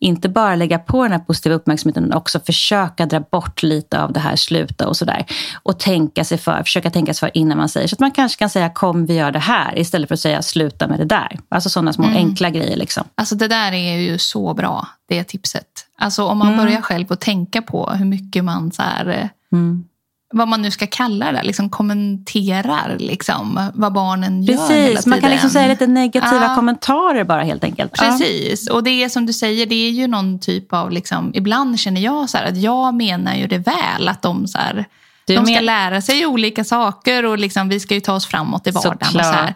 inte 0.00 0.28
bara 0.28 0.54
lägga 0.54 0.78
på 0.78 1.02
den 1.02 1.12
här 1.12 1.18
positiva 1.18 1.54
uppmärksamheten 1.54 2.04
utan 2.04 2.18
också 2.18 2.40
försöka 2.40 3.06
dra 3.06 3.20
bort 3.20 3.62
lite 3.62 4.02
av 4.02 4.12
det 4.12 4.20
här, 4.20 4.36
sluta 4.36 4.88
och 4.88 4.96
sådär. 4.96 5.26
Och 5.62 5.78
tänka 5.78 6.24
sig 6.24 6.38
för, 6.38 6.62
försöka 6.62 6.90
tänka 6.90 7.14
sig 7.14 7.28
för 7.28 7.36
innan 7.36 7.58
man 7.58 7.68
säger. 7.68 7.88
Så 7.88 7.94
att 7.94 8.00
man 8.00 8.10
kanske 8.10 8.38
kan 8.38 8.50
säga 8.50 8.70
kom 8.70 9.06
vi 9.06 9.14
gör 9.14 9.30
det 9.30 9.38
här 9.38 9.78
istället 9.78 10.08
för 10.08 10.14
att 10.14 10.20
säga 10.20 10.42
sluta 10.42 10.88
med 10.88 10.98
det 10.98 11.04
där. 11.04 11.38
Alltså 11.48 11.70
sådana 11.70 11.92
små 11.92 12.04
mm. 12.04 12.16
enkla 12.16 12.50
grejer. 12.50 12.76
Liksom. 12.76 13.04
Alltså 13.14 13.34
det 13.34 13.48
där 13.48 13.72
är 13.72 13.98
ju 13.98 14.18
så 14.18 14.54
bra, 14.54 14.88
det 15.08 15.24
tipset. 15.24 15.66
Alltså 15.98 16.24
om 16.24 16.38
man 16.38 16.48
mm. 16.48 16.64
börjar 16.64 16.80
själv 16.80 17.12
att 17.12 17.20
tänka 17.20 17.62
på 17.62 17.90
hur 17.90 18.06
mycket 18.06 18.44
man 18.44 18.72
så 18.72 18.82
här, 18.82 19.06
eh, 19.06 19.28
mm 19.52 19.84
vad 20.34 20.48
man 20.48 20.62
nu 20.62 20.70
ska 20.70 20.86
kalla 20.86 21.32
det, 21.32 21.42
liksom 21.42 21.70
kommenterar 21.70 22.96
liksom, 22.98 23.70
vad 23.74 23.92
barnen 23.92 24.46
Precis, 24.46 24.70
gör 24.70 24.76
hela 24.76 24.88
tiden. 24.88 25.10
Man 25.10 25.20
kan 25.20 25.30
liksom 25.30 25.50
säga 25.50 25.68
lite 25.68 25.86
negativa 25.86 26.42
ja. 26.42 26.54
kommentarer 26.54 27.24
bara 27.24 27.42
helt 27.42 27.64
enkelt. 27.64 27.92
Precis, 27.92 28.66
ja. 28.66 28.74
och 28.74 28.82
det 28.82 29.04
är 29.04 29.08
som 29.08 29.26
du 29.26 29.32
säger, 29.32 29.66
det 29.66 29.74
är 29.74 29.90
ju 29.90 30.06
någon 30.06 30.40
typ 30.40 30.72
av, 30.72 30.90
liksom, 30.90 31.30
ibland 31.34 31.80
känner 31.80 32.00
jag 32.00 32.30
så 32.30 32.38
här, 32.38 32.44
att 32.44 32.56
jag 32.56 32.94
menar 32.94 33.34
ju 33.34 33.46
det 33.46 33.58
väl, 33.58 34.08
att 34.08 34.22
de 34.22 34.48
så 34.48 34.58
här, 34.58 34.84
de 35.26 35.34
ska 35.34 35.54
men... 35.54 35.64
lära 35.64 36.00
sig 36.02 36.26
olika 36.26 36.64
saker 36.64 37.24
och 37.24 37.38
liksom, 37.38 37.68
vi 37.68 37.80
ska 37.80 37.94
ju 37.94 38.00
ta 38.00 38.14
oss 38.14 38.26
framåt 38.26 38.66
i 38.66 38.70
vardagen. 38.70 39.16
Och 39.16 39.24
så 39.24 39.32
här. 39.32 39.54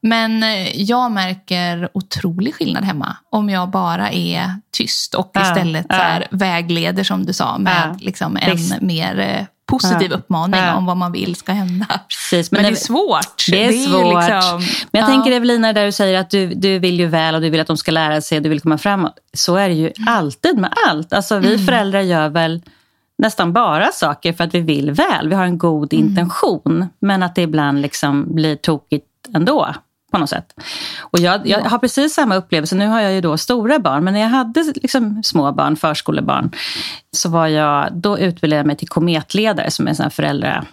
Men 0.00 0.42
eh, 0.42 0.82
jag 0.82 1.12
märker 1.12 1.88
otrolig 1.94 2.54
skillnad 2.54 2.84
hemma 2.84 3.16
om 3.30 3.50
jag 3.50 3.70
bara 3.70 4.10
är 4.10 4.54
tyst 4.70 5.14
och 5.14 5.32
istället 5.40 5.86
ja, 5.88 6.18
ja. 6.20 6.26
Vägleder 6.30 7.04
som 7.04 7.26
du 7.26 7.32
sa 7.32 7.58
med 7.58 7.88
ja, 7.92 7.96
liksom 8.00 8.36
en 8.36 8.56
Visst. 8.56 8.80
mer 8.80 9.18
eh, 9.18 9.46
positiv 9.68 10.12
uppmaning 10.12 10.60
om 10.76 10.86
vad 10.86 10.96
man 10.96 11.12
vill 11.12 11.36
ska 11.36 11.52
hända. 11.52 11.86
Precis, 12.08 12.50
men, 12.50 12.62
men 12.62 12.64
det, 12.64 12.76
det, 12.76 12.80
är 12.80 12.84
svårt. 12.84 13.44
Det 13.50 13.64
är, 13.64 13.68
det 13.68 13.74
är 13.74 13.86
svårt. 13.86 14.24
Liksom, 14.24 14.86
men 14.90 15.00
jag 15.00 15.08
tänker 15.08 15.32
Evelina, 15.32 15.72
där 15.72 15.86
du 15.86 15.92
säger 15.92 16.20
att 16.20 16.30
du, 16.30 16.54
du 16.54 16.78
vill 16.78 17.00
ju 17.00 17.06
väl 17.06 17.34
och 17.34 17.40
du 17.40 17.50
vill 17.50 17.60
att 17.60 17.66
de 17.66 17.76
ska 17.76 17.92
lära 17.92 18.20
sig 18.20 18.38
och 18.38 18.42
du 18.42 18.48
vill 18.48 18.60
komma 18.60 18.78
framåt. 18.78 19.14
Så 19.32 19.56
är 19.56 19.68
det 19.68 19.74
ju 19.74 19.92
mm. 19.96 20.08
alltid 20.08 20.58
med 20.58 20.72
allt. 20.88 21.12
Alltså, 21.12 21.38
vi 21.38 21.54
mm. 21.54 21.66
föräldrar 21.66 22.00
gör 22.00 22.28
väl 22.28 22.62
nästan 23.18 23.52
bara 23.52 23.92
saker 23.92 24.32
för 24.32 24.44
att 24.44 24.54
vi 24.54 24.60
vill 24.60 24.90
väl. 24.90 25.28
Vi 25.28 25.34
har 25.34 25.44
en 25.44 25.58
god 25.58 25.92
mm. 25.92 26.06
intention. 26.06 26.88
Men 26.98 27.22
att 27.22 27.34
det 27.34 27.42
ibland 27.42 27.82
liksom 27.82 28.34
blir 28.34 28.56
tokigt 28.56 29.06
ändå 29.34 29.74
på 30.10 30.18
något 30.18 30.30
sätt. 30.30 30.60
Och 31.00 31.18
jag, 31.18 31.46
jag, 31.46 31.60
har 31.60 31.78
precis 31.78 32.14
samma 32.14 32.36
upplevelse. 32.36 32.74
Nu 32.74 32.86
har 32.86 33.00
jag 33.00 33.12
ju 33.12 33.20
då 33.20 33.36
stora 33.36 33.78
barn, 33.78 34.04
men 34.04 34.14
när 34.14 34.20
jag 34.20 34.28
hade 34.28 34.72
liksom 34.74 35.22
små 35.22 35.52
barn, 35.52 35.76
förskolebarn, 35.76 36.50
så 37.16 37.28
var 37.28 37.46
jag, 37.46 37.88
då 37.92 38.18
utbildade 38.18 38.58
jag 38.58 38.66
mig 38.66 38.76
till 38.76 38.88
kometledare 38.88 39.70
som 39.70 39.86
är 39.86 39.90
en 39.90 39.96
sån 39.96 40.02
här 40.02 40.10
föräldra 40.10 40.66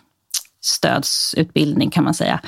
stödsutbildning 0.65 1.89
kan 1.89 2.04
man 2.04 2.13
säga. 2.13 2.39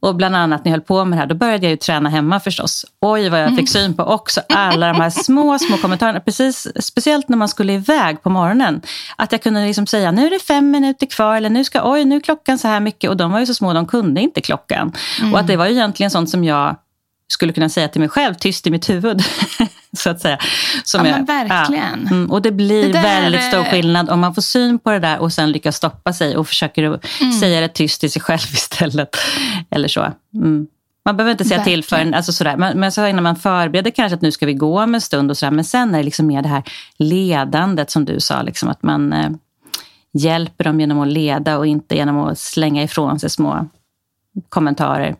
Och 0.00 0.16
bland 0.16 0.36
annat 0.36 0.64
när 0.64 0.72
jag 0.72 0.78
höll 0.78 0.86
på 0.86 1.04
med 1.04 1.18
det 1.18 1.20
här, 1.20 1.26
då 1.26 1.34
började 1.34 1.66
jag 1.66 1.70
ju 1.70 1.76
träna 1.76 2.10
hemma 2.10 2.40
förstås. 2.40 2.86
Oj 3.00 3.28
vad 3.28 3.40
jag 3.40 3.48
fick 3.48 3.58
mm. 3.58 3.66
syn 3.66 3.94
på 3.94 4.02
också 4.02 4.40
alla 4.48 4.92
de 4.92 5.00
här 5.00 5.10
små, 5.10 5.58
små 5.58 5.76
kommentarerna. 5.76 6.20
Precis, 6.20 6.66
speciellt 6.80 7.28
när 7.28 7.36
man 7.36 7.48
skulle 7.48 7.72
iväg 7.72 8.22
på 8.22 8.30
morgonen. 8.30 8.80
Att 9.16 9.32
jag 9.32 9.42
kunde 9.42 9.66
liksom 9.66 9.86
säga, 9.86 10.12
nu 10.12 10.26
är 10.26 10.30
det 10.30 10.38
fem 10.38 10.70
minuter 10.70 11.06
kvar, 11.06 11.36
eller 11.36 11.50
nu 11.50 11.64
ska, 11.64 11.92
oj 11.92 12.04
nu 12.04 12.16
är 12.16 12.20
klockan 12.20 12.58
så 12.58 12.68
här 12.68 12.80
mycket. 12.80 13.10
Och 13.10 13.16
de 13.16 13.32
var 13.32 13.40
ju 13.40 13.46
så 13.46 13.54
små, 13.54 13.72
de 13.72 13.86
kunde 13.86 14.20
inte 14.20 14.40
klockan. 14.40 14.92
Mm. 15.20 15.32
Och 15.32 15.40
att 15.40 15.46
det 15.46 15.56
var 15.56 15.66
ju 15.66 15.72
egentligen 15.72 16.10
sånt 16.10 16.30
som 16.30 16.44
jag 16.44 16.76
skulle 17.32 17.52
kunna 17.52 17.68
säga 17.68 17.88
till 17.88 18.00
mig 18.00 18.08
själv, 18.08 18.34
tyst 18.34 18.66
i 18.66 18.70
mitt 18.70 18.90
huvud. 18.90 19.22
så 19.96 20.10
att 20.10 20.20
säga. 20.20 20.38
Som 20.84 21.06
ja, 21.06 21.10
jag, 21.10 21.16
men 21.16 21.24
verkligen. 21.24 22.06
Ja. 22.10 22.16
Mm, 22.16 22.30
och 22.30 22.42
det 22.42 22.52
blir 22.52 22.82
det 22.82 22.92
där, 22.92 23.02
väldigt 23.02 23.44
stor 23.44 23.64
skillnad 23.64 24.10
om 24.10 24.20
man 24.20 24.34
får 24.34 24.42
syn 24.42 24.78
på 24.78 24.90
det 24.90 24.98
där 24.98 25.18
och 25.18 25.32
sen 25.32 25.52
lyckas 25.52 25.76
stoppa 25.76 26.12
sig 26.12 26.36
och 26.36 26.48
försöker 26.48 26.82
mm. 26.84 27.32
säga 27.32 27.60
det 27.60 27.68
tyst 27.68 28.00
till 28.00 28.10
sig 28.10 28.22
själv 28.22 28.38
istället. 28.52 29.16
Eller 29.70 29.88
så. 29.88 30.12
Mm. 30.34 30.66
Man 31.04 31.16
behöver 31.16 31.32
inte 31.32 31.44
säga 31.44 31.58
Verkligen. 31.58 31.82
till 31.82 31.88
förrän, 31.88 32.14
alltså 32.14 32.32
sådär. 32.32 32.56
Men, 32.56 32.80
men 32.80 32.92
så 32.92 33.06
innan 33.06 33.22
man 33.22 33.36
förbereder 33.36 33.90
kanske 33.90 34.14
att 34.14 34.22
nu 34.22 34.32
ska 34.32 34.46
vi 34.46 34.54
gå 34.54 34.82
om 34.82 34.94
en 34.94 35.00
stund 35.00 35.30
och 35.30 35.38
sådär. 35.38 35.50
Men 35.50 35.64
sen 35.64 35.94
är 35.94 35.98
det 35.98 36.04
liksom 36.04 36.26
mer 36.26 36.42
det 36.42 36.48
här 36.48 36.62
ledandet 36.96 37.90
som 37.90 38.04
du 38.04 38.20
sa, 38.20 38.42
liksom 38.42 38.68
att 38.68 38.82
man 38.82 39.12
eh, 39.12 39.30
hjälper 40.12 40.64
dem 40.64 40.80
genom 40.80 41.00
att 41.00 41.08
leda 41.08 41.58
och 41.58 41.66
inte 41.66 41.96
genom 41.96 42.18
att 42.18 42.38
slänga 42.38 42.82
ifrån 42.82 43.20
sig 43.20 43.30
små 43.30 43.68
kommentarer. 44.48 45.16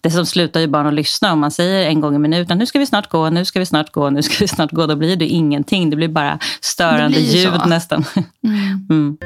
Dessutom 0.00 0.26
slutar 0.26 0.60
ju 0.60 0.66
barn 0.66 0.86
att 0.86 0.94
lyssna 0.94 1.32
om 1.32 1.40
man 1.40 1.50
säger 1.50 1.88
en 1.88 2.00
gång 2.00 2.14
i 2.14 2.18
minuten, 2.18 2.58
nu 2.58 2.66
ska 2.66 2.78
vi 2.78 2.86
snart 2.86 3.08
gå, 3.08 3.30
nu 3.30 3.44
ska 3.44 3.58
vi 3.58 3.66
snart 3.66 3.92
gå, 3.92 4.10
nu 4.10 4.22
ska 4.22 4.34
vi 4.40 4.48
snart 4.48 4.72
gå. 4.72 4.86
Då 4.86 4.96
blir 4.96 5.16
det 5.16 5.26
ingenting, 5.26 5.90
det 5.90 5.96
blir 5.96 6.08
bara 6.08 6.38
störande 6.60 7.08
blir 7.08 7.36
ljud 7.36 7.60
så. 7.62 7.68
nästan. 7.68 8.04
Mm. 8.44 8.86
Mm. 8.96 9.16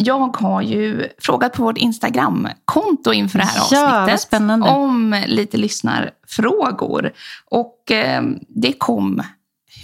Jag 0.00 0.36
har 0.36 0.62
ju 0.62 1.08
frågat 1.18 1.52
på 1.52 1.62
vårt 1.62 1.78
Instagram-konto 1.78 3.12
inför 3.12 3.38
det 3.38 3.44
här 3.44 3.60
avsnittet 3.60 4.28
ja, 4.30 4.76
om 4.76 5.22
lite 5.26 5.56
lyssnarfrågor. 5.56 7.12
Och 7.50 7.90
eh, 7.90 8.22
det 8.48 8.72
kom 8.72 9.22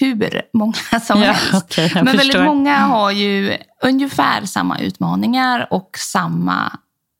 hur 0.00 0.42
många 0.52 0.74
som 1.02 1.22
ja, 1.22 1.32
helst. 1.32 1.54
Okay, 1.54 1.90
Men 1.94 2.06
förstår. 2.06 2.18
väldigt 2.18 2.44
många 2.44 2.78
har 2.78 3.10
ju 3.10 3.56
ungefär 3.82 4.44
samma 4.44 4.78
utmaningar 4.78 5.68
och 5.70 5.90
samma 5.98 6.78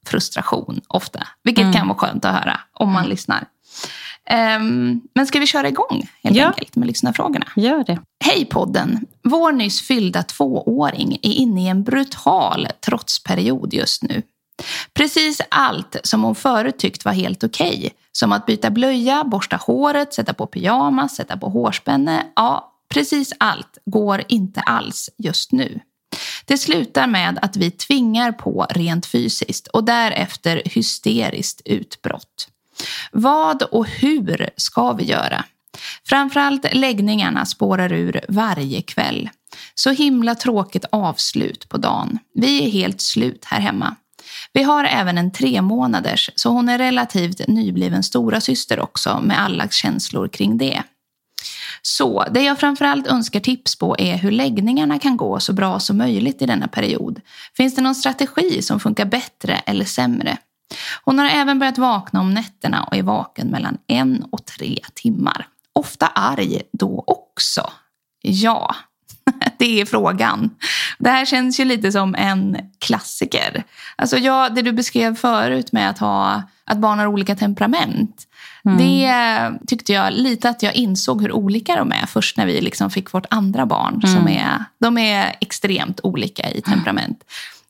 frustration 0.09 0.81
ofta. 0.89 1.27
Vilket 1.43 1.63
mm. 1.63 1.73
kan 1.73 1.89
vara 1.89 1.99
skönt 1.99 2.25
att 2.25 2.35
höra 2.35 2.61
om 2.73 2.89
man 2.89 2.99
mm. 2.99 3.11
lyssnar. 3.11 3.47
Um, 4.57 5.01
men 5.15 5.27
ska 5.27 5.41
vi 5.41 5.47
köra 5.47 5.69
igång 5.69 6.09
helt 6.23 6.37
ja. 6.37 6.47
enkelt 6.47 6.77
med 6.77 6.89
lyssnarfrågorna? 6.89 7.47
Gör 7.57 7.85
det. 7.85 8.01
Hej 8.25 8.45
podden! 8.45 9.07
Vår 9.23 9.53
nyss 9.53 9.83
fyllda 9.83 10.23
tvååring 10.23 11.19
är 11.23 11.33
inne 11.33 11.65
i 11.65 11.69
en 11.69 11.83
brutal 11.83 12.69
trotsperiod 12.87 13.75
just 13.75 14.03
nu. 14.03 14.23
Precis 14.95 15.41
allt 15.51 15.97
som 16.05 16.23
hon 16.23 16.35
förut 16.35 16.79
tyckt 16.79 17.05
var 17.05 17.13
helt 17.13 17.45
okej, 17.45 17.77
okay, 17.77 17.91
som 18.13 18.33
att 18.33 18.47
byta 18.47 18.71
blöja, 18.71 19.25
borsta 19.25 19.57
håret, 19.57 20.15
sätta 20.15 20.35
på 20.35 20.47
pyjamas, 20.47 21.17
sätta 21.17 21.37
på 21.37 21.49
hårspänne, 21.49 22.27
ja, 22.37 22.73
precis 22.89 23.33
allt 23.39 23.79
går 23.85 24.23
inte 24.29 24.61
alls 24.61 25.11
just 25.19 25.53
nu. 25.53 25.81
Det 26.45 26.59
slutar 26.59 27.07
med 27.07 27.39
att 27.43 27.57
vi 27.57 27.71
tvingar 27.71 28.33
på 28.33 28.67
rent 28.71 29.07
fysiskt 29.07 29.67
och 29.67 29.85
därefter 29.85 30.63
hysteriskt 30.65 31.63
utbrott. 31.65 32.49
Vad 33.13 33.63
och 33.63 33.87
hur 33.87 34.51
ska 34.57 34.93
vi 34.93 35.05
göra? 35.05 35.45
Framförallt 36.05 36.75
läggningarna 36.75 37.47
spårar 37.47 37.93
ur 37.93 38.21
varje 38.29 38.83
kväll. 38.83 39.31
Så 39.75 39.91
himla 39.91 40.35
tråkigt 40.35 40.85
avslut 40.93 41.69
på 41.69 41.77
dagen. 41.77 42.19
Vi 42.35 42.65
är 42.67 42.71
helt 42.71 43.01
slut 43.01 43.45
här 43.45 43.61
hemma. 43.61 43.97
Vi 44.53 44.63
har 44.63 44.85
även 44.85 45.19
en 45.19 45.33
tre 45.33 45.63
månaders, 45.63 46.31
så 46.35 46.49
hon 46.49 46.69
är 46.69 46.79
relativt 46.79 47.49
nybliven 47.49 48.03
stora 48.03 48.41
syster 48.41 48.81
också 48.81 49.21
med 49.23 49.43
alla 49.43 49.69
känslor 49.69 50.29
kring 50.29 50.59
det. 50.59 50.83
Så 51.87 52.25
det 52.31 52.43
jag 52.43 52.61
framförallt 52.61 53.07
önskar 53.07 53.41
tips 53.41 53.79
på 53.79 53.97
är 53.99 54.17
hur 54.17 54.31
läggningarna 54.31 54.99
kan 54.99 55.17
gå 55.17 55.41
så 55.41 55.53
bra 55.53 55.81
som 55.81 55.99
möjligt 55.99 56.43
i 56.43 56.47
denna 56.47 56.69
period. 56.69 57.21
Finns 57.57 57.75
det 57.75 57.83
någon 57.83 57.95
strategi 57.95 58.63
som 58.63 58.81
funkar 58.81 59.05
bättre 59.05 59.55
eller 59.55 59.85
sämre? 59.85 60.39
Hon 61.05 61.19
har 61.19 61.27
även 61.27 61.59
börjat 61.59 61.79
vakna 61.79 62.21
om 62.21 62.35
nätterna 62.35 62.85
och 62.85 62.97
är 62.97 63.03
vaken 63.03 63.49
mellan 63.49 63.79
en 63.87 64.25
och 64.31 64.45
tre 64.45 64.79
timmar. 64.95 65.47
Ofta 65.73 66.07
arg 66.07 66.63
då 66.73 67.05
också. 67.07 67.71
Ja, 68.23 68.77
det 69.59 69.81
är 69.81 69.87
frågan. 69.87 70.51
Det 70.99 71.11
här 71.11 71.25
känns 71.25 71.61
ju 71.61 71.65
lite 71.65 71.93
som 71.93 72.15
en 72.15 72.57
klassiker. 72.79 73.65
Alltså 73.97 74.19
ja, 74.19 74.49
det 74.49 74.63
du 74.63 74.73
beskrev 74.73 75.17
förut 75.17 75.73
med 75.73 75.91
att, 75.91 75.99
ha, 75.99 76.43
att 76.65 76.79
barn 76.79 76.99
har 76.99 77.07
olika 77.07 77.37
temperament. 77.37 78.27
Mm. 78.67 78.79
Det 78.79 79.67
tyckte 79.67 79.93
jag 79.93 80.13
lite 80.13 80.49
att 80.49 80.63
jag 80.63 80.75
insåg 80.75 81.23
hur 81.23 81.33
olika 81.33 81.77
de 81.77 81.93
är 81.93 82.07
först 82.07 82.37
när 82.37 82.47
vi 82.47 82.61
liksom 82.61 82.91
fick 82.91 83.13
vårt 83.13 83.27
andra 83.31 83.67
barn. 83.67 84.01
Mm. 84.05 84.17
Som 84.17 84.29
är, 84.29 84.65
de 84.79 84.99
är 84.99 85.37
extremt 85.41 86.01
olika 86.03 86.51
i 86.51 86.61
temperament. 86.61 87.25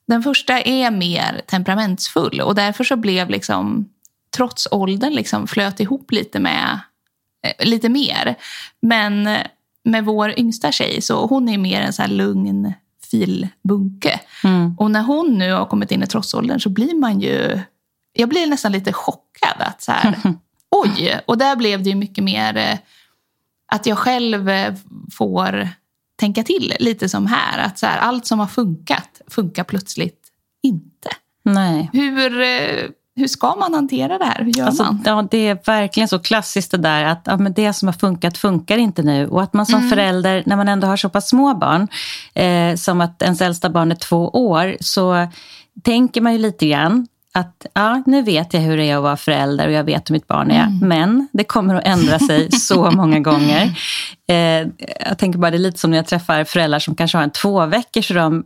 Den 0.07 0.23
första 0.23 0.61
är 0.61 0.91
mer 0.91 1.41
temperamentsfull 1.47 2.41
och 2.41 2.55
därför 2.55 2.83
så 2.83 2.95
blev 2.95 3.29
liksom 3.29 3.89
trots 4.35 4.67
åldern 4.71 5.13
liksom 5.13 5.47
flöt 5.47 5.79
ihop 5.79 6.11
lite 6.11 6.39
med 6.39 6.79
eh, 7.43 7.67
lite 7.67 7.89
mer. 7.89 8.35
Men 8.81 9.37
med 9.83 10.05
vår 10.05 10.39
yngsta 10.39 10.71
tjej, 10.71 11.01
så 11.01 11.25
hon 11.25 11.49
är 11.49 11.57
mer 11.57 11.81
en 11.81 11.93
så 11.93 12.07
lugn 12.07 12.73
filbunke. 13.11 14.19
Mm. 14.43 14.75
Och 14.77 14.91
när 14.91 15.01
hon 15.01 15.37
nu 15.37 15.51
har 15.51 15.65
kommit 15.65 15.91
in 15.91 16.03
i 16.03 16.07
trotsåldern 16.07 16.59
så 16.59 16.69
blir 16.69 16.99
man 16.99 17.19
ju... 17.19 17.59
Jag 18.13 18.29
blir 18.29 18.47
nästan 18.47 18.71
lite 18.71 18.93
chockad. 18.93 19.55
att 19.57 19.81
så 19.81 19.91
här, 19.91 20.15
Oj! 20.83 21.19
Och 21.25 21.37
där 21.37 21.55
blev 21.55 21.83
det 21.83 21.89
ju 21.89 21.95
mycket 21.95 22.23
mer 22.23 22.57
eh, 22.57 22.77
att 23.71 23.85
jag 23.85 23.97
själv 23.97 24.49
eh, 24.49 24.73
får 25.11 25.69
tänka 26.19 26.43
till 26.43 26.73
lite 26.79 27.09
som 27.09 27.27
här. 27.27 27.59
Att 27.59 27.79
så 27.79 27.85
här, 27.85 27.97
allt 27.97 28.25
som 28.25 28.39
har 28.39 28.47
funkat 28.47 29.21
funkar 29.27 29.63
plötsligt 29.63 30.27
inte. 30.63 31.09
Nej. 31.43 31.89
Hur 31.93 32.41
eh, 32.41 32.89
hur 33.17 33.27
ska 33.27 33.55
man 33.55 33.73
hantera 33.73 34.17
det 34.17 34.25
här? 34.25 34.43
Hur 34.43 34.51
gör 34.51 34.65
alltså, 34.65 34.83
man? 34.83 35.01
Ja, 35.05 35.27
det 35.31 35.47
är 35.47 35.59
verkligen 35.65 36.09
så 36.09 36.19
klassiskt 36.19 36.71
det 36.71 36.77
där 36.77 37.03
att 37.03 37.21
ja, 37.25 37.37
men 37.37 37.53
det 37.53 37.73
som 37.73 37.87
har 37.87 37.93
funkat 37.93 38.37
funkar 38.37 38.77
inte 38.77 39.03
nu. 39.03 39.27
Och 39.27 39.43
att 39.43 39.53
man 39.53 39.65
som 39.65 39.79
mm. 39.79 39.89
förälder, 39.89 40.43
när 40.45 40.55
man 40.55 40.67
ändå 40.67 40.87
har 40.87 40.97
så 40.97 41.09
pass 41.09 41.29
små 41.29 41.53
barn, 41.53 41.87
eh, 42.33 42.75
som 42.75 43.01
att 43.01 43.21
ens 43.21 43.41
äldsta 43.41 43.69
barn 43.69 43.91
är 43.91 43.95
två 43.95 44.29
år, 44.29 44.75
så 44.79 45.27
tänker 45.83 46.21
man 46.21 46.33
ju 46.33 46.39
lite 46.39 46.67
grann 46.67 47.07
att 47.35 47.65
ja, 47.73 48.03
nu 48.05 48.21
vet 48.21 48.53
jag 48.53 48.61
hur 48.61 48.77
det 48.77 48.83
är 48.83 48.95
att 48.97 49.03
vara 49.03 49.17
förälder 49.17 49.67
och 49.67 49.73
jag 49.73 49.83
vet 49.83 50.09
hur 50.09 50.13
mitt 50.13 50.27
barn 50.27 50.51
är. 50.51 50.63
Mm. 50.63 50.79
Men 50.79 51.27
det 51.31 51.43
kommer 51.43 51.75
att 51.75 51.85
ändra 51.85 52.19
sig 52.19 52.51
så 52.59 52.91
många 52.91 53.19
gånger. 53.19 53.79
Eh, 54.27 54.35
jag 55.07 55.17
tänker 55.17 55.39
bara, 55.39 55.51
det 55.51 55.57
är 55.57 55.59
lite 55.59 55.79
som 55.79 55.91
när 55.91 55.97
jag 55.97 56.07
träffar 56.07 56.43
föräldrar 56.43 56.79
som 56.79 56.95
kanske 56.95 57.17
har 57.17 57.23
en 57.23 57.31
två 57.31 57.65
veckors 57.65 58.09
och 58.11 58.15
de 58.15 58.45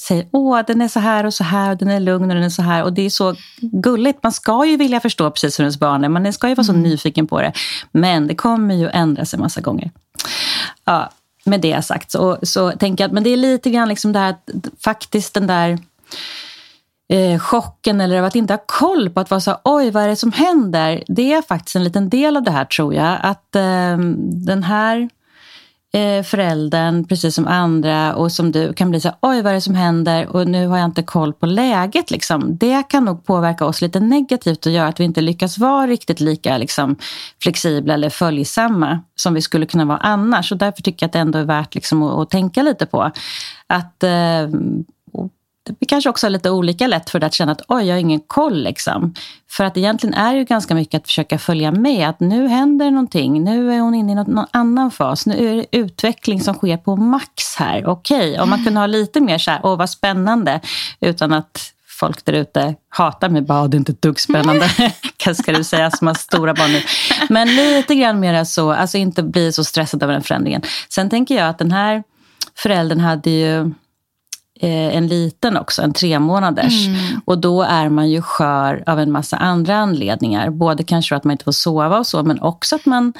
säger 0.00 0.26
åh 0.32 0.60
den 0.66 0.82
är 0.82 0.88
så 0.88 1.00
här 1.00 1.26
och 1.26 1.34
så 1.34 1.44
här 1.44 1.70
och 1.70 1.76
den 1.76 1.90
är 1.90 2.00
lugn 2.00 2.30
och 2.30 2.34
den 2.34 2.44
är 2.44 2.48
så 2.48 2.62
här. 2.62 2.82
Och 2.82 2.92
det 2.92 3.02
är 3.02 3.10
så 3.10 3.34
gulligt. 3.60 4.22
Man 4.22 4.32
ska 4.32 4.66
ju 4.66 4.76
vilja 4.76 5.00
förstå 5.00 5.30
precis 5.30 5.58
hur 5.58 5.64
ens 5.64 5.78
barn 5.78 6.04
är. 6.04 6.08
Man 6.08 6.32
ska 6.32 6.48
ju 6.48 6.54
vara 6.54 6.64
så 6.64 6.72
mm. 6.72 6.82
nyfiken 6.82 7.26
på 7.26 7.40
det. 7.40 7.52
Men 7.92 8.26
det 8.26 8.34
kommer 8.34 8.74
ju 8.74 8.88
ändra 8.88 9.24
sig 9.24 9.38
massa 9.38 9.60
gånger. 9.60 9.90
Ja, 10.84 11.10
med 11.44 11.60
det 11.60 11.82
sagt 11.82 12.10
så, 12.10 12.38
så 12.42 12.70
tänker 12.70 13.04
jag 13.04 13.08
att 13.08 13.14
men 13.14 13.22
det 13.22 13.30
är 13.30 13.36
lite 13.36 13.70
grann 13.70 13.88
liksom 13.88 14.12
det 14.12 14.18
här 14.18 14.34
faktiskt 14.84 15.34
den 15.34 15.46
där 15.46 15.78
eh, 17.10 17.38
chocken 17.38 18.00
eller 18.00 18.18
av 18.18 18.24
att 18.24 18.36
inte 18.36 18.52
ha 18.52 18.64
koll 18.66 19.10
på 19.10 19.20
att 19.20 19.30
vara 19.30 19.40
så 19.40 19.56
oj 19.64 19.90
vad 19.90 20.02
är 20.02 20.08
det 20.08 20.16
som 20.16 20.32
händer? 20.32 21.04
Det 21.06 21.32
är 21.32 21.42
faktiskt 21.42 21.76
en 21.76 21.84
liten 21.84 22.08
del 22.08 22.36
av 22.36 22.42
det 22.42 22.50
här 22.50 22.64
tror 22.64 22.94
jag. 22.94 23.18
Att 23.22 23.56
eh, 23.56 23.98
den 24.46 24.62
här 24.62 25.08
eh, 25.92 26.22
föräldern, 26.22 27.04
precis 27.04 27.34
som 27.34 27.46
andra 27.46 28.14
och 28.14 28.32
som 28.32 28.52
du, 28.52 28.72
kan 28.72 28.90
bli 28.90 29.00
så 29.00 29.08
oj 29.20 29.42
vad 29.42 29.50
är 29.50 29.54
det 29.54 29.60
som 29.60 29.74
händer 29.74 30.28
och 30.28 30.46
nu 30.46 30.66
har 30.66 30.78
jag 30.78 30.84
inte 30.84 31.02
koll 31.02 31.32
på 31.32 31.46
läget. 31.46 32.10
Liksom. 32.10 32.56
Det 32.56 32.82
kan 32.88 33.04
nog 33.04 33.24
påverka 33.24 33.64
oss 33.64 33.82
lite 33.82 34.00
negativt 34.00 34.66
och 34.66 34.72
göra 34.72 34.88
att 34.88 35.00
vi 35.00 35.04
inte 35.04 35.20
lyckas 35.20 35.58
vara 35.58 35.86
riktigt 35.86 36.20
lika 36.20 36.58
liksom, 36.58 36.96
flexibla 37.42 37.94
eller 37.94 38.10
följsamma 38.10 39.00
som 39.14 39.34
vi 39.34 39.42
skulle 39.42 39.66
kunna 39.66 39.84
vara 39.84 39.98
annars. 39.98 40.52
Och 40.52 40.58
därför 40.58 40.82
tycker 40.82 41.04
jag 41.04 41.08
att 41.08 41.12
det 41.12 41.18
ändå 41.18 41.38
är 41.38 41.44
värt 41.44 41.74
liksom, 41.74 42.02
att, 42.02 42.18
att 42.18 42.30
tänka 42.30 42.62
lite 42.62 42.86
på 42.86 43.10
att 43.66 44.02
eh, 44.02 44.48
vi 45.80 45.86
kanske 45.86 46.10
också 46.10 46.26
har 46.26 46.30
lite 46.30 46.50
olika 46.50 46.86
lätt 46.86 47.10
för 47.10 47.20
det 47.20 47.26
att 47.26 47.34
känna 47.34 47.52
att 47.52 47.62
oj, 47.68 47.86
jag 47.86 47.94
har 47.94 48.00
ingen 48.00 48.20
koll. 48.20 48.62
Liksom. 48.62 49.14
För 49.50 49.64
att 49.64 49.76
egentligen 49.76 50.14
är 50.14 50.32
det 50.32 50.38
ju 50.38 50.44
ganska 50.44 50.74
mycket 50.74 51.00
att 51.00 51.06
försöka 51.06 51.38
följa 51.38 51.72
med. 51.72 52.08
Att 52.08 52.20
nu 52.20 52.48
händer 52.48 52.90
någonting, 52.90 53.44
nu 53.44 53.74
är 53.74 53.80
hon 53.80 53.94
inne 53.94 54.12
i 54.12 54.14
något, 54.14 54.26
någon 54.26 54.46
annan 54.50 54.90
fas. 54.90 55.26
Nu 55.26 55.48
är 55.48 55.56
det 55.56 55.78
utveckling 55.78 56.40
som 56.40 56.54
sker 56.54 56.76
på 56.76 56.96
max 56.96 57.56
här. 57.56 57.86
Okej, 57.86 58.30
okay. 58.30 58.42
om 58.42 58.50
man 58.50 58.64
kunde 58.64 58.80
ha 58.80 58.86
lite 58.86 59.20
mer 59.20 59.38
så 59.38 59.50
här, 59.50 59.60
åh 59.62 59.76
vad 59.76 59.90
spännande. 59.90 60.60
Utan 61.00 61.32
att 61.32 61.72
folk 62.00 62.24
där 62.24 62.32
ute 62.32 62.74
hatar 62.88 63.28
mig. 63.28 63.42
Bara, 63.42 63.68
det 63.68 63.76
är 63.76 63.78
inte 63.78 63.92
ett 63.92 64.02
dugg 64.02 64.20
spännande. 64.20 64.70
ska 65.34 65.52
du 65.52 65.64
säga 65.64 65.90
som 65.90 66.06
har 66.06 66.14
stora 66.14 66.54
barn 66.54 66.72
nu. 66.72 66.82
Men 67.28 67.56
lite 67.56 67.94
grann 67.94 68.20
mer 68.20 68.44
så, 68.44 68.72
alltså 68.72 68.98
inte 68.98 69.22
bli 69.22 69.52
så 69.52 69.64
stressad 69.64 70.02
över 70.02 70.12
den 70.12 70.22
förändringen. 70.22 70.62
Sen 70.88 71.10
tänker 71.10 71.34
jag 71.34 71.48
att 71.48 71.58
den 71.58 71.72
här 71.72 72.02
föräldern 72.54 73.00
hade 73.00 73.30
ju 73.30 73.72
en 74.68 75.06
liten 75.06 75.56
också, 75.56 75.82
en 75.82 75.92
tre 75.92 76.18
månaders. 76.18 76.86
Mm. 76.86 77.20
Och 77.24 77.38
då 77.38 77.62
är 77.62 77.88
man 77.88 78.10
ju 78.10 78.22
skör 78.22 78.82
av 78.86 79.00
en 79.00 79.12
massa 79.12 79.36
andra 79.36 79.76
anledningar. 79.76 80.50
Både 80.50 80.84
kanske 80.84 81.16
att 81.16 81.24
man 81.24 81.32
inte 81.32 81.44
får 81.44 81.52
sova 81.52 81.98
och 81.98 82.06
så, 82.06 82.22
men 82.22 82.40
också 82.40 82.76
att 82.76 82.86
man 82.86 83.12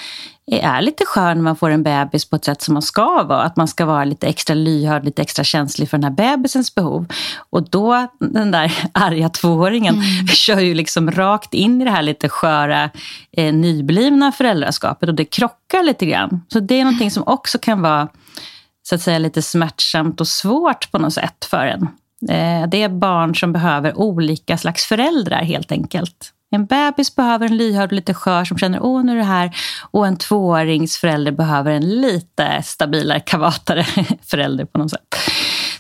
är 0.47 0.83
lite 0.83 1.05
skör 1.05 1.35
när 1.35 1.43
man 1.43 1.57
får 1.57 1.71
en 1.71 1.83
bebis 1.83 2.25
på 2.25 2.37
ett 2.37 2.45
sätt 2.45 2.63
som 2.63 2.75
man 2.75 2.83
ska 2.83 3.23
vara. 3.23 3.43
Att 3.43 3.57
man 3.57 3.69
ska 3.69 3.85
vara 3.87 4.05
lite 4.05 4.27
extra 4.27 4.55
lyhörd, 4.55 5.05
lite 5.05 5.23
extra 5.23 5.45
känslig 5.45 5.91
för 5.91 5.99
den 5.99 6.05
här 6.05 6.37
bebisens 6.37 6.75
behov. 6.75 7.07
Och 7.51 7.71
då, 7.71 8.07
den 8.19 8.51
där 8.51 8.73
arga 8.93 9.29
tvååringen, 9.29 9.95
mm. 9.95 10.27
kör 10.27 10.61
ju 10.61 10.75
liksom 10.75 11.11
rakt 11.11 11.55
in 11.55 11.83
i 11.83 11.85
det 11.85 11.91
här 11.91 12.03
lite 12.03 12.29
sköra, 12.29 12.91
eh, 13.33 13.55
nyblivna 13.55 14.33
föräldraskapet. 14.33 15.09
Och 15.09 15.15
det 15.15 15.25
krockar 15.25 15.83
lite 15.83 16.07
grann. 16.07 16.43
Så 16.49 16.61
det 16.61 16.81
är 16.81 16.85
någonting 16.85 17.11
som 17.11 17.23
också 17.27 17.59
kan 17.59 17.83
vara 17.83 18.09
så 18.91 18.95
att 18.95 19.03
säga 19.03 19.19
lite 19.19 19.43
smärtsamt 19.43 20.21
och 20.21 20.29
svårt 20.29 20.91
på 20.91 20.99
något 20.99 21.13
sätt 21.13 21.45
för 21.45 21.67
en. 21.67 21.83
Eh, 22.29 22.69
det 22.69 22.83
är 22.83 22.89
barn 22.89 23.35
som 23.35 23.53
behöver 23.53 23.99
olika 23.99 24.59
slags 24.59 24.85
föräldrar 24.85 25.43
helt 25.43 25.73
enkelt. 25.73 26.33
En 26.51 26.67
bebis 26.67 27.17
behöver 27.17 27.47
en 27.47 27.57
lyhörd 27.57 27.89
och 27.89 27.93
lite 27.93 28.15
skör 28.15 28.45
som 28.45 28.59
känner 28.59 28.83
åh 28.83 29.05
nu 29.05 29.13
är 29.13 29.17
det 29.17 29.23
här. 29.23 29.57
Och 29.91 30.07
en 30.07 30.17
tvååringsförälder 30.17 31.33
behöver 31.33 31.71
en 31.71 32.01
lite 32.01 32.63
stabilare, 32.63 33.21
kavatare 33.21 33.85
förälder 34.23 34.65
på 34.65 34.79
något 34.79 34.91
sätt. 34.91 35.17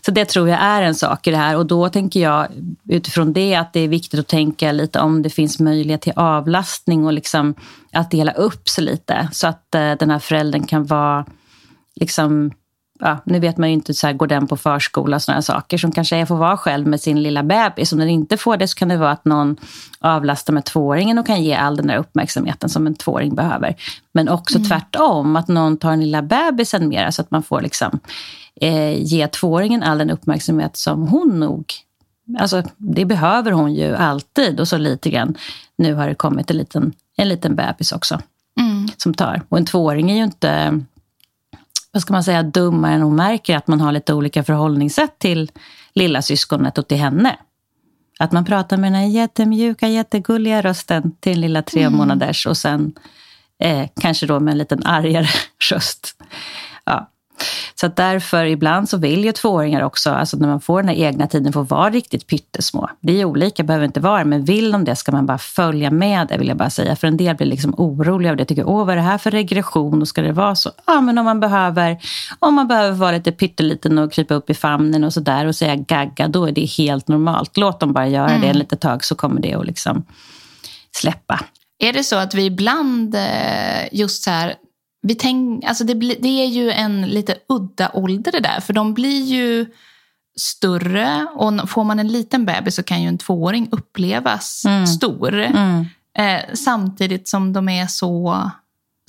Så 0.07 0.11
det 0.11 0.25
tror 0.25 0.49
jag 0.49 0.62
är 0.62 0.83
en 0.83 0.94
sak 0.94 1.27
i 1.27 1.31
det 1.31 1.37
här. 1.37 1.57
Och 1.57 1.66
då 1.66 1.88
tänker 1.88 2.20
jag 2.20 2.46
utifrån 2.88 3.33
det 3.33 3.55
att 3.55 3.73
det 3.73 3.81
är 3.81 3.88
viktigt 3.88 4.20
att 4.20 4.29
tänka 4.29 4.73
lite 4.73 5.01
om 5.01 5.23
det 5.23 5.31
finns 5.31 5.61
möjlighet 5.61 6.03
till 6.03 6.12
avlastning 6.16 7.07
och 7.07 7.12
liksom 7.12 7.55
att 7.92 8.11
dela 8.11 8.33
upp 8.33 8.68
sig 8.68 8.85
lite. 8.85 9.29
Så 9.33 9.46
att 9.46 9.75
eh, 9.75 9.92
den 9.92 10.11
här 10.11 10.18
föräldern 10.18 10.66
kan 10.66 10.87
vara 10.87 11.25
liksom 11.96 12.51
ja, 13.01 13.19
nu 13.25 13.39
vet 13.39 13.57
man 13.57 13.69
ju 13.69 13.75
inte, 13.75 13.95
så 13.95 14.07
här, 14.07 14.15
går 14.15 14.27
den 14.27 14.47
på 14.47 14.57
förskola 14.57 15.17
och 15.17 15.23
sådana 15.23 15.43
saker 15.43 15.79
som 15.79 15.93
kanske 15.93 16.17
är 16.17 16.27
får 16.27 16.37
vara 16.37 16.57
själv 16.57 16.87
med 16.87 17.01
sin 17.01 17.23
lilla 17.23 17.43
bebis. 17.43 17.93
Om 17.93 17.99
den 17.99 18.09
inte 18.09 18.37
får 18.37 18.57
det 18.57 18.69
så 18.69 18.75
kan 18.75 18.89
det 18.89 18.97
vara 18.97 19.11
att 19.11 19.25
någon 19.25 19.57
avlastar 20.01 20.53
med 20.53 20.65
tvååringen 20.65 21.19
och 21.19 21.27
kan 21.27 21.43
ge 21.43 21.55
all 21.55 21.77
den 21.77 21.87
där 21.87 21.97
uppmärksamheten 21.97 22.69
som 22.69 22.87
en 22.87 22.95
tvååring 22.95 23.35
behöver. 23.35 23.77
Men 24.13 24.29
också 24.29 24.57
mm. 24.57 24.69
tvärtom, 24.69 25.37
att 25.37 25.49
någon 25.49 25.77
tar 25.77 25.91
den 25.91 26.01
lilla 26.01 26.23
bebisen 26.23 26.89
mer 26.89 27.11
så 27.11 27.23
att 27.23 27.31
man 27.31 27.43
får 27.43 27.61
liksom, 27.61 28.01
eh, 28.61 29.03
ge 29.03 29.29
tvååringen 29.29 29.83
all 29.83 29.99
den 29.99 30.11
uppmärksamhet 30.11 30.77
som 30.77 31.09
hon 31.09 31.41
nog 31.41 31.65
Alltså, 32.39 32.63
det 32.77 33.05
behöver 33.05 33.53
hon 33.53 33.75
ju 33.75 33.97
alltid 33.97 34.61
och 34.61 34.69
så 34.69 34.79
lite 34.79 35.11
grann. 35.11 35.35
Nu 35.77 35.95
har 35.95 36.09
det 36.09 36.15
kommit 36.15 36.51
en 36.51 36.57
liten, 36.57 36.93
en 37.17 37.29
liten 37.29 37.57
bebis 37.57 37.93
också 37.93 38.21
mm. 38.61 38.89
som 38.97 39.15
tar. 39.15 39.43
Och 39.49 39.59
en 39.59 39.65
tvååring 39.65 40.11
är 40.11 40.17
ju 40.17 40.25
inte 40.25 40.81
vad 41.92 42.03
ska 42.03 42.12
man 42.12 42.24
säga, 42.24 42.42
dummare 42.42 42.94
än 42.94 43.03
hon 43.03 43.16
märker 43.16 43.57
att 43.57 43.66
man 43.66 43.81
har 43.81 43.92
lite 43.92 44.14
olika 44.14 44.44
förhållningssätt 44.44 45.18
till 45.18 45.50
lilla 45.94 46.22
syskonet 46.22 46.79
och 46.79 46.88
till 46.88 46.98
henne. 46.98 47.37
Att 48.18 48.33
man 48.33 48.44
pratar 48.44 48.76
med 48.76 48.92
den 48.92 49.00
här 49.00 49.09
jättemjuka, 49.09 49.88
jättegulliga 49.88 50.62
rösten 50.62 51.12
till 51.20 51.40
lilla 51.40 51.62
tre 51.62 51.83
mm. 51.83 51.98
månaders 51.98 52.46
och 52.46 52.57
sen 52.57 52.92
eh, 53.62 53.88
kanske 54.00 54.26
då 54.26 54.40
med 54.40 54.53
en 54.53 54.59
liten 54.59 54.87
argare 54.87 55.29
röst. 55.70 56.22
Så 57.74 57.87
att 57.87 57.96
därför 57.96 58.44
ibland 58.44 58.88
så 58.88 58.96
vill 58.96 59.24
ju 59.24 59.33
tvååringar 59.33 59.83
också, 59.83 60.11
alltså 60.11 60.37
när 60.37 60.48
man 60.48 60.61
får 60.61 60.83
den 60.83 60.88
här 60.88 60.96
egna 60.96 61.26
tiden, 61.26 61.53
få 61.53 61.62
vara 61.62 61.90
riktigt 61.90 62.26
pyttesmå. 62.26 62.88
Det 63.00 63.20
är 63.20 63.24
olika, 63.24 63.62
behöver 63.62 63.87
inte 63.87 64.00
vara 64.00 64.24
men 64.24 64.44
vill 64.44 64.72
de 64.72 64.85
det 64.85 64.96
ska 64.96 65.12
man 65.12 65.26
bara 65.26 65.38
följa 65.38 65.90
med 65.90 66.29
det 66.29 66.38
vill 66.38 66.48
jag 66.48 66.57
bara 66.57 66.70
säga. 66.70 66.96
För 66.96 67.07
en 67.07 67.16
del 67.16 67.37
blir 67.37 67.46
liksom 67.46 67.74
oroliga 67.76 68.31
av 68.31 68.37
det, 68.37 68.44
tycker 68.44 68.68
åh 68.68 68.87
vad 68.87 68.90
är 68.90 68.96
det 68.96 69.03
här 69.03 69.18
för 69.18 69.31
regression 69.31 70.00
och 70.00 70.09
ska 70.09 70.22
det 70.22 70.33
vara 70.33 70.55
så? 70.55 70.70
Ja 70.87 71.00
men 71.00 71.18
om 71.18 71.24
man 71.24 71.40
behöver, 71.40 71.98
om 72.38 72.55
man 72.55 72.68
behöver 72.68 72.96
vara 72.96 73.12
lite 73.12 73.33
pytteliten 73.33 73.98
och 73.98 74.12
krypa 74.12 74.35
upp 74.35 74.50
i 74.50 74.55
famnen 74.55 75.05
och 75.05 75.12
sådär 75.12 75.46
och 75.46 75.57
säga 75.57 75.76
gagga, 75.76 76.29
då 76.29 76.44
är 76.44 76.53
det 76.53 76.64
helt 76.64 77.09
normalt. 77.09 77.57
Låt 77.57 77.81
dem 77.81 77.92
bara 77.92 78.09
göra 78.09 78.29
mm. 78.29 78.40
det 78.40 78.48
en 78.48 78.59
litet 78.59 78.81
tag 78.81 79.05
så 79.05 79.14
kommer 79.14 79.40
det 79.40 79.55
att 79.55 79.66
liksom 79.66 80.05
släppa. 80.96 81.40
Är 81.79 81.92
det 81.92 82.05
så 82.05 82.16
att 82.16 82.35
vi 82.35 82.44
ibland 82.44 83.14
eh, 83.14 83.88
just 83.92 84.22
så 84.22 84.31
här, 84.31 84.55
vi 85.03 85.15
tänk, 85.15 85.65
alltså 85.65 85.85
det, 85.85 85.95
det 85.95 86.29
är 86.29 86.47
ju 86.47 86.71
en 86.71 87.03
lite 87.03 87.35
udda 87.49 87.91
ålder 87.95 88.33
det 88.33 88.41
där, 88.41 88.61
för 88.61 88.73
de 88.73 88.95
blir 88.95 89.23
ju 89.23 89.67
större 90.39 91.27
och 91.35 91.71
får 91.71 91.85
man 91.85 91.99
en 91.99 92.09
liten 92.09 92.45
bebis 92.45 92.75
så 92.75 92.83
kan 92.83 93.03
ju 93.03 93.09
en 93.09 93.19
tvååring 93.19 93.69
upplevas 93.73 94.65
mm. 94.65 94.87
stor. 94.87 95.35
Mm. 95.35 95.87
Eh, 96.19 96.41
samtidigt 96.55 97.29
som 97.29 97.53
de 97.53 97.69
är 97.69 97.87
så 97.87 98.51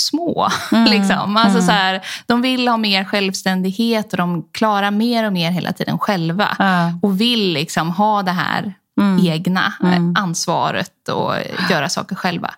små. 0.01 0.49
Mm. 0.71 0.85
liksom. 0.91 1.37
alltså 1.37 1.57
mm. 1.57 1.67
så 1.67 1.71
här, 1.71 2.01
de 2.25 2.41
vill 2.41 2.67
ha 2.67 2.77
mer 2.77 3.03
självständighet 3.03 4.11
och 4.11 4.17
de 4.17 4.49
klarar 4.51 4.91
mer 4.91 5.25
och 5.25 5.33
mer 5.33 5.51
hela 5.51 5.73
tiden 5.73 5.99
själva. 5.99 6.57
Och 7.01 7.21
vill 7.21 7.53
liksom 7.53 7.89
ha 7.89 8.23
det 8.23 8.31
här 8.31 8.73
mm. 9.01 9.25
egna 9.25 9.73
mm. 9.83 10.15
ansvaret 10.17 11.09
och 11.09 11.33
göra 11.69 11.89
saker 11.89 12.15
själva. 12.15 12.53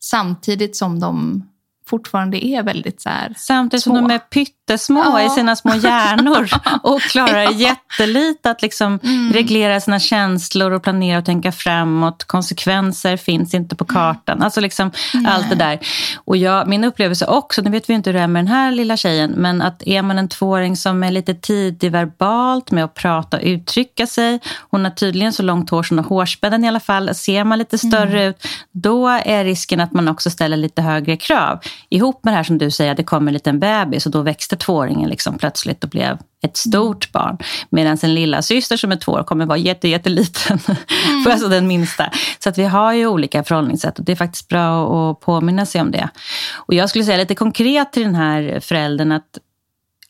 Samtidigt 0.00 0.76
som 0.76 1.00
de 1.00 1.42
fortfarande 1.88 2.46
är 2.46 2.62
väldigt 2.62 3.00
så 3.00 3.08
här 3.08 3.34
Samtidigt 3.36 3.82
små. 3.82 3.96
som 3.96 4.08
de 4.08 4.14
är 4.14 4.18
pyttesmå 4.18 5.02
ja. 5.04 5.26
i 5.26 5.30
sina 5.30 5.56
små 5.56 5.74
hjärnor 5.74 6.48
och 6.82 7.00
klarar 7.00 7.50
jättelite 7.50 8.50
att 8.50 8.62
liksom 8.62 8.98
mm. 9.02 9.32
reglera 9.32 9.80
sina 9.80 10.00
känslor 10.00 10.70
och 10.70 10.82
planera 10.82 11.18
och 11.18 11.24
tänka 11.24 11.52
framåt. 11.52 12.24
Konsekvenser 12.24 13.16
finns 13.16 13.54
inte 13.54 13.76
på 13.76 13.84
kartan. 13.84 14.36
Mm. 14.36 14.44
Alltså 14.44 14.60
liksom 14.60 14.90
allt 15.26 15.48
det 15.50 15.54
där. 15.54 15.78
Och 16.24 16.36
jag, 16.36 16.68
min 16.68 16.84
upplevelse 16.84 17.26
också, 17.26 17.62
nu 17.62 17.70
vet 17.70 17.90
vi 17.90 17.94
inte 17.94 18.10
hur 18.10 18.14
det 18.14 18.20
är 18.20 18.26
med 18.26 18.44
den 18.44 18.52
här 18.52 18.72
lilla 18.72 18.96
tjejen, 18.96 19.30
men 19.30 19.62
att 19.62 19.82
är 19.86 20.02
man 20.02 20.18
en 20.18 20.28
tvååring 20.28 20.76
som 20.76 21.02
är 21.02 21.10
lite 21.10 21.34
tidig 21.34 21.92
verbalt 21.92 22.70
med 22.70 22.84
att 22.84 22.94
prata 22.94 23.36
och 23.36 23.42
uttrycka 23.42 24.06
sig, 24.06 24.40
hon 24.70 24.84
har 24.84 24.90
tydligen 24.90 25.32
så 25.32 25.42
långt 25.42 25.70
hår 25.70 25.82
som 25.82 25.98
hårspännen 25.98 26.64
i 26.64 26.68
alla 26.68 26.80
fall, 26.80 27.14
ser 27.14 27.44
man 27.44 27.58
lite 27.58 27.78
större 27.78 28.20
mm. 28.20 28.30
ut, 28.30 28.46
då 28.72 29.08
är 29.08 29.44
risken 29.44 29.80
att 29.80 29.92
man 29.92 30.08
också 30.08 30.30
ställer 30.30 30.56
lite 30.56 30.82
högre 30.82 31.16
krav 31.16 31.60
ihop 31.88 32.24
med 32.24 32.32
det 32.32 32.36
här 32.36 32.44
som 32.44 32.58
du 32.58 32.70
säger, 32.70 32.90
att 32.90 32.96
det 32.96 33.04
kom 33.04 33.28
en 33.28 33.34
liten 33.34 33.58
bebis 33.58 34.06
och 34.06 34.12
då 34.12 34.22
växte 34.22 34.56
tvååringen 34.56 35.10
liksom 35.10 35.38
plötsligt 35.38 35.84
och 35.84 35.90
blev 35.90 36.18
ett 36.42 36.56
stort 36.56 37.12
barn. 37.12 37.38
Medan 37.70 37.98
en 38.02 38.14
lilla 38.14 38.42
syster 38.42 38.76
som 38.76 38.92
är 38.92 38.96
två 38.96 39.12
år 39.12 39.22
kommer 39.22 39.46
vara 39.46 39.58
jätte, 39.58 39.88
jätteliten. 39.88 40.58
Mm. 40.68 41.24
För 41.24 41.30
alltså 41.30 41.48
den 41.48 41.66
minsta. 41.66 42.10
Så 42.38 42.48
att 42.48 42.58
vi 42.58 42.64
har 42.64 42.92
ju 42.92 43.06
olika 43.06 43.44
förhållningssätt 43.44 43.98
och 43.98 44.04
det 44.04 44.12
är 44.12 44.16
faktiskt 44.16 44.48
bra 44.48 45.10
att 45.10 45.20
påminna 45.20 45.66
sig 45.66 45.80
om 45.80 45.90
det. 45.90 46.08
Och 46.54 46.74
jag 46.74 46.88
skulle 46.88 47.04
säga 47.04 47.18
lite 47.18 47.34
konkret 47.34 47.92
till 47.92 48.02
den 48.02 48.14
här 48.14 48.60
föräldern 48.60 49.12
att 49.12 49.38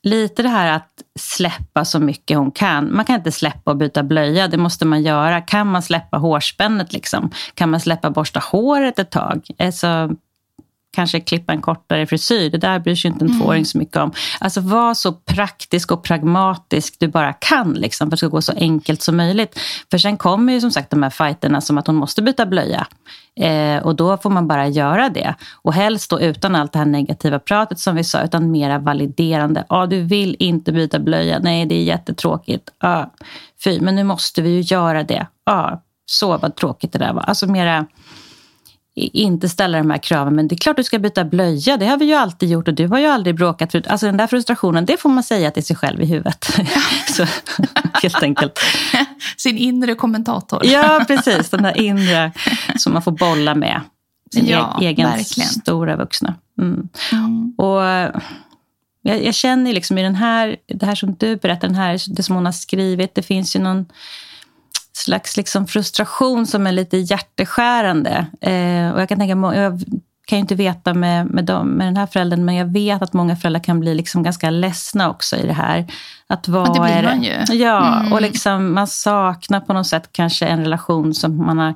lite 0.03 0.43
det 0.43 0.49
här 0.49 0.77
att 0.77 1.03
släppa 1.19 1.85
så 1.85 1.99
mycket 1.99 2.37
hon 2.37 2.51
kan. 2.51 2.95
Man 2.95 3.05
kan 3.05 3.17
inte 3.17 3.33
släppa 3.33 3.71
och 3.71 3.77
byta 3.77 4.03
blöja, 4.03 4.49
det 4.49 4.57
måste 4.57 4.85
man 4.85 5.03
göra. 5.03 5.41
Kan 5.41 5.67
man 5.67 5.83
släppa 5.83 6.17
hårspännet 6.17 6.93
liksom? 6.93 7.31
Kan 7.55 7.71
man 7.71 7.81
släppa 7.81 8.11
borsta 8.11 8.41
håret 8.41 8.99
ett 8.99 9.11
tag? 9.11 9.47
Alltså, 9.59 10.11
kanske 10.99 11.21
klippa 11.21 11.53
en 11.53 11.61
kortare 11.61 12.07
frisyr. 12.07 12.51
Det 12.51 12.59
där 12.59 12.79
bryr 12.79 12.95
sig 12.95 13.09
inte 13.09 13.25
en 13.25 13.31
mm. 13.31 13.41
tvååring 13.41 13.65
så 13.65 13.79
mycket 13.79 13.97
om. 13.97 14.13
Alltså 14.41 14.61
var 14.61 14.95
så 14.95 15.13
praktisk 15.13 15.93
och 15.93 16.03
pragmatisk 16.03 16.97
du 16.99 17.09
bara 17.09 17.33
kan 17.33 17.73
liksom, 17.73 18.07
för 18.07 18.07
att 18.07 18.11
det 18.11 18.17
ska 18.17 18.27
gå 18.27 18.43
så 18.43 18.53
enkelt 18.53 19.03
som 19.03 19.17
möjligt. 19.17 19.59
För 19.91 19.99
sen 19.99 20.17
kommer 20.17 20.53
ju 20.53 20.61
som 20.61 20.71
sagt 20.71 20.91
de 20.91 21.03
här 21.03 21.11
fighterna 21.11 21.61
som 21.61 21.79
att 21.79 21.87
hon 21.87 21.97
måste 21.97 22.23
byta 22.23 22.47
blöja. 22.47 22.87
Eh, 23.41 23.87
och 23.87 23.97
då 23.97 24.17
får 24.17 24.31
man 24.31 24.49
bara 24.49 24.69
göra 24.69 25.09
det. 25.09 25.35
Och 25.63 25.73
helst 25.73 26.11
då 26.11 26.21
utan 26.21 26.55
allt 26.55 26.73
det 26.73 26.79
här 26.79 26.87
negativa 26.87 27.39
pratet 27.39 27.79
som 27.79 27.97
vi 27.97 28.05
sa, 28.05 28.23
utan 28.23 28.51
mera 28.51 28.79
validerande. 28.79 29.65
Ja, 29.69 29.77
ah, 29.77 29.87
du 29.87 30.03
vill 30.03 30.37
inte 30.39 30.73
byta 30.73 30.99
blöja. 30.99 31.39
Nej, 31.39 31.67
det 31.67 31.75
är 31.75 31.83
jättetråkigt. 31.83 32.71
Ah, 32.79 33.05
fy, 33.65 33.81
men 33.81 33.95
nu 33.95 34.05
måste 34.05 34.43
vi 34.43 34.51
ju 34.51 34.61
göra 34.61 35.03
det. 35.03 35.27
Ah, 35.47 35.77
så 36.07 36.39
vad 36.39 36.57
tråkigt 36.57 36.93
det 36.93 36.99
där 36.99 37.13
var. 37.13 37.23
Alltså 37.23 37.47
mera 37.47 37.87
inte 38.99 39.49
ställa 39.49 39.79
de 39.79 39.91
här 39.91 39.99
kraven. 39.99 40.35
Men 40.35 40.49
det 40.49 40.55
är 40.55 40.57
klart 40.57 40.77
du 40.77 40.85
ska 40.85 40.99
byta 40.99 41.25
blöja, 41.25 41.77
det 41.77 41.87
har 41.87 41.97
vi 41.97 42.05
ju 42.05 42.15
alltid 42.15 42.49
gjort 42.49 42.69
och 42.69 42.75
du 42.75 42.87
har 42.89 42.99
ju 42.99 43.07
aldrig 43.07 43.37
bråkat 43.37 43.73
förut. 43.73 43.87
Alltså 43.87 44.07
den 44.07 44.17
där 44.17 44.27
frustrationen, 44.27 44.87
det 44.87 45.01
får 45.01 45.09
man 45.09 45.23
säga 45.23 45.51
till 45.51 45.65
sig 45.65 45.77
själv 45.77 46.03
i 46.03 46.07
huvudet. 46.07 46.45
Så, 47.09 47.27
helt 48.03 48.23
enkelt. 48.23 48.59
Sin 49.37 49.59
inre 49.59 49.95
kommentator. 49.95 50.67
ja, 50.67 51.05
precis. 51.07 51.51
Den 51.51 51.63
där 51.63 51.81
inre 51.81 52.33
som 52.77 52.93
man 52.93 53.03
får 53.03 53.13
bolla 53.13 53.55
med. 53.55 53.81
Sin 54.35 54.47
ja, 54.47 54.79
egen 54.81 55.11
verkligen. 55.11 55.49
stora 55.49 55.97
vuxna. 55.97 56.35
Mm. 56.59 56.89
Mm. 57.13 57.55
Och 57.57 57.83
jag, 59.03 59.25
jag, 59.25 59.35
känner 59.35 59.73
liksom 59.73 59.99
i 59.99 60.03
den 60.03 60.15
här, 60.15 60.57
det 60.67 60.87
här 60.87 60.95
som 60.95 61.15
du 61.15 61.37
berättar, 61.37 61.69
den 61.69 61.77
här, 61.77 62.01
det 62.17 62.23
som 62.23 62.35
hon 62.35 62.45
har 62.45 62.53
skrivit, 62.53 63.15
det 63.15 63.23
finns 63.23 63.57
ju 63.57 63.61
någon 63.61 63.87
slags 64.99 65.37
liksom 65.37 65.67
frustration 65.67 66.47
som 66.47 66.67
är 66.67 66.73
lite 66.73 66.97
hjärteskärande. 66.97 68.27
Eh, 68.41 68.91
och 68.91 69.01
jag 69.01 69.09
kan 69.09 69.19
tänka, 69.19 69.57
jag 69.57 69.83
kan 70.27 70.39
ju 70.39 70.41
inte 70.41 70.55
veta 70.55 70.95
med, 70.95 71.27
med, 71.27 71.45
dem, 71.45 71.69
med 71.69 71.87
den 71.87 71.97
här 71.97 72.07
föräldern, 72.07 72.45
men 72.45 72.55
jag 72.55 72.73
vet 72.73 73.03
att 73.03 73.13
många 73.13 73.37
föräldrar 73.37 73.65
kan 73.65 73.81
bli 73.81 73.95
liksom 73.95 74.23
ganska 74.23 74.51
ledsna 74.51 75.11
också 75.11 75.37
i 75.37 75.47
det 75.47 75.53
här. 75.53 75.87
Att 76.27 76.49
vad 76.49 76.75
det 76.75 76.81
blir 76.81 77.03
man 77.03 77.23
ju. 77.23 77.57
Ja, 77.57 78.01
mm. 78.01 78.13
och 78.13 78.23
liksom 78.23 78.75
man 78.75 78.87
saknar 78.87 79.61
på 79.61 79.73
något 79.73 79.87
sätt 79.87 80.09
kanske 80.13 80.47
en 80.47 80.61
relation 80.61 81.15
som 81.15 81.37
man 81.47 81.59
har 81.59 81.75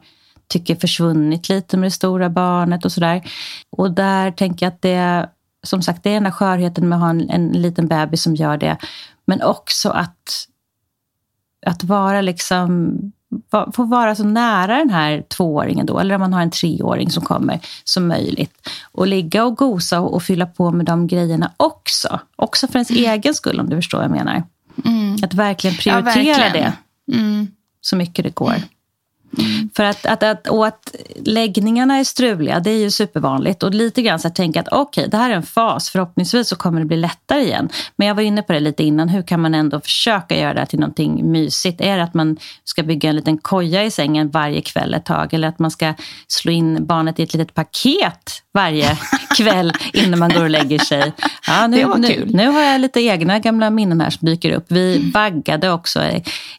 tycker 0.48 0.76
försvunnit 0.76 1.48
lite 1.48 1.76
med 1.76 1.86
det 1.86 1.90
stora 1.90 2.30
barnet 2.30 2.84
och 2.84 2.92
sådär. 2.92 3.22
Och 3.70 3.90
där 3.90 4.30
tänker 4.30 4.66
jag 4.66 4.72
att 4.72 4.82
det, 4.82 5.28
som 5.62 5.82
sagt, 5.82 6.02
det 6.02 6.10
är 6.10 6.14
den 6.14 6.24
där 6.24 6.30
skörheten 6.30 6.88
med 6.88 6.96
att 6.96 7.02
ha 7.02 7.10
en, 7.10 7.30
en 7.30 7.48
liten 7.48 7.88
bebis 7.88 8.22
som 8.22 8.34
gör 8.34 8.56
det. 8.56 8.76
Men 9.26 9.42
också 9.42 9.90
att 9.90 10.46
att 11.66 11.84
vara 11.84 12.20
liksom, 12.20 12.98
få 13.74 13.84
vara 13.84 14.14
så 14.14 14.24
nära 14.24 14.76
den 14.76 14.90
här 14.90 15.22
tvååringen 15.28 15.86
då, 15.86 15.98
eller 15.98 16.14
om 16.14 16.20
man 16.20 16.32
har 16.32 16.42
en 16.42 16.50
treåring 16.50 17.10
som 17.10 17.24
kommer, 17.24 17.60
som 17.84 18.08
möjligt. 18.08 18.68
Och 18.92 19.06
ligga 19.06 19.44
och 19.44 19.56
gosa 19.56 20.00
och, 20.00 20.14
och 20.14 20.22
fylla 20.22 20.46
på 20.46 20.70
med 20.70 20.86
de 20.86 21.06
grejerna 21.06 21.52
också. 21.56 22.20
Också 22.36 22.66
för 22.66 22.76
ens 22.76 22.90
mm. 22.90 23.04
egen 23.04 23.34
skull, 23.34 23.60
om 23.60 23.70
du 23.70 23.76
förstår 23.76 23.98
vad 23.98 24.04
jag 24.04 24.12
menar. 24.12 24.42
Mm. 24.84 25.16
Att 25.22 25.34
verkligen 25.34 25.76
prioritera 25.76 26.22
ja, 26.22 26.36
verkligen. 26.36 26.72
det 27.06 27.16
mm. 27.16 27.46
så 27.80 27.96
mycket 27.96 28.24
det 28.24 28.34
går. 28.34 28.54
Mm. 29.38 29.70
För 29.76 29.84
att, 29.84 30.06
att, 30.06 30.22
att, 30.22 30.48
och 30.48 30.66
att 30.66 30.94
läggningarna 31.24 31.96
är 31.96 32.04
struliga, 32.04 32.60
det 32.60 32.70
är 32.70 32.78
ju 32.78 32.90
supervanligt. 32.90 33.62
Och 33.62 33.74
lite 33.74 34.02
grann 34.02 34.18
så 34.18 34.28
att 34.28 34.34
tänka 34.34 34.60
att 34.60 34.68
okej, 34.68 35.02
okay, 35.02 35.10
det 35.10 35.16
här 35.16 35.30
är 35.30 35.34
en 35.34 35.42
fas. 35.42 35.90
Förhoppningsvis 35.90 36.48
så 36.48 36.56
kommer 36.56 36.80
det 36.80 36.86
bli 36.86 36.96
lättare 36.96 37.42
igen. 37.42 37.68
Men 37.96 38.08
jag 38.08 38.14
var 38.14 38.22
inne 38.22 38.42
på 38.42 38.52
det 38.52 38.60
lite 38.60 38.84
innan. 38.84 39.08
Hur 39.08 39.22
kan 39.22 39.40
man 39.40 39.54
ändå 39.54 39.80
försöka 39.80 40.38
göra 40.38 40.54
det 40.54 40.60
här 40.60 40.66
till 40.66 40.80
någonting 40.80 41.30
mysigt? 41.32 41.80
Är 41.80 41.96
det 41.96 42.02
att 42.02 42.14
man 42.14 42.36
ska 42.64 42.82
bygga 42.82 43.08
en 43.08 43.16
liten 43.16 43.38
koja 43.38 43.84
i 43.84 43.90
sängen 43.90 44.30
varje 44.30 44.60
kväll 44.60 44.94
ett 44.94 45.04
tag? 45.04 45.34
Eller 45.34 45.48
att 45.48 45.58
man 45.58 45.70
ska 45.70 45.94
slå 46.28 46.52
in 46.52 46.86
barnet 46.86 47.18
i 47.18 47.22
ett 47.22 47.34
litet 47.34 47.54
paket 47.54 48.42
varje 48.54 48.98
kväll 49.36 49.72
innan 49.92 50.18
man 50.18 50.30
går 50.30 50.42
och 50.42 50.50
lägger 50.50 50.78
sig? 50.78 51.12
Ja, 51.46 51.66
nu, 51.66 51.86
nu, 51.96 52.24
nu, 52.26 52.46
har 52.46 52.60
jag 52.60 52.80
lite 52.80 53.00
egna 53.00 53.38
gamla 53.38 53.70
minnen 53.70 54.00
här 54.00 54.10
som 54.10 54.26
dyker 54.26 54.52
upp. 54.52 54.64
Vi 54.68 55.10
baggade 55.14 55.70
också 55.70 56.02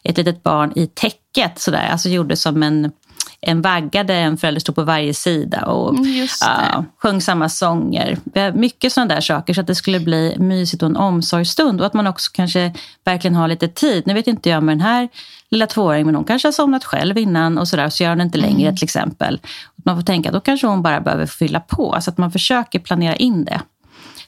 ett 0.02 0.16
litet 0.16 0.42
barn 0.42 0.72
i 0.76 0.86
täck 0.86 1.20
täcket 1.34 1.58
sådär, 1.58 1.88
alltså 1.88 2.08
gjorde 2.08 2.36
som 2.36 2.62
en, 2.62 2.92
en 3.40 3.62
vagga 3.62 4.04
där 4.04 4.14
en 4.14 4.36
förälder 4.36 4.60
stod 4.60 4.74
på 4.74 4.82
varje 4.82 5.14
sida 5.14 5.66
och 5.66 5.94
mm, 5.94 6.28
ja, 6.40 6.84
sjöng 6.98 7.20
samma 7.20 7.48
sånger. 7.48 8.18
Mycket 8.54 8.92
sådana 8.92 9.14
där 9.14 9.20
saker 9.20 9.54
så 9.54 9.60
att 9.60 9.66
det 9.66 9.74
skulle 9.74 10.00
bli 10.00 10.36
mysigt 10.38 10.82
och 10.82 10.88
en 10.88 10.96
omsorgsstund 10.96 11.80
och 11.80 11.86
att 11.86 11.94
man 11.94 12.06
också 12.06 12.30
kanske 12.34 12.74
verkligen 13.04 13.34
har 13.34 13.48
lite 13.48 13.68
tid. 13.68 14.06
Nu 14.06 14.14
vet 14.14 14.26
inte 14.26 14.50
jag 14.50 14.62
med 14.62 14.72
den 14.72 14.86
här 14.86 15.08
lilla 15.50 15.66
tvååringen, 15.66 16.06
men 16.06 16.14
hon 16.14 16.24
kanske 16.24 16.48
har 16.48 16.52
somnat 16.52 16.84
själv 16.84 17.18
innan 17.18 17.58
och 17.58 17.68
sådär, 17.68 17.88
så 17.88 18.02
gör 18.02 18.10
hon 18.10 18.20
inte 18.20 18.38
längre 18.38 18.68
mm. 18.68 18.76
till 18.76 18.84
exempel. 18.84 19.40
Man 19.84 19.96
får 19.96 20.02
tänka 20.02 20.28
att 20.28 20.34
då 20.34 20.40
kanske 20.40 20.66
hon 20.66 20.82
bara 20.82 21.00
behöver 21.00 21.26
fylla 21.26 21.60
på, 21.60 21.98
så 22.00 22.10
att 22.10 22.18
man 22.18 22.32
försöker 22.32 22.78
planera 22.78 23.16
in 23.16 23.44
det. 23.44 23.60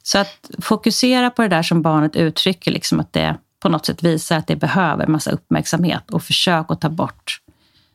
Så 0.02 0.18
att 0.18 0.50
fokusera 0.62 1.30
på 1.30 1.42
det 1.42 1.48
där 1.48 1.62
som 1.62 1.82
barnet 1.82 2.16
uttrycker, 2.16 2.70
liksom 2.70 3.00
att 3.00 3.12
det 3.12 3.36
på 3.62 3.68
något 3.68 3.86
sätt 3.86 4.02
visar 4.02 4.36
att 4.36 4.46
det 4.46 4.56
behöver 4.56 5.06
massa 5.06 5.30
uppmärksamhet 5.30 6.10
och 6.10 6.22
försök 6.22 6.66
att 6.68 6.80
ta 6.80 6.88
bort 6.88 7.40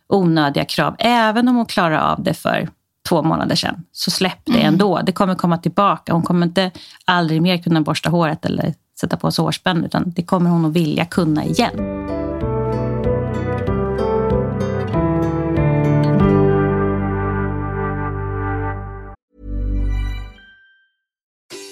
onödiga 0.09 0.65
krav. 0.65 0.95
Även 0.99 1.47
om 1.47 1.55
hon 1.55 1.65
klarar 1.65 1.97
av 1.97 2.23
det 2.23 2.33
för 2.33 2.69
två 3.09 3.23
månader 3.23 3.55
sedan, 3.55 3.83
så 3.91 4.11
släpp 4.11 4.45
det 4.45 4.51
mm. 4.51 4.67
ändå. 4.67 5.01
Det 5.05 5.11
kommer 5.11 5.35
komma 5.35 5.57
tillbaka. 5.57 6.13
Hon 6.13 6.21
kommer 6.21 6.45
inte 6.45 6.71
aldrig 7.05 7.41
mer 7.41 7.57
kunna 7.57 7.81
borsta 7.81 8.09
håret 8.09 8.45
eller 8.45 8.73
sätta 8.99 9.17
på 9.17 9.31
sig 9.31 9.43
hårspänn, 9.43 9.85
utan 9.85 10.11
det 10.11 10.23
kommer 10.23 10.49
hon 10.49 10.65
att 10.65 10.73
vilja 10.73 11.05
kunna 11.05 11.45
igen. 11.45 12.20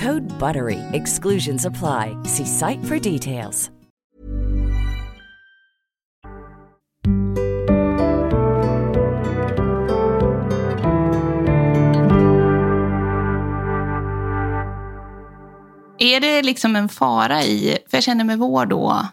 Code 0.00 0.22
BUTTERY. 0.38 0.78
Exclusions 0.92 1.66
apply. 1.66 2.16
See 2.24 2.46
site 2.46 2.84
for 2.84 3.12
details. 3.12 3.70
Är 15.98 16.20
det 16.20 16.42
liksom 16.42 16.76
en 16.76 16.88
fara 16.88 17.42
i, 17.42 17.78
för 17.90 17.96
jag 17.96 18.04
känner 18.04 18.24
med 18.24 18.38
vår 18.38 18.66
då 18.66 19.06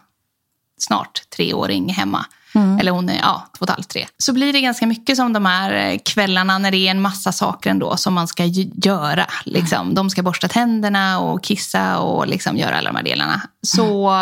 snart 0.78 1.30
treåring 1.30 1.88
hemma, 1.88 2.26
Mm. 2.54 2.78
eller 2.78 2.92
hon 2.92 3.08
är 3.08 3.18
ja, 3.18 3.48
två 3.58 3.62
och 3.62 3.68
ett 3.68 3.74
halvt, 3.74 3.88
tre, 3.88 4.06
så 4.18 4.32
blir 4.32 4.52
det 4.52 4.60
ganska 4.60 4.86
mycket 4.86 5.16
som 5.16 5.32
de 5.32 5.46
här 5.46 5.98
kvällarna 6.04 6.58
när 6.58 6.70
det 6.70 6.76
är 6.76 6.90
en 6.90 7.02
massa 7.02 7.32
saker 7.32 7.70
ändå 7.70 7.96
som 7.96 8.14
man 8.14 8.28
ska 8.28 8.44
göra. 8.44 9.26
Liksom. 9.44 9.94
De 9.94 10.10
ska 10.10 10.22
borsta 10.22 10.48
tänderna 10.48 11.20
och 11.20 11.42
kissa 11.42 11.98
och 11.98 12.26
liksom 12.26 12.56
göra 12.56 12.78
alla 12.78 12.90
de 12.90 12.96
här 12.96 13.04
delarna. 13.04 13.42
Så 13.62 14.12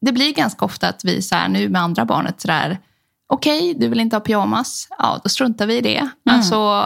det 0.00 0.12
blir 0.12 0.34
ganska 0.34 0.64
ofta 0.64 0.88
att 0.88 1.04
vi 1.04 1.22
så 1.22 1.34
här, 1.34 1.48
nu 1.48 1.68
med 1.68 1.82
andra 1.82 2.04
barnet 2.04 2.40
så 2.40 2.48
där, 2.48 2.78
okej, 3.26 3.74
du 3.78 3.88
vill 3.88 4.00
inte 4.00 4.16
ha 4.16 4.20
pyjamas, 4.20 4.88
ja 4.98 5.20
då 5.22 5.28
struntar 5.28 5.66
vi 5.66 5.76
i 5.76 5.80
det. 5.80 6.08
Alltså, 6.30 6.84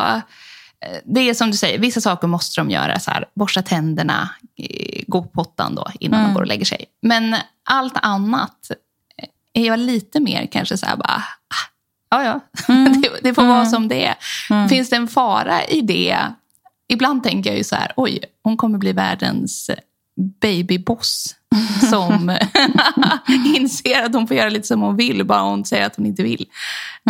eh, 0.87 0.99
det 1.05 1.21
är 1.21 1.35
som 1.35 1.51
du 1.51 1.57
säger, 1.57 1.79
vissa 1.79 2.01
saker 2.01 2.29
måste 2.29 2.61
de 2.61 2.71
göra. 2.71 3.01
Så 3.01 3.11
här, 3.11 3.25
borsta 3.35 3.63
tänderna, 3.63 4.29
eh, 4.59 5.03
gå 5.07 5.23
på 5.23 5.29
pottan 5.29 5.75
då 5.75 5.87
innan 6.01 6.25
de 6.25 6.35
går 6.35 6.41
och 6.41 6.47
lägger 6.47 6.65
sig. 6.65 6.85
Men 7.03 7.37
allt 7.71 7.97
annat 8.03 8.71
är 9.61 9.67
jag 9.67 9.79
lite 9.79 10.21
mer 10.21 10.47
kanske 10.47 10.77
så 10.77 10.87
här 10.87 10.97
bara, 10.97 11.23
ah, 11.49 11.67
ja 12.11 12.25
ja, 12.25 12.41
det, 13.03 13.11
det 13.23 13.35
får 13.35 13.45
vara 13.45 13.67
som 13.67 13.89
det 13.89 14.07
är. 14.07 14.17
Finns 14.69 14.91
det 14.91 14.97
en 14.97 15.09
fara 15.09 15.65
i 15.65 15.81
det? 15.81 16.19
Ibland 16.89 17.23
tänker 17.23 17.51
jag 17.51 17.57
ju 17.57 17.65
så 17.65 17.77
här, 17.77 17.93
oj, 17.97 18.21
hon 18.43 18.57
kommer 18.57 18.79
bli 18.79 18.93
världens 18.93 19.71
babyboss 20.41 21.35
som 21.91 22.39
inser 23.57 24.03
att 24.03 24.15
hon 24.15 24.29
får 24.29 24.37
göra 24.37 24.49
lite 24.49 24.67
som 24.67 24.81
hon 24.81 24.97
vill, 24.97 25.25
bara 25.25 25.41
hon 25.41 25.65
säger 25.65 25.87
att 25.87 25.97
hon 25.97 26.07
inte 26.07 26.23
vill. 26.23 26.47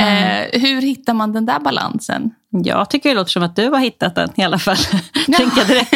Eh, 0.00 0.60
hur 0.60 0.82
hittar 0.82 1.14
man 1.14 1.32
den 1.32 1.46
där 1.46 1.58
balansen? 1.58 2.30
Jag 2.50 2.90
tycker 2.90 3.08
det 3.08 3.14
låter 3.14 3.30
som 3.30 3.42
att 3.42 3.56
du 3.56 3.68
har 3.68 3.78
hittat 3.78 4.14
den 4.14 4.30
i 4.36 4.44
alla 4.44 4.58
fall. 4.58 4.76
Tänker 5.26 5.64
direkt. 5.64 5.94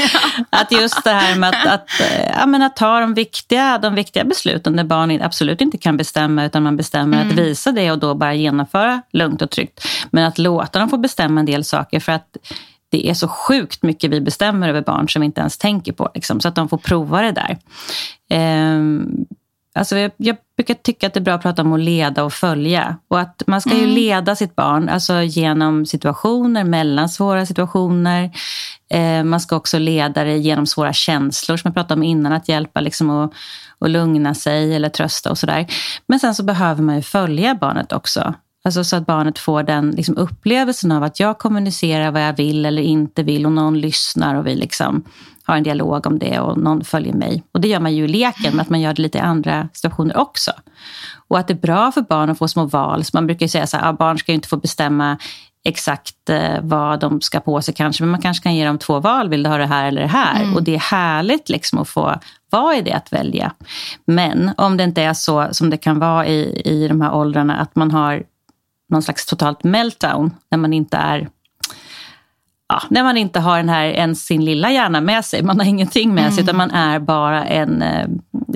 Att 0.51 0.73
just 0.73 1.05
det 1.05 1.11
här 1.11 1.37
med 1.37 1.49
att, 1.49 1.67
att, 1.67 2.01
eh, 2.01 2.31
ja, 2.39 2.47
men 2.47 2.63
att 2.63 2.77
ta 2.77 3.01
de 3.01 3.15
viktiga, 3.15 3.79
de 3.79 3.95
viktiga 3.95 4.25
besluten 4.25 4.77
där 4.77 4.85
barn 4.85 5.23
absolut 5.23 5.61
inte 5.61 5.79
kan 5.79 5.97
bestämma 5.97 6.45
utan 6.45 6.63
man 6.63 6.77
bestämmer 6.77 7.27
att 7.27 7.33
visa 7.33 7.73
det 7.73 7.91
och 7.91 7.99
då 7.99 8.15
bara 8.15 8.35
genomföra 8.35 9.03
lugnt 9.13 9.43
och 9.43 9.51
tryggt. 9.51 9.89
Men 10.11 10.25
att 10.25 10.39
låta 10.39 10.79
dem 10.79 10.89
få 10.89 10.99
bestämma 10.99 11.41
en 11.41 11.47
del 11.47 11.65
saker 11.65 12.01
för 12.01 12.13
att 12.13 12.37
det 12.93 13.09
är 13.11 13.15
så 13.15 13.29
sjukt 13.29 13.83
mycket 13.83 14.11
vi 14.11 14.21
bestämmer 14.21 14.69
över 14.69 14.83
barn 14.83 15.09
som 15.09 15.21
vi 15.21 15.27
inte 15.27 15.41
ens 15.41 15.59
tänker 15.59 15.93
på. 15.93 16.11
Liksom, 16.15 16.41
så 16.41 16.49
att 16.49 16.55
de 16.55 16.69
får 16.69 16.79
prova 16.79 17.23
det 17.23 17.33
där. 17.33 17.59
Ehm, 18.33 19.27
Alltså 19.75 19.99
jag, 19.99 20.11
jag 20.17 20.37
brukar 20.57 20.75
tycka 20.75 21.07
att 21.07 21.15
det 21.15 21.21
är 21.21 21.25
bra 21.25 21.35
att 21.35 21.43
prata 21.43 21.63
om 21.63 21.73
att 21.73 21.81
leda 21.81 22.25
och 22.25 22.33
följa. 22.33 22.97
Och 23.09 23.21
att 23.21 23.43
man 23.47 23.61
ska 23.61 23.79
ju 23.79 23.87
leda 23.87 24.37
sitt 24.37 24.57
barn 24.57 24.89
alltså 24.89 25.23
genom 25.23 25.87
situationer, 25.87 26.65
mellan 26.65 27.09
svåra 27.09 27.47
situationer. 27.47 28.31
Eh, 28.91 29.25
man 29.25 29.41
ska 29.41 29.57
också 29.57 29.79
leda 29.79 30.25
det 30.25 30.37
genom 30.37 30.67
svåra 30.67 30.93
känslor 30.93 31.57
som 31.57 31.69
jag 31.69 31.75
pratade 31.75 31.95
om 31.95 32.03
innan. 32.03 32.33
Att 32.33 32.49
hjälpa 32.49 32.81
liksom 32.81 33.11
att, 33.11 33.33
att 33.79 33.91
lugna 33.91 34.35
sig 34.35 34.75
eller 34.75 34.89
trösta 34.89 35.31
och 35.31 35.39
sådär. 35.39 35.67
Men 36.07 36.21
sen 36.21 36.35
så 36.35 36.43
behöver 36.43 36.83
man 36.83 36.97
ju 36.97 37.03
följa 37.03 37.55
barnet 37.55 37.93
också. 37.93 38.35
Alltså 38.65 38.85
så 38.85 38.97
att 38.97 39.07
barnet 39.07 39.39
får 39.39 39.63
den 39.63 39.91
liksom 39.91 40.17
upplevelsen 40.17 40.93
av 40.93 41.03
att 41.03 41.21
jag 41.21 41.39
kommunicerar 41.39 42.11
vad 42.11 42.23
jag 42.23 42.37
vill 42.37 42.67
eller 42.67 42.83
inte 42.83 43.23
vill 43.23 43.47
och 43.47 43.53
någon 43.53 43.81
lyssnar 43.81 44.35
och 44.35 44.47
vi 44.47 44.55
liksom 44.55 45.05
har 45.45 45.57
en 45.57 45.63
dialog 45.63 46.07
om 46.07 46.19
det 46.19 46.41
och 46.41 46.59
någon 46.59 46.85
följer 46.85 47.13
mig. 47.13 47.43
Och 47.53 47.61
det 47.61 47.69
gör 47.69 47.81
man 47.81 47.95
ju 47.95 48.05
i 48.05 48.09
leken, 48.09 48.51
men 48.51 48.61
att 48.61 48.71
man 48.71 48.81
gör 48.81 48.95
det 48.95 49.03
lite 49.03 49.19
i 49.19 49.21
andra 49.21 49.69
situationer 49.73 50.17
också. 50.17 50.53
Och 51.29 51.39
att 51.39 51.49
det 51.49 51.55
är 51.55 51.59
bra 51.59 51.93
för 51.93 52.03
barn 52.03 52.31
att 52.31 52.39
få 52.39 52.49
små 52.49 52.65
val. 52.65 53.05
Så 53.05 53.11
man 53.15 53.27
brukar 53.27 53.45
ju 53.45 53.49
säga 53.49 53.67
så 53.67 53.77
här, 53.77 53.89
ah, 53.89 53.93
barn 53.93 54.19
ska 54.19 54.33
ju 54.33 54.37
inte 54.37 54.49
få 54.49 54.57
bestämma 54.57 55.19
exakt 55.65 56.31
eh, 56.31 56.61
vad 56.63 57.01
de 57.01 57.21
ska 57.21 57.41
på 57.41 57.63
sig 57.63 57.75
kanske, 57.75 58.03
men 58.03 58.11
man 58.11 58.23
kanske 58.23 58.43
kan 58.43 58.55
ge 58.55 58.67
dem 58.67 58.79
två 58.79 59.01
val. 59.01 59.29
Vill 59.29 59.43
du 59.43 59.51
ha 59.51 59.57
det 59.57 59.67
här 59.67 59.89
eller 59.89 60.03
det 60.03 60.09
här? 60.09 60.55
Och 60.55 60.63
det 60.63 60.75
är 60.75 60.79
härligt 60.79 61.49
liksom 61.49 61.79
att 61.79 61.89
få 61.89 62.19
vara 62.51 62.77
i 62.77 62.83
det 62.83 62.93
att 62.93 63.13
välja. 63.13 63.53
Men 64.05 64.51
om 64.57 64.77
det 64.77 64.85
inte 64.85 65.03
är 65.03 65.15
så 65.15 65.49
som 65.53 65.71
det 65.71 65.77
kan 65.77 65.99
vara 65.99 66.27
i, 66.27 66.63
i 66.65 66.89
de 66.89 67.01
här 67.01 67.15
åldrarna, 67.15 67.57
att 67.57 67.77
man 67.77 67.91
har 67.91 68.23
någon 68.89 69.03
slags 69.03 69.27
totalt 69.27 69.65
meltdown, 69.65 70.35
när 70.51 70.59
man 70.59 70.73
inte 70.73 70.97
är 70.97 71.29
ja, 72.73 72.83
när 72.91 73.03
man 73.03 73.17
inte 73.17 73.41
har 73.41 73.57
den 73.57 73.69
här, 73.69 73.85
ens 73.85 74.25
sin 74.25 74.45
lilla 74.45 74.71
hjärna 74.71 75.01
med 75.01 75.25
sig. 75.25 75.43
Man 75.43 75.59
har 75.59 75.67
ingenting 75.67 76.15
med 76.15 76.35
sig, 76.35 76.43
utan 76.43 76.57
man 76.57 76.71
är 76.71 76.99
bara 76.99 77.45
en, 77.45 77.83
eh, 77.83 78.07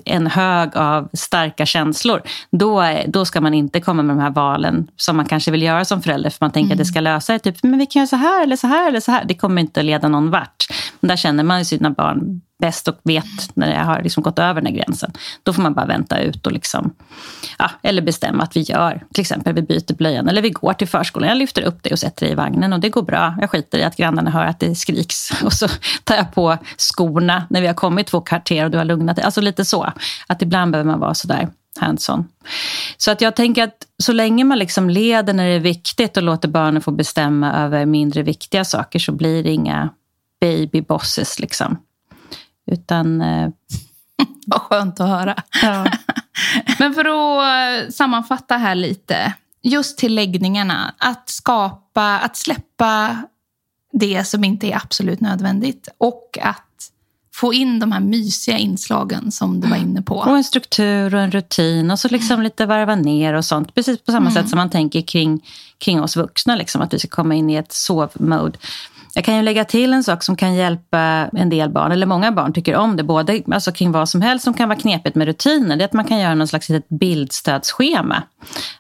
en 0.05 0.27
hög 0.27 0.77
av 0.77 1.09
starka 1.13 1.67
känslor. 1.67 2.23
Då, 2.51 2.85
då 3.07 3.25
ska 3.25 3.41
man 3.41 3.55
inte 3.55 3.81
komma 3.81 4.03
med 4.03 4.17
de 4.17 4.23
här 4.23 4.31
valen 4.31 4.87
som 4.97 5.17
man 5.17 5.27
kanske 5.27 5.51
vill 5.51 5.63
göra 5.63 5.85
som 5.85 6.03
förälder, 6.03 6.31
för 6.31 6.39
man 6.41 6.51
tänker 6.51 6.73
att 6.73 6.79
det 6.79 6.85
ska 6.85 7.01
lösa 7.01 7.33
det. 7.33 7.39
Typ, 7.39 7.63
men 7.63 7.79
vi 7.79 7.87
kan 7.87 8.01
göra 8.01 8.07
så 8.07 8.17
här 8.17 8.43
eller 8.43 8.57
så 8.57 8.67
här 8.67 8.89
eller 8.89 9.01
så 9.01 9.13
här. 9.13 9.25
Det 9.25 9.35
kommer 9.35 9.61
inte 9.61 9.81
att 9.81 9.87
leda 9.87 10.09
någon 10.09 10.31
vart. 10.31 10.67
Men 11.01 11.09
där 11.09 11.17
känner 11.17 11.45
man 11.45 11.59
ju 11.59 11.65
sina 11.65 11.91
barn 11.91 12.41
bäst 12.59 12.89
och 12.89 12.97
vet 13.05 13.57
när 13.57 13.71
det 13.71 13.79
har 13.79 14.03
liksom 14.03 14.23
gått 14.23 14.39
över 14.39 14.61
den 14.61 14.67
här 14.67 14.83
gränsen. 14.83 15.13
Då 15.43 15.53
får 15.53 15.63
man 15.63 15.75
bara 15.75 15.87
vänta 15.87 16.19
ut 16.19 16.47
och 16.47 16.53
liksom, 16.53 16.95
ja, 17.59 17.71
eller 17.83 18.03
bestämma 18.03 18.43
att 18.43 18.57
vi 18.57 18.61
gör. 18.61 19.05
Till 19.15 19.21
exempel 19.21 19.55
vi 19.55 19.63
byter 19.63 19.95
blöjan 19.95 20.29
eller 20.29 20.43
vi 20.43 20.51
går 20.51 20.73
till 20.73 20.89
förskolan. 20.89 21.29
Jag 21.29 21.39
lyfter 21.39 21.63
upp 21.63 21.83
dig 21.83 21.93
och 21.93 21.99
sätter 21.99 22.27
dig 22.27 22.33
i 22.33 22.35
vagnen 22.35 22.73
och 22.73 22.81
det 22.81 22.89
går 22.89 23.03
bra. 23.03 23.35
Jag 23.41 23.51
skiter 23.51 23.79
i 23.79 23.83
att 23.83 23.97
grannarna 23.97 24.31
hör 24.31 24.45
att 24.45 24.61
det 24.61 24.75
skriks. 24.75 25.31
Och 25.43 25.53
så 25.53 25.69
tar 26.05 26.17
jag 26.17 26.35
på 26.35 26.59
skorna 26.77 27.47
när 27.51 27.61
vi 27.61 27.67
har 27.67 27.75
kommit 27.75 28.07
två 28.07 28.21
kvarter 28.21 28.65
och 28.65 28.71
du 28.71 28.79
har 28.79 28.85
lugnat 28.85 29.17
dig. 29.17 29.25
Alltså 29.25 29.41
lite 29.41 29.65
så. 29.65 29.93
Att 30.27 30.43
ibland 30.43 30.73
behöver 30.73 30.91
man 30.91 31.01
vara 31.01 31.15
sådär 31.15 31.49
hands-on. 31.81 32.29
Så 32.97 33.11
att 33.11 33.21
jag 33.21 33.37
tänker 33.37 33.65
att 33.65 33.87
så 34.03 34.13
länge 34.13 34.45
man 34.45 34.59
liksom 34.59 34.91
leder 34.91 35.33
när 35.33 35.49
det 35.49 35.55
är 35.55 35.61
viktigt 35.61 36.17
och 36.17 36.23
låter 36.23 36.49
barnen 36.49 36.83
få 36.83 36.91
bestämma 36.91 37.65
över 37.65 37.87
mindre 37.87 38.23
viktiga 38.23 38.65
saker 38.65 38.99
så 38.99 39.13
blir 39.13 39.43
det 39.43 39.51
inga 39.51 39.89
baby 40.41 40.81
bosses 40.81 41.39
liksom. 41.39 41.79
Utan 42.67 43.21
eh, 43.21 43.49
Vad 44.47 44.61
skönt 44.63 45.01
att 45.01 45.09
höra. 45.09 45.43
ja. 45.63 45.87
Men 46.79 46.95
för 46.95 47.05
att 47.05 47.85
eh, 47.87 47.91
sammanfatta 47.91 48.57
här 48.57 48.75
lite. 48.75 49.33
Just 49.63 49.99
till 49.99 50.15
läggningarna. 50.15 50.95
Att 50.99 51.29
skapa, 51.29 52.19
att 52.19 52.37
släppa 52.37 53.17
det 53.93 54.25
som 54.25 54.45
inte 54.45 54.67
är 54.67 54.77
absolut 54.77 55.21
nödvändigt. 55.21 55.89
Och 55.99 56.39
att 56.43 56.63
få 57.35 57.55
in 57.55 57.79
de 57.79 57.93
här 57.93 58.01
mysiga 58.01 58.59
inslagen 58.59 59.33
som 59.33 59.61
du 59.61 59.69
var 59.69 59.77
inne 59.77 60.01
Och 60.01 60.07
på. 60.07 60.23
en 60.31 60.45
struktur 60.45 61.15
och 61.15 61.21
en 61.21 61.31
rutin 61.31 61.91
och 61.91 61.99
så 61.99 62.09
liksom 62.09 62.43
lite 62.43 62.67
varva 62.67 62.95
ner 62.95 63.35
och 63.35 63.45
sånt. 63.45 63.75
Precis 63.75 64.05
på 64.05 64.13
samma 64.13 64.31
sätt 64.31 64.49
som 64.49 64.57
man 64.57 64.71
tänker 64.71 65.01
kring, 65.03 65.45
kring 65.79 66.03
oss 66.03 66.17
vuxna, 66.17 66.57
liksom, 66.57 66.81
att 66.83 66.95
vi 66.95 66.99
ska 66.99 67.09
komma 67.09 67.35
in 67.35 67.51
i 67.51 67.55
ett 67.55 67.73
sovmode. 67.73 68.59
Jag 69.17 69.25
kan 69.25 69.37
ju 69.37 69.43
lägga 69.43 69.65
till 69.65 69.93
en 69.93 70.05
sak 70.05 70.23
som 70.23 70.37
kan 70.37 70.55
hjälpa 70.55 70.99
en 71.33 71.49
del 71.49 71.71
barn, 71.71 71.93
eller 71.93 72.07
många 72.07 72.33
barn 72.33 72.53
tycker 72.53 72.77
om 72.77 72.97
det, 72.97 73.03
både 73.03 73.43
alltså 73.53 73.73
kring 73.73 73.93
vad 73.93 74.09
som 74.09 74.23
helst 74.23 74.45
som 74.45 74.55
kan 74.55 74.69
vara 74.69 74.79
knepigt 74.79 75.17
med 75.17 75.27
rutiner. 75.27 75.77
Det 75.77 75.83
är 75.83 75.85
att 75.85 75.93
man 75.93 76.05
kan 76.05 76.19
göra 76.19 76.35
någon 76.35 76.49
slags 76.49 76.69
litet 76.69 76.89
bildstödsschema. 76.89 78.23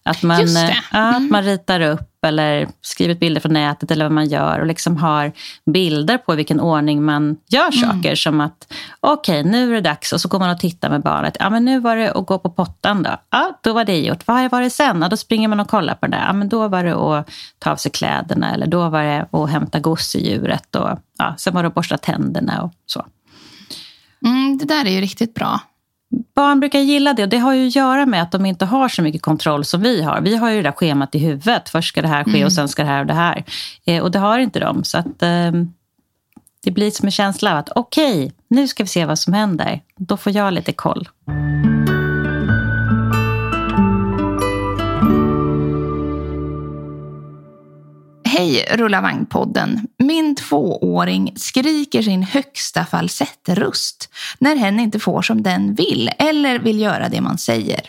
Att 0.02 0.22
man, 0.22 0.40
Just 0.40 0.56
det. 0.56 0.62
eh, 0.62 0.76
ja, 0.92 1.16
att 1.16 1.30
man 1.30 1.42
ritar 1.42 1.80
upp 1.80 2.10
eller 2.26 2.68
skrivit 2.80 3.20
bilder 3.20 3.40
från 3.40 3.52
nätet 3.52 3.90
eller 3.90 4.04
vad 4.04 4.12
man 4.12 4.26
gör 4.26 4.60
och 4.60 4.66
liksom 4.66 4.96
har 4.96 5.32
bilder 5.72 6.18
på 6.18 6.34
vilken 6.34 6.60
ordning 6.60 7.04
man 7.04 7.36
gör 7.48 7.76
mm. 7.76 7.88
saker. 8.02 8.14
Som 8.14 8.40
att, 8.40 8.72
okej, 9.00 9.40
okay, 9.40 9.52
nu 9.52 9.70
är 9.70 9.74
det 9.74 9.80
dags 9.80 10.12
och 10.12 10.20
så 10.20 10.28
går 10.28 10.38
man 10.38 10.50
och 10.50 10.58
tittar 10.58 10.90
med 10.90 11.02
barnet. 11.02 11.36
Ja, 11.40 11.50
men 11.50 11.64
nu 11.64 11.80
var 11.80 11.96
det 11.96 12.12
att 12.12 12.26
gå 12.26 12.38
på 12.38 12.50
pottan 12.50 13.02
då. 13.02 13.10
Ja, 13.30 13.58
då 13.62 13.72
var 13.72 13.84
det 13.84 14.00
gjort. 14.00 14.26
Vad 14.26 14.50
var 14.50 14.62
det 14.62 14.70
sen? 14.70 15.02
Ja, 15.02 15.08
då 15.08 15.16
springer 15.16 15.48
man 15.48 15.60
och 15.60 15.68
kollar 15.68 15.94
på 15.94 16.06
det 16.06 16.16
där. 16.16 16.24
Ja, 16.26 16.32
men 16.32 16.48
då 16.48 16.68
var 16.68 16.84
det 16.84 16.94
att 16.94 17.30
ta 17.58 17.70
av 17.70 17.76
sig 17.76 17.90
kläderna 17.92 18.54
eller 18.54 18.66
då 18.66 18.88
var 18.88 19.02
det 19.02 19.26
att 19.30 19.50
hämta 19.50 19.80
gosedjuret 19.80 20.76
och 20.76 20.98
ja, 21.18 21.34
sen 21.38 21.54
var 21.54 21.62
det 21.62 21.68
att 21.68 21.74
borsta 21.74 21.98
tänderna 21.98 22.62
och 22.62 22.72
så. 22.86 23.06
Mm, 24.24 24.58
det 24.58 24.64
där 24.64 24.84
är 24.84 24.90
ju 24.90 25.00
riktigt 25.00 25.34
bra. 25.34 25.60
Barn 26.34 26.60
brukar 26.60 26.78
gilla 26.80 27.12
det 27.12 27.22
och 27.22 27.28
det 27.28 27.38
har 27.38 27.54
ju 27.54 27.66
att 27.66 27.76
göra 27.76 28.06
med 28.06 28.22
att 28.22 28.32
de 28.32 28.46
inte 28.46 28.64
har 28.64 28.88
så 28.88 29.02
mycket 29.02 29.22
kontroll 29.22 29.64
som 29.64 29.82
vi 29.82 30.02
har. 30.02 30.20
Vi 30.20 30.36
har 30.36 30.50
ju 30.50 30.56
det 30.56 30.62
där 30.62 30.72
schemat 30.72 31.14
i 31.14 31.18
huvudet. 31.18 31.68
Först 31.68 31.88
ska 31.88 32.02
det 32.02 32.08
här 32.08 32.24
ske 32.24 32.30
mm. 32.30 32.44
och 32.44 32.52
sen 32.52 32.68
ska 32.68 32.82
det 32.82 32.88
här 32.88 33.00
och 33.00 33.06
det 33.06 33.14
här. 33.14 33.44
Eh, 33.84 34.02
och 34.02 34.10
det 34.10 34.18
har 34.18 34.38
inte 34.38 34.60
de. 34.60 34.84
Så 34.84 34.98
att 34.98 35.22
eh, 35.22 35.52
det 36.64 36.70
blir 36.70 36.90
som 36.90 37.06
en 37.06 37.12
känsla 37.12 37.52
av 37.52 37.58
att 37.58 37.70
okej, 37.74 38.24
okay, 38.24 38.30
nu 38.48 38.68
ska 38.68 38.82
vi 38.82 38.88
se 38.88 39.04
vad 39.04 39.18
som 39.18 39.32
händer. 39.32 39.80
Då 39.96 40.16
får 40.16 40.32
jag 40.32 40.52
lite 40.52 40.72
koll. 40.72 41.08
Hej 48.38 48.66
Rulla 48.70 49.00
vagn-podden. 49.00 49.80
Min 49.98 50.34
tvååring 50.34 51.32
skriker 51.36 52.02
sin 52.02 52.22
högsta 52.22 52.84
falsettröst 52.84 54.08
när 54.38 54.56
hen 54.56 54.80
inte 54.80 54.98
får 54.98 55.22
som 55.22 55.42
den 55.42 55.74
vill 55.74 56.10
eller 56.18 56.58
vill 56.58 56.80
göra 56.80 57.08
det 57.08 57.20
man 57.20 57.38
säger. 57.38 57.80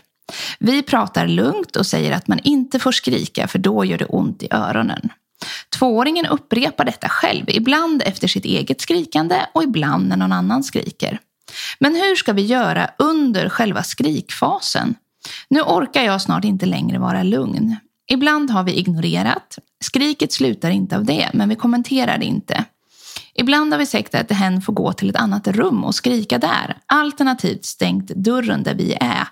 Vi 0.60 0.84
pratar 0.84 1.28
lugnt 1.28 1.76
och 1.76 1.86
säger 1.86 2.12
att 2.12 2.28
man 2.28 2.40
inte 2.44 2.80
får 2.80 2.92
skrika 2.92 3.48
för 3.48 3.60
då 3.60 3.86
gör 3.86 3.98
det 3.98 4.06
ont 4.06 4.44
i 4.44 4.48
öronen. 4.52 5.10
Tvååringen 5.80 6.26
upprepar 6.26 6.86
detta 6.86 7.10
själv, 7.10 7.46
ibland 7.48 8.02
efter 8.06 8.28
sitt 8.28 8.46
eget 8.46 8.82
skrikande 8.82 9.36
och 9.54 9.64
ibland 9.64 10.08
när 10.08 10.18
någon 10.18 10.34
annan 10.34 10.64
skriker. 10.64 11.20
Men 11.80 11.96
hur 11.96 12.16
ska 12.16 12.34
vi 12.34 12.46
göra 12.46 12.90
under 12.98 13.50
själva 13.50 13.84
skrikfasen? 13.84 14.96
Nu 15.50 15.62
orkar 15.62 16.04
jag 16.04 16.22
snart 16.22 16.44
inte 16.44 16.66
längre 16.66 17.00
vara 17.00 17.24
lugn. 17.24 17.76
Ibland 18.08 18.52
har 18.52 18.64
vi 18.64 18.74
ignorerat. 18.74 19.60
Skriket 19.80 20.34
slutar 20.34 20.70
inte 20.70 20.98
av 20.98 21.06
det, 21.06 21.30
men 21.34 21.50
vi 21.50 21.56
kommenterar 21.56 22.18
det 22.18 22.26
inte. 22.26 22.66
Ibland 23.34 23.74
har 23.74 23.80
vi 23.80 23.86
sagt 23.86 24.16
att 24.16 24.32
hen 24.32 24.62
får 24.62 24.74
gå 24.74 24.94
till 24.94 25.10
ett 25.10 25.16
annat 25.16 25.48
rum 25.48 25.84
och 25.84 25.96
skrika 25.96 26.38
där, 26.38 26.78
alternativt 26.86 27.66
stängt 27.66 28.08
dörren 28.08 28.64
där 28.64 28.76
vi 28.76 28.94
är 29.00 29.28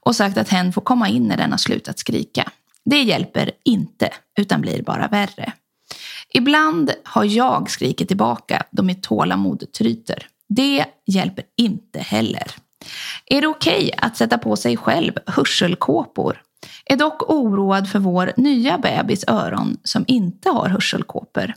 och 0.00 0.16
sagt 0.16 0.38
att 0.38 0.48
hen 0.48 0.72
får 0.72 0.82
komma 0.82 1.08
in 1.08 1.28
när 1.28 1.36
den 1.36 1.50
har 1.50 1.58
slutat 1.58 1.98
skrika. 1.98 2.50
Det 2.84 3.02
hjälper 3.02 3.50
inte, 3.64 4.10
utan 4.38 4.60
blir 4.60 4.82
bara 4.82 5.08
värre. 5.08 5.52
Ibland 6.34 6.90
har 7.04 7.24
jag 7.24 7.70
skrikit 7.70 8.08
tillbaka 8.08 8.62
då 8.70 8.82
mitt 8.82 9.02
tålamod 9.02 9.72
tryter. 9.72 10.26
Det 10.48 10.84
hjälper 11.06 11.44
inte 11.56 11.98
heller. 11.98 12.50
Är 13.26 13.40
det 13.40 13.46
okej 13.46 13.84
okay 13.84 13.90
att 13.96 14.16
sätta 14.16 14.38
på 14.38 14.56
sig 14.56 14.76
själv 14.76 15.12
hörselkåpor? 15.26 16.42
Är 16.84 16.96
dock 16.96 17.30
oroad 17.30 17.88
för 17.88 17.98
vår 17.98 18.32
nya 18.36 18.78
bebis 18.78 19.24
öron 19.28 19.76
som 19.84 20.04
inte 20.08 20.50
har 20.50 20.68
hörselkåpor. 20.68 21.54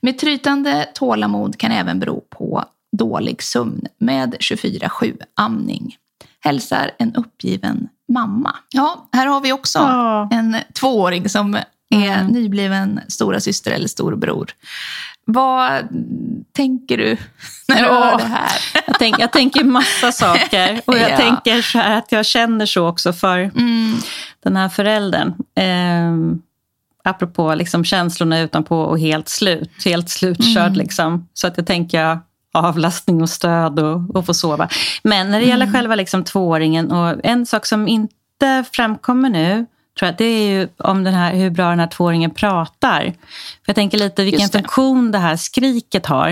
Med 0.00 0.18
trytande 0.18 0.88
tålamod 0.94 1.58
kan 1.58 1.72
även 1.72 2.00
bero 2.00 2.20
på 2.20 2.64
dålig 2.96 3.42
sömn 3.42 3.86
med 3.98 4.34
24-7 4.34 5.18
amning. 5.34 5.96
Hälsar 6.40 6.90
en 6.98 7.14
uppgiven 7.14 7.88
mamma. 8.12 8.56
Ja, 8.70 9.08
här 9.12 9.26
har 9.26 9.40
vi 9.40 9.52
också 9.52 9.78
ja. 9.78 10.28
en 10.32 10.56
tvååring 10.74 11.28
som 11.28 11.54
är 11.90 12.18
mm. 12.20 12.26
nybliven 12.26 13.00
stora 13.08 13.40
syster 13.40 13.70
eller 13.70 13.88
storbror. 13.88 14.50
Vad 15.24 15.88
tänker 16.52 16.96
du 16.96 17.16
när 17.68 17.82
du 17.82 17.88
hör 17.88 18.18
det 18.18 18.24
här? 18.24 18.52
Jag, 18.86 18.98
tänk, 18.98 19.18
jag 19.18 19.32
tänker 19.32 19.64
massa 19.64 20.12
saker. 20.12 20.80
Och 20.84 20.96
jag 20.98 21.10
ja. 21.10 21.16
tänker 21.16 21.62
så 21.62 21.78
här 21.78 21.98
att 21.98 22.12
jag 22.12 22.26
känner 22.26 22.66
så 22.66 22.88
också 22.88 23.12
för 23.12 23.38
mm. 23.38 23.96
den 24.42 24.56
här 24.56 24.68
föräldern. 24.68 25.34
Eh, 25.54 26.38
apropå 27.04 27.54
liksom 27.54 27.84
känslorna 27.84 28.40
utanpå 28.40 28.80
och 28.80 29.00
helt 29.00 29.28
slut. 29.28 29.70
Helt 29.84 30.10
slutkörd. 30.10 30.56
Mm. 30.56 30.74
Liksom. 30.74 31.28
Så 31.34 31.46
att 31.46 31.56
jag 31.56 31.66
tänker 31.66 32.18
avlastning 32.52 33.22
och 33.22 33.30
stöd 33.30 33.78
och, 33.78 34.16
och 34.16 34.26
få 34.26 34.34
sova. 34.34 34.68
Men 35.02 35.30
när 35.30 35.40
det 35.40 35.46
gäller 35.46 35.66
mm. 35.66 35.74
själva 35.74 35.94
liksom 35.94 36.24
tvååringen 36.24 36.92
och 36.92 37.24
en 37.24 37.46
sak 37.46 37.66
som 37.66 37.88
inte 37.88 38.64
framkommer 38.72 39.30
nu 39.30 39.66
tror 39.98 40.06
jag, 40.06 40.14
det 40.18 40.24
är 40.24 40.48
ju 40.48 40.68
om 40.78 41.04
den 41.04 41.14
här, 41.14 41.34
hur 41.34 41.50
bra 41.50 41.70
den 41.70 41.80
här 41.80 41.86
tvååringen 41.86 42.30
pratar. 42.30 43.02
För 43.02 43.66
jag 43.66 43.76
tänker 43.76 43.98
lite 43.98 44.24
vilken 44.24 44.48
det. 44.48 44.58
funktion 44.58 45.10
det 45.12 45.18
här 45.18 45.36
skriket 45.36 46.06
har. 46.06 46.30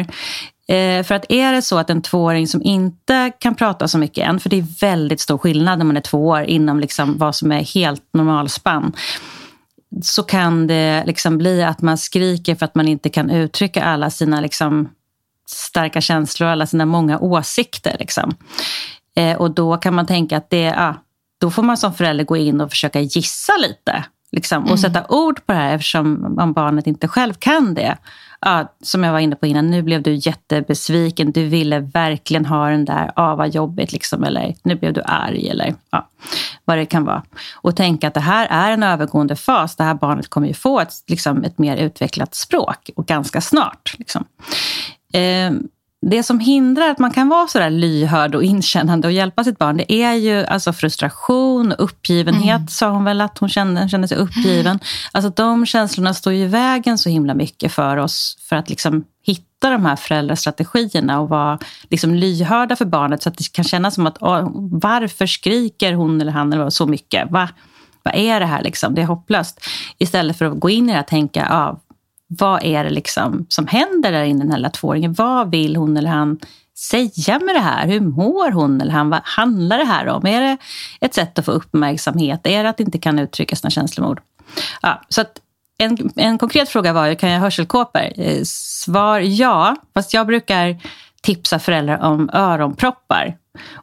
Eh, 0.68 1.04
för 1.04 1.14
att 1.14 1.24
är 1.28 1.52
det 1.52 1.62
så 1.62 1.78
att 1.78 1.90
en 1.90 2.02
tvååring 2.02 2.46
som 2.46 2.62
inte 2.62 3.32
kan 3.38 3.54
prata 3.54 3.88
så 3.88 3.98
mycket 3.98 4.28
än, 4.28 4.40
för 4.40 4.50
det 4.50 4.58
är 4.58 4.80
väldigt 4.80 5.20
stor 5.20 5.38
skillnad 5.38 5.78
när 5.78 5.84
man 5.84 5.96
är 5.96 6.00
två 6.00 6.26
år 6.26 6.42
inom 6.42 6.80
liksom 6.80 7.18
vad 7.18 7.36
som 7.36 7.52
är 7.52 7.74
helt 7.74 8.04
normalspann 8.12 8.92
så 10.02 10.22
kan 10.22 10.66
det 10.66 11.04
liksom 11.06 11.38
bli 11.38 11.62
att 11.62 11.82
man 11.82 11.98
skriker 11.98 12.54
för 12.54 12.64
att 12.64 12.74
man 12.74 12.88
inte 12.88 13.08
kan 13.08 13.30
uttrycka 13.30 13.84
alla 13.84 14.10
sina 14.10 14.40
liksom 14.40 14.88
starka 15.46 16.00
känslor 16.00 16.46
och 16.46 16.52
alla 16.52 16.66
sina 16.66 16.86
många 16.86 17.18
åsikter. 17.18 17.96
Liksom. 17.98 18.34
Eh, 19.16 19.36
och 19.36 19.50
då 19.50 19.76
kan 19.76 19.94
man 19.94 20.06
tänka 20.06 20.36
att 20.36 20.50
det, 20.50 20.74
ah, 20.76 20.94
då 21.42 21.50
får 21.50 21.62
man 21.62 21.76
som 21.76 21.94
förälder 21.94 22.24
gå 22.24 22.36
in 22.36 22.60
och 22.60 22.70
försöka 22.70 23.00
gissa 23.00 23.52
lite. 23.56 24.04
Liksom, 24.32 24.62
och 24.62 24.68
mm. 24.68 24.78
sätta 24.78 25.06
ord 25.08 25.46
på 25.46 25.52
det 25.52 25.58
här 25.58 25.74
eftersom 25.74 26.38
om 26.38 26.52
barnet 26.52 26.86
inte 26.86 27.08
själv 27.08 27.34
kan 27.34 27.74
det. 27.74 27.96
Ja, 28.40 28.74
som 28.82 29.04
jag 29.04 29.12
var 29.12 29.18
inne 29.18 29.36
på 29.36 29.46
innan, 29.46 29.70
nu 29.70 29.82
blev 29.82 30.02
du 30.02 30.14
jättebesviken. 30.14 31.32
Du 31.32 31.46
ville 31.46 31.80
verkligen 31.80 32.46
ha 32.46 32.68
den 32.68 32.84
där, 32.84 33.12
ah, 33.16 33.34
vad 33.34 33.54
jobbigt, 33.54 33.92
liksom, 33.92 34.24
eller 34.24 34.54
nu 34.62 34.74
blev 34.74 34.92
du 34.92 35.02
arg, 35.04 35.48
eller 35.48 35.74
ja, 35.90 36.08
vad 36.64 36.78
det 36.78 36.86
kan 36.86 37.04
vara. 37.04 37.22
Och 37.54 37.76
tänka 37.76 38.08
att 38.08 38.14
det 38.14 38.20
här 38.20 38.46
är 38.50 38.72
en 38.72 38.82
övergående 38.82 39.36
fas. 39.36 39.76
Det 39.76 39.84
här 39.84 39.94
barnet 39.94 40.28
kommer 40.28 40.48
ju 40.48 40.54
få 40.54 40.80
ett, 40.80 40.92
liksom, 41.06 41.44
ett 41.44 41.58
mer 41.58 41.76
utvecklat 41.76 42.34
språk 42.34 42.90
och 42.96 43.06
ganska 43.06 43.40
snart. 43.40 43.94
Liksom. 43.98 44.24
Eh, 45.12 45.52
det 46.06 46.22
som 46.22 46.40
hindrar 46.40 46.90
att 46.90 46.98
man 46.98 47.10
kan 47.10 47.28
vara 47.28 47.46
så 47.46 47.58
där 47.58 47.70
lyhörd 47.70 48.34
och 48.34 48.44
inkännande 48.44 49.08
och 49.08 49.12
hjälpa 49.12 49.44
sitt 49.44 49.58
barn, 49.58 49.76
det 49.76 49.92
är 49.92 50.14
ju 50.14 50.44
alltså 50.44 50.72
frustration 50.72 51.72
och 51.72 51.84
uppgivenhet, 51.84 52.56
mm. 52.56 52.68
sa 52.68 52.90
hon 52.90 53.04
väl 53.04 53.20
att 53.20 53.38
hon 53.38 53.48
kände, 53.48 53.88
kände 53.88 54.08
sig 54.08 54.16
uppgiven. 54.16 54.66
Mm. 54.66 54.80
Alltså 55.12 55.30
de 55.30 55.66
känslorna 55.66 56.14
står 56.14 56.32
ju 56.32 56.44
i 56.44 56.46
vägen 56.46 56.98
så 56.98 57.08
himla 57.08 57.34
mycket 57.34 57.72
för 57.72 57.96
oss 57.96 58.36
för 58.48 58.56
att 58.56 58.70
liksom 58.70 59.04
hitta 59.26 59.70
de 59.70 59.86
här 59.86 59.96
föräldrastrategierna 59.96 61.20
och 61.20 61.28
vara 61.28 61.58
liksom 61.90 62.14
lyhörda 62.14 62.76
för 62.76 62.84
barnet 62.84 63.22
så 63.22 63.28
att 63.28 63.38
det 63.38 63.52
kan 63.52 63.64
kännas 63.64 63.94
som 63.94 64.06
att 64.06 64.16
varför 64.70 65.26
skriker 65.26 65.92
hon 65.92 66.20
eller 66.20 66.32
han 66.32 66.70
så 66.70 66.86
mycket? 66.86 67.30
Va? 67.30 67.48
Vad 68.02 68.14
är 68.14 68.40
det 68.40 68.46
här? 68.46 68.62
Liksom? 68.62 68.94
Det 68.94 69.02
är 69.02 69.06
hopplöst. 69.06 69.60
Istället 69.98 70.38
för 70.38 70.44
att 70.44 70.60
gå 70.60 70.70
in 70.70 70.90
i 70.90 70.92
det 70.92 71.00
och 71.00 71.06
tänka, 71.06 71.46
ah, 71.50 71.80
vad 72.38 72.64
är 72.64 72.84
det 72.84 72.90
liksom 72.90 73.46
som 73.48 73.66
händer 73.66 74.12
där 74.12 74.24
inne, 74.24 74.44
den 74.44 74.50
här 74.50 74.58
lilla 74.58 74.70
tvååringen? 74.70 75.12
Vad 75.12 75.50
vill 75.50 75.76
hon 75.76 75.96
eller 75.96 76.10
han 76.10 76.38
säga 76.78 77.38
med 77.38 77.54
det 77.54 77.60
här? 77.60 77.86
Hur 77.86 78.00
mår 78.00 78.50
hon 78.50 78.80
eller 78.80 78.92
han? 78.92 79.10
Vad 79.10 79.20
handlar 79.24 79.78
det 79.78 79.84
här 79.84 80.08
om? 80.08 80.26
Är 80.26 80.40
det 80.40 80.56
ett 81.00 81.14
sätt 81.14 81.38
att 81.38 81.44
få 81.44 81.52
uppmärksamhet? 81.52 82.46
Är 82.46 82.62
det 82.62 82.70
att 82.70 82.80
inte 82.80 82.98
kan 82.98 83.18
uttrycka 83.18 83.56
sina 83.56 83.70
känslomord? 83.70 84.20
Ja, 84.82 85.02
så 85.08 85.20
att 85.20 85.40
en, 85.78 86.10
en 86.16 86.38
konkret 86.38 86.68
fråga 86.68 86.92
var 86.92 87.06
ju, 87.06 87.16
kan 87.16 87.30
jag 87.30 87.40
hörselkåpor? 87.40 88.12
Eh, 88.16 88.42
svar 88.44 89.20
ja, 89.20 89.76
fast 89.94 90.14
jag 90.14 90.26
brukar 90.26 90.76
tipsa 91.22 91.58
föräldrar 91.58 91.98
om 91.98 92.30
öronproppar. 92.32 93.36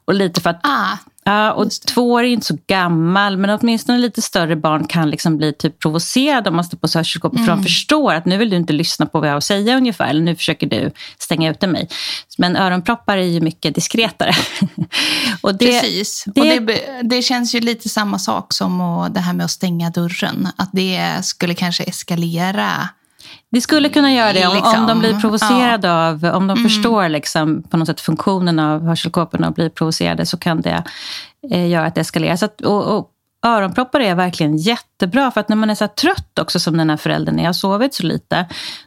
Och 0.06 0.14
lite 0.14 0.42
för 0.42 0.50
att 0.50 0.60
ah. 0.64 0.98
Ja, 1.30 1.52
och 1.52 1.72
två 1.72 2.12
år 2.12 2.24
är 2.24 2.28
inte 2.28 2.46
så 2.46 2.58
gammal, 2.68 3.38
men 3.38 3.50
åtminstone 3.50 3.98
lite 3.98 4.22
större 4.22 4.56
barn 4.56 4.88
kan 4.88 5.10
liksom 5.10 5.38
bli 5.38 5.54
typ 5.54 5.80
provocerade 5.80 6.50
om 6.50 6.56
man 6.56 6.66
står 6.66 6.78
på 6.78 6.88
hörselkåpor. 6.94 7.38
Mm. 7.38 7.48
För 7.48 7.56
de 7.56 7.64
förstår 7.64 8.14
att 8.14 8.26
nu 8.26 8.38
vill 8.38 8.50
du 8.50 8.56
inte 8.56 8.74
lyssna 8.74 9.06
på 9.06 9.20
vad 9.20 9.28
jag 9.28 9.34
har 9.34 9.38
att 9.38 9.44
säga 9.44 9.78
ungefär, 9.78 10.10
eller 10.10 10.22
nu 10.22 10.36
försöker 10.36 10.68
du 10.68 10.92
stänga 11.20 11.52
ute 11.52 11.68
mig. 11.68 11.90
Men 12.38 12.56
öronproppar 12.56 13.18
är 13.18 13.24
ju 13.24 13.42
mycket 13.42 13.76
diskretare. 13.76 14.34
och 15.42 15.56
det, 15.56 15.66
Precis, 15.66 16.24
det, 16.26 16.42
och 16.42 16.66
det, 16.66 17.02
det, 17.04 17.22
känns 17.22 17.56
ju 17.56 17.60
lite 17.60 17.90
samma 17.90 18.20
sak 18.20 18.54
som 18.54 19.08
det 19.14 19.20
här 19.20 19.34
med 19.34 19.44
att 19.44 19.52
stänga 19.52 19.90
dörren. 19.90 20.48
Att 20.58 20.70
det 20.74 21.26
skulle 21.26 21.54
kanske 21.54 21.84
eskalera 21.84 22.90
det 23.52 23.62
skulle 23.62 23.90
kunna 23.90 24.14
göra 24.14 24.34
det 24.34 24.48
om, 24.48 24.56
liksom. 24.56 24.80
om 24.80 24.88
de 24.88 25.00
blir 25.00 25.20
provocerade 25.20 25.88
ja. 25.88 26.10
av, 26.10 26.26
om 26.26 26.48
de 26.48 26.58
mm. 26.58 26.64
förstår 26.64 27.10
liksom, 27.10 27.64
på 27.64 27.78
något 27.78 27.88
sätt 27.88 28.02
funktionen 28.02 28.60
av 28.60 28.86
hörselkåporna 28.86 29.48
och 29.48 29.54
blir 29.54 29.70
provocerade 29.70 30.26
så 30.26 30.38
kan 30.38 30.62
det 30.62 30.84
eh, 31.52 31.68
göra 31.70 31.86
att 31.86 31.96
det 31.96 32.02
eskalerar. 32.02 32.36
Så 32.36 32.46
att, 32.46 32.62
och, 32.62 32.98
och, 32.98 33.10
öronproppar 33.46 34.00
är 34.00 34.16
verkligen 34.16 34.58
jättebra 34.58 35.32
för 35.32 35.42
att 35.42 35.50
när 35.50 35.56
man 35.56 35.70
är 35.70 35.76
så 35.76 35.88
trött 35.88 36.40
också 36.40 36.60
som 36.60 36.78
den 36.78 36.90
här 36.90 36.98
föräldern 36.98 37.40
är, 37.40 37.46
har 37.46 37.54
sovit 37.54 37.94
så 37.94 38.04
lite, 38.04 38.46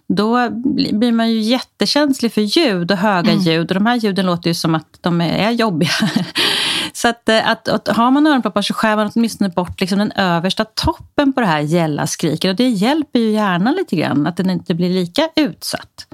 då 0.08 0.48
blir 0.92 1.12
man 1.12 1.30
ju 1.30 1.40
jättekänslig 1.40 2.32
för 2.32 2.40
ljud 2.40 2.90
och 2.90 2.96
höga 2.96 3.32
mm. 3.32 3.42
ljud 3.42 3.70
och 3.70 3.74
de 3.74 3.86
här 3.86 3.96
ljuden 3.96 4.26
låter 4.26 4.50
ju 4.50 4.54
som 4.54 4.74
att 4.74 4.98
de 5.00 5.20
är 5.20 5.50
jobbiga. 5.50 5.90
Så 7.02 7.08
att, 7.08 7.28
eh, 7.28 7.48
att, 7.48 7.68
att, 7.68 7.88
har 7.88 8.10
man 8.10 8.26
öronproppar 8.26 8.62
så 8.62 8.74
skär 8.74 8.96
man 8.96 9.10
åtminstone 9.14 9.50
bort 9.50 9.80
liksom 9.80 9.98
den 9.98 10.12
översta 10.12 10.64
toppen 10.64 11.32
på 11.32 11.40
det 11.40 11.46
här 11.46 11.60
gälla 11.60 12.06
skriket. 12.06 12.50
Och 12.50 12.56
det 12.56 12.68
hjälper 12.68 13.18
ju 13.18 13.30
hjärnan 13.30 13.74
lite 13.74 13.96
grann, 13.96 14.26
att 14.26 14.36
den 14.36 14.50
inte 14.50 14.74
blir 14.74 14.90
lika 14.90 15.28
utsatt. 15.36 16.06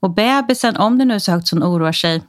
Och 0.00 0.10
bebisen, 0.10 0.76
om 0.76 0.98
det 0.98 1.04
nu 1.04 1.14
är 1.14 1.18
så 1.18 1.32
högt 1.32 1.48
som 1.48 1.62
oroar 1.62 1.92
sig, 1.92 2.22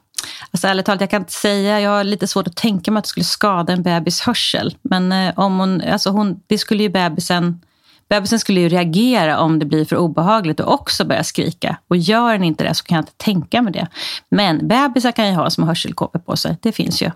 Alltså 0.52 0.68
ärligt 0.68 0.86
talat, 0.86 1.02
jag 1.02 1.10
kan 1.10 1.22
inte 1.22 1.34
säga, 1.34 1.80
jag 1.80 1.92
har 1.92 2.04
lite 2.04 2.28
svårt 2.28 2.48
att 2.48 2.56
tänka 2.56 2.92
mig 2.92 3.00
att 3.00 3.04
det 3.04 3.10
skulle 3.10 3.24
skada 3.24 3.74
en 3.74 3.84
bebis 3.84 4.22
hörsel. 4.22 4.78
Men 4.82 5.12
eh, 5.12 5.34
om 5.40 5.60
hon, 5.60 5.82
alltså 5.82 6.10
hon, 6.10 6.40
det 6.48 6.58
skulle 6.58 6.84
ju 6.84 6.90
bebisen, 6.90 7.62
bebisen 8.10 8.40
skulle 8.40 8.62
ju 8.62 8.70
reagera 8.70 9.40
om 9.40 9.60
det 9.60 9.66
blir 9.66 9.86
för 9.86 9.96
obehagligt 9.96 10.60
och 10.60 10.74
också 10.74 11.06
börja 11.06 11.24
skrika. 11.24 11.78
Och 11.88 11.98
gör 11.98 12.34
den 12.34 12.44
inte 12.44 12.64
det 12.64 12.74
så 12.74 12.84
kan 12.84 12.96
jag 12.96 13.04
inte 13.04 13.18
tänka 13.18 13.62
mig 13.62 13.74
det. 13.74 13.88
Men 14.30 14.68
bebisar 14.68 15.12
kan 15.12 15.28
ju 15.28 15.34
ha 15.34 15.50
små 15.50 15.66
hörselkåpor 15.66 16.20
på 16.20 16.38
sig, 16.38 16.58
det 16.62 16.72
finns 16.72 17.02
ju. 17.02 17.12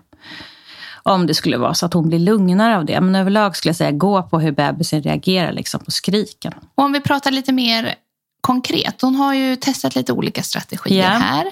Om 1.02 1.26
det 1.26 1.34
skulle 1.34 1.56
vara 1.56 1.74
så 1.74 1.86
att 1.86 1.94
hon 1.94 2.08
blir 2.08 2.18
lugnare 2.18 2.78
av 2.78 2.84
det. 2.84 3.00
Men 3.00 3.14
överlag 3.14 3.56
skulle 3.56 3.70
jag 3.70 3.76
säga 3.76 3.90
gå 3.90 4.22
på 4.22 4.40
hur 4.40 4.52
bebisen 4.52 5.02
reagerar 5.02 5.52
liksom, 5.52 5.80
på 5.80 5.90
skriken. 5.90 6.52
Och 6.74 6.84
om 6.84 6.92
vi 6.92 7.00
pratar 7.00 7.30
lite 7.30 7.52
mer 7.52 7.94
konkret. 8.40 9.02
Hon 9.02 9.14
har 9.14 9.34
ju 9.34 9.56
testat 9.56 9.94
lite 9.94 10.12
olika 10.12 10.42
strategier 10.42 10.96
yeah. 10.96 11.20
här. 11.20 11.46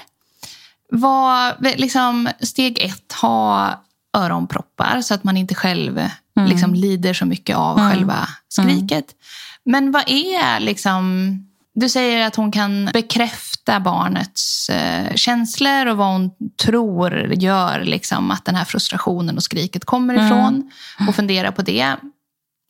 Vad, 0.88 1.54
liksom, 1.76 2.28
steg 2.40 2.78
ett, 2.78 3.12
ha 3.12 3.70
öronproppar 4.16 5.00
så 5.02 5.14
att 5.14 5.24
man 5.24 5.36
inte 5.36 5.54
själv 5.54 5.98
mm. 5.98 6.48
liksom, 6.48 6.74
lider 6.74 7.14
så 7.14 7.26
mycket 7.26 7.56
av 7.56 7.78
mm. 7.78 7.90
själva 7.90 8.28
skriket. 8.48 8.90
Mm. 8.90 9.04
Men 9.64 9.92
vad 9.92 10.02
är 10.06 10.60
liksom... 10.60 11.36
Du 11.74 11.88
säger 11.88 12.26
att 12.26 12.36
hon 12.36 12.52
kan 12.52 12.90
bekräfta 12.92 13.49
barnets 13.78 14.70
eh, 14.70 15.14
känslor 15.14 15.86
och 15.86 15.96
vad 15.96 16.06
hon 16.06 16.30
tror 16.62 17.34
gör 17.34 17.80
liksom, 17.84 18.30
att 18.30 18.44
den 18.44 18.54
här 18.54 18.64
frustrationen 18.64 19.36
och 19.36 19.42
skriket 19.42 19.84
kommer 19.84 20.14
mm. 20.14 20.26
ifrån. 20.26 20.70
Och 21.08 21.14
fundera 21.14 21.52
på 21.52 21.62
det. 21.62 21.96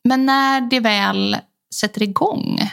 Men 0.03 0.25
när 0.25 0.61
det 0.61 0.79
väl 0.79 1.37
sätter 1.75 2.03
igång, 2.03 2.71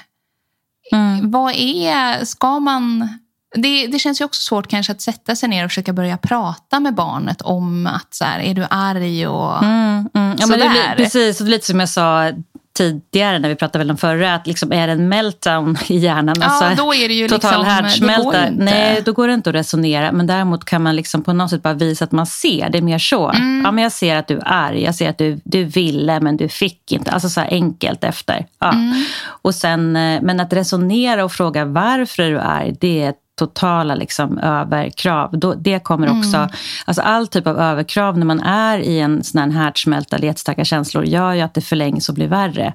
mm. 0.92 1.30
vad 1.30 1.52
är... 1.56 2.24
Ska 2.24 2.60
man 2.60 3.08
det, 3.54 3.86
det, 3.86 3.98
känns 3.98 4.20
ju 4.20 4.24
också 4.24 4.42
svårt 4.42 4.68
kanske 4.68 4.92
att 4.92 5.00
sätta 5.00 5.36
sig 5.36 5.48
ner 5.48 5.64
och 5.64 5.70
försöka 5.70 5.92
börja 5.92 6.16
prata 6.16 6.80
med 6.80 6.94
barnet 6.94 7.42
om 7.42 7.86
att 7.86 8.14
så 8.14 8.24
här, 8.24 8.40
är 8.40 8.54
du 8.54 8.66
arg 8.70 9.26
och 9.26 9.62
mm, 9.62 10.08
mm. 10.14 10.36
Ja, 10.38 10.46
men 10.46 10.58
det, 10.58 10.94
Precis, 10.96 11.40
och 11.40 11.46
lite 11.46 11.66
som 11.66 11.80
jag 11.80 11.88
sa 11.88 12.32
tidigare 12.78 13.38
när 13.38 13.48
vi 13.48 13.54
pratade 13.54 13.78
väl 13.78 13.90
om 13.90 13.96
förra, 13.96 14.34
att 14.34 14.46
liksom 14.46 14.72
är 14.72 14.86
det 14.86 14.92
en 14.92 15.08
meltdown 15.08 15.76
i 15.88 15.96
hjärnan? 15.96 16.36
Ja, 16.40 16.46
alltså, 16.46 16.84
då 16.84 16.94
är 16.94 17.08
det 17.08 17.14
ju 17.14 17.28
total 17.28 17.50
liksom, 17.50 17.64
härdsmälta. 17.64 18.50
Nej, 18.50 19.02
då 19.04 19.12
går 19.12 19.28
det 19.28 19.34
inte 19.34 19.50
att 19.50 19.56
resonera. 19.56 20.12
Men 20.12 20.26
däremot 20.26 20.64
kan 20.64 20.82
man 20.82 20.96
liksom 20.96 21.22
på 21.22 21.32
något 21.32 21.50
sätt 21.50 21.62
bara 21.62 21.74
visa 21.74 22.04
att 22.04 22.12
man 22.12 22.26
ser. 22.26 22.68
Det 22.70 22.78
är 22.78 22.82
mer 22.82 22.98
så. 22.98 23.30
Mm. 23.30 23.62
Ja, 23.64 23.72
men 23.72 23.82
jag 23.82 23.92
ser 23.92 24.16
att 24.16 24.28
du 24.28 24.36
är 24.38 24.42
arg, 24.44 24.82
jag 24.82 24.94
ser 24.94 25.10
att 25.10 25.18
du, 25.18 25.40
du 25.44 25.64
ville 25.64 26.20
men 26.20 26.36
du 26.36 26.48
fick 26.48 26.92
inte. 26.92 27.10
Alltså 27.10 27.28
så 27.28 27.40
enkelt 27.40 28.04
efter. 28.04 28.46
Ja. 28.58 28.72
Mm. 28.72 29.04
Och 29.26 29.54
sen, 29.54 29.96
eh, 29.96 30.22
men 30.22 30.40
att 30.40 30.52
resonera 30.52 31.24
och 31.24 31.32
fråga 31.32 31.64
varför 31.64 32.22
är 32.22 32.30
du 32.30 32.38
arg, 32.38 32.76
det 32.80 33.02
är 33.02 33.14
totala 33.38 33.94
liksom, 33.94 34.38
överkrav. 34.38 35.30
Då, 35.32 35.54
det 35.54 35.78
kommer 35.78 36.18
också, 36.18 36.36
mm. 36.36 36.50
alltså 36.84 37.02
all 37.02 37.26
typ 37.26 37.46
av 37.46 37.58
överkrav 37.58 38.18
när 38.18 38.26
man 38.26 38.40
är 38.40 38.78
i 38.78 39.00
en 39.00 39.24
sån 39.24 39.40
här 39.40 39.50
härdsmälta 39.50 40.16
eller 40.16 40.26
jättestarka 40.26 40.64
känslor 40.64 41.04
gör 41.04 41.32
ju 41.32 41.40
att 41.40 41.54
det 41.54 41.60
förlängs 41.60 42.08
och 42.08 42.14
blir 42.14 42.28
värre. 42.28 42.74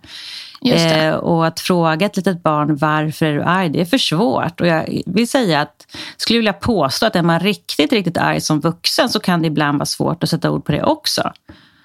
Eh, 0.66 1.14
och 1.14 1.48
att 1.48 1.60
fråga 1.60 2.06
ett 2.06 2.18
litet 2.18 2.44
barn 2.44 2.76
varför 2.76 3.26
är 3.26 3.34
du 3.34 3.44
arg, 3.44 3.70
det 3.70 3.82
är 3.82 3.86
för 3.86 3.98
svårt. 3.98 4.62
Och 4.62 4.68
jag 4.68 5.02
vill 5.06 5.28
säga 5.28 5.62
att, 5.62 5.88
skulle 6.18 6.40
vilja 6.40 6.54
påstå 6.54 7.06
att 7.06 7.16
är 7.16 7.22
man 7.22 7.40
riktigt, 7.40 7.94
riktigt 7.94 8.18
arg 8.18 8.42
som 8.42 8.60
vuxen 8.60 9.10
så 9.10 9.20
kan 9.20 9.42
det 9.42 9.48
ibland 9.48 9.78
vara 9.78 9.86
svårt 9.86 10.24
att 10.24 10.30
sätta 10.30 10.52
ord 10.52 10.66
på 10.66 10.72
det 10.72 10.84
också. 10.84 11.32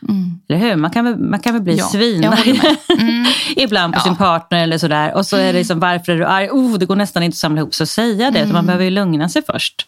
Mm. 0.09 0.41
Eller 0.49 0.61
hur? 0.61 0.77
Man 0.77 0.91
kan 0.91 1.05
väl, 1.05 1.19
man 1.19 1.41
kan 1.41 1.53
väl 1.53 1.63
bli 1.63 1.77
ja, 1.77 1.85
svinarg 1.85 2.61
mm. 2.99 3.27
ibland 3.57 3.93
på 3.93 3.99
ja. 3.99 4.03
sin 4.03 4.17
partner 4.17 4.63
eller 4.63 4.79
sådär. 4.79 5.15
Och 5.15 5.27
så 5.27 5.37
är 5.37 5.41
det 5.41 5.49
mm. 5.49 5.59
liksom, 5.59 5.81
varför 5.81 6.13
är 6.13 6.17
du 6.17 6.25
arg? 6.25 6.51
Oh, 6.51 6.79
det 6.79 6.87
går 6.87 6.97
nästan 6.97 7.23
inte 7.23 7.35
att 7.35 7.39
samla 7.39 7.61
ihop 7.61 7.75
och 7.81 7.89
säga 7.89 8.31
det. 8.31 8.41
Mm. 8.41 8.53
Man 8.53 8.67
behöver 8.67 8.85
ju 8.85 8.91
lugna 8.91 9.29
sig 9.29 9.43
först. 9.47 9.87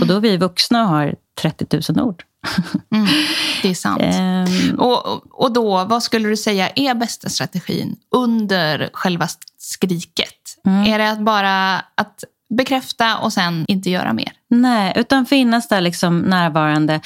Och 0.00 0.06
då 0.06 0.16
är 0.16 0.20
vi 0.20 0.36
vuxna 0.36 0.82
och 0.82 0.88
har 0.88 1.14
30 1.40 1.92
000 1.92 2.08
ord. 2.08 2.22
Mm, 2.90 3.06
det 3.62 3.68
är 3.68 3.74
sant. 3.74 4.02
um, 4.70 4.78
och, 4.78 5.42
och 5.42 5.52
då, 5.52 5.84
vad 5.84 6.02
skulle 6.02 6.28
du 6.28 6.36
säga 6.36 6.68
är 6.68 6.94
bästa 6.94 7.28
strategin 7.28 7.96
under 8.14 8.90
själva 8.92 9.28
skriket? 9.58 10.58
Mm. 10.66 10.92
Är 10.92 10.98
det 10.98 11.10
att 11.10 11.20
bara 11.20 11.76
att 11.76 12.24
bekräfta 12.56 13.18
och 13.18 13.32
sen 13.32 13.64
inte 13.68 13.90
göra 13.90 14.12
mer? 14.12 14.32
Nej, 14.50 14.92
utan 14.96 15.26
finnas 15.26 15.68
där 15.68 15.80
liksom 15.80 16.20
närvarande. 16.20 17.00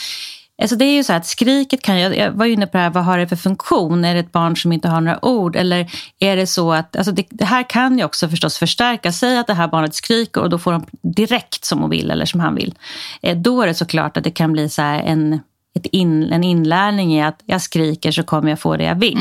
Alltså 0.63 0.77
det 0.77 0.85
är 0.85 0.95
ju 0.95 1.05
så 1.05 1.13
att 1.13 1.27
skriket 1.27 1.83
kan, 1.83 2.01
jag, 2.01 2.33
var 2.33 2.47
inne 2.47 2.67
på 2.67 2.77
det 2.77 2.83
här, 2.83 2.91
vad 2.91 3.05
har 3.05 3.19
det 3.19 3.29
för 3.29 3.37
funktion? 3.37 4.05
Är 4.05 4.15
det 4.15 4.21
ett 4.21 4.33
barn 4.33 4.57
som 4.57 4.73
inte 4.73 4.89
har 4.89 5.01
några 5.01 5.25
ord? 5.25 5.57
Eller 5.57 5.91
är 6.19 6.37
det 6.37 6.47
så 6.47 6.73
att, 6.73 6.97
alltså 6.97 7.13
det, 7.13 7.27
det 7.31 7.45
här 7.45 7.71
kan 7.71 7.99
ju 7.99 8.05
också 8.05 8.29
förstås 8.29 8.59
förstärka. 8.59 9.13
Säg 9.13 9.39
att 9.39 9.47
det 9.47 9.55
här 9.55 9.69
barnet 9.69 9.95
skriker 9.95 10.41
och 10.41 10.51
då 10.51 10.59
får 10.59 10.73
de 10.73 10.87
direkt 11.03 11.65
som 11.65 11.81
hon 11.81 11.91
vill 11.91 12.11
eller 12.11 12.27
som 12.27 12.41
han 12.41 12.55
vill. 12.55 12.75
Eh, 13.23 13.37
då 13.37 13.63
är 13.63 13.67
det 13.67 13.75
såklart 13.75 14.17
att 14.17 14.25
det 14.25 14.31
kan 14.31 14.53
bli 14.53 14.69
så 14.69 14.83
en 14.83 15.41
in, 15.75 16.33
en 16.33 16.45
inlärning 16.45 17.15
i 17.15 17.23
att 17.23 17.43
jag 17.47 17.63
skriker 17.63 18.13
så 18.13 18.23
kommer 18.23 18.51
jag 18.51 18.61
få 18.61 18.77
det 18.77 18.85
jag 18.85 18.95
vill. 18.95 19.19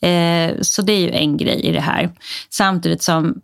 Mm. 0.00 0.50
Eh, 0.50 0.58
så 0.60 0.82
det 0.82 0.92
är 0.92 1.00
ju 1.00 1.10
en 1.10 1.36
grej 1.36 1.60
i 1.60 1.72
det 1.72 1.80
här. 1.80 2.10
Samtidigt 2.50 3.02
som 3.02 3.40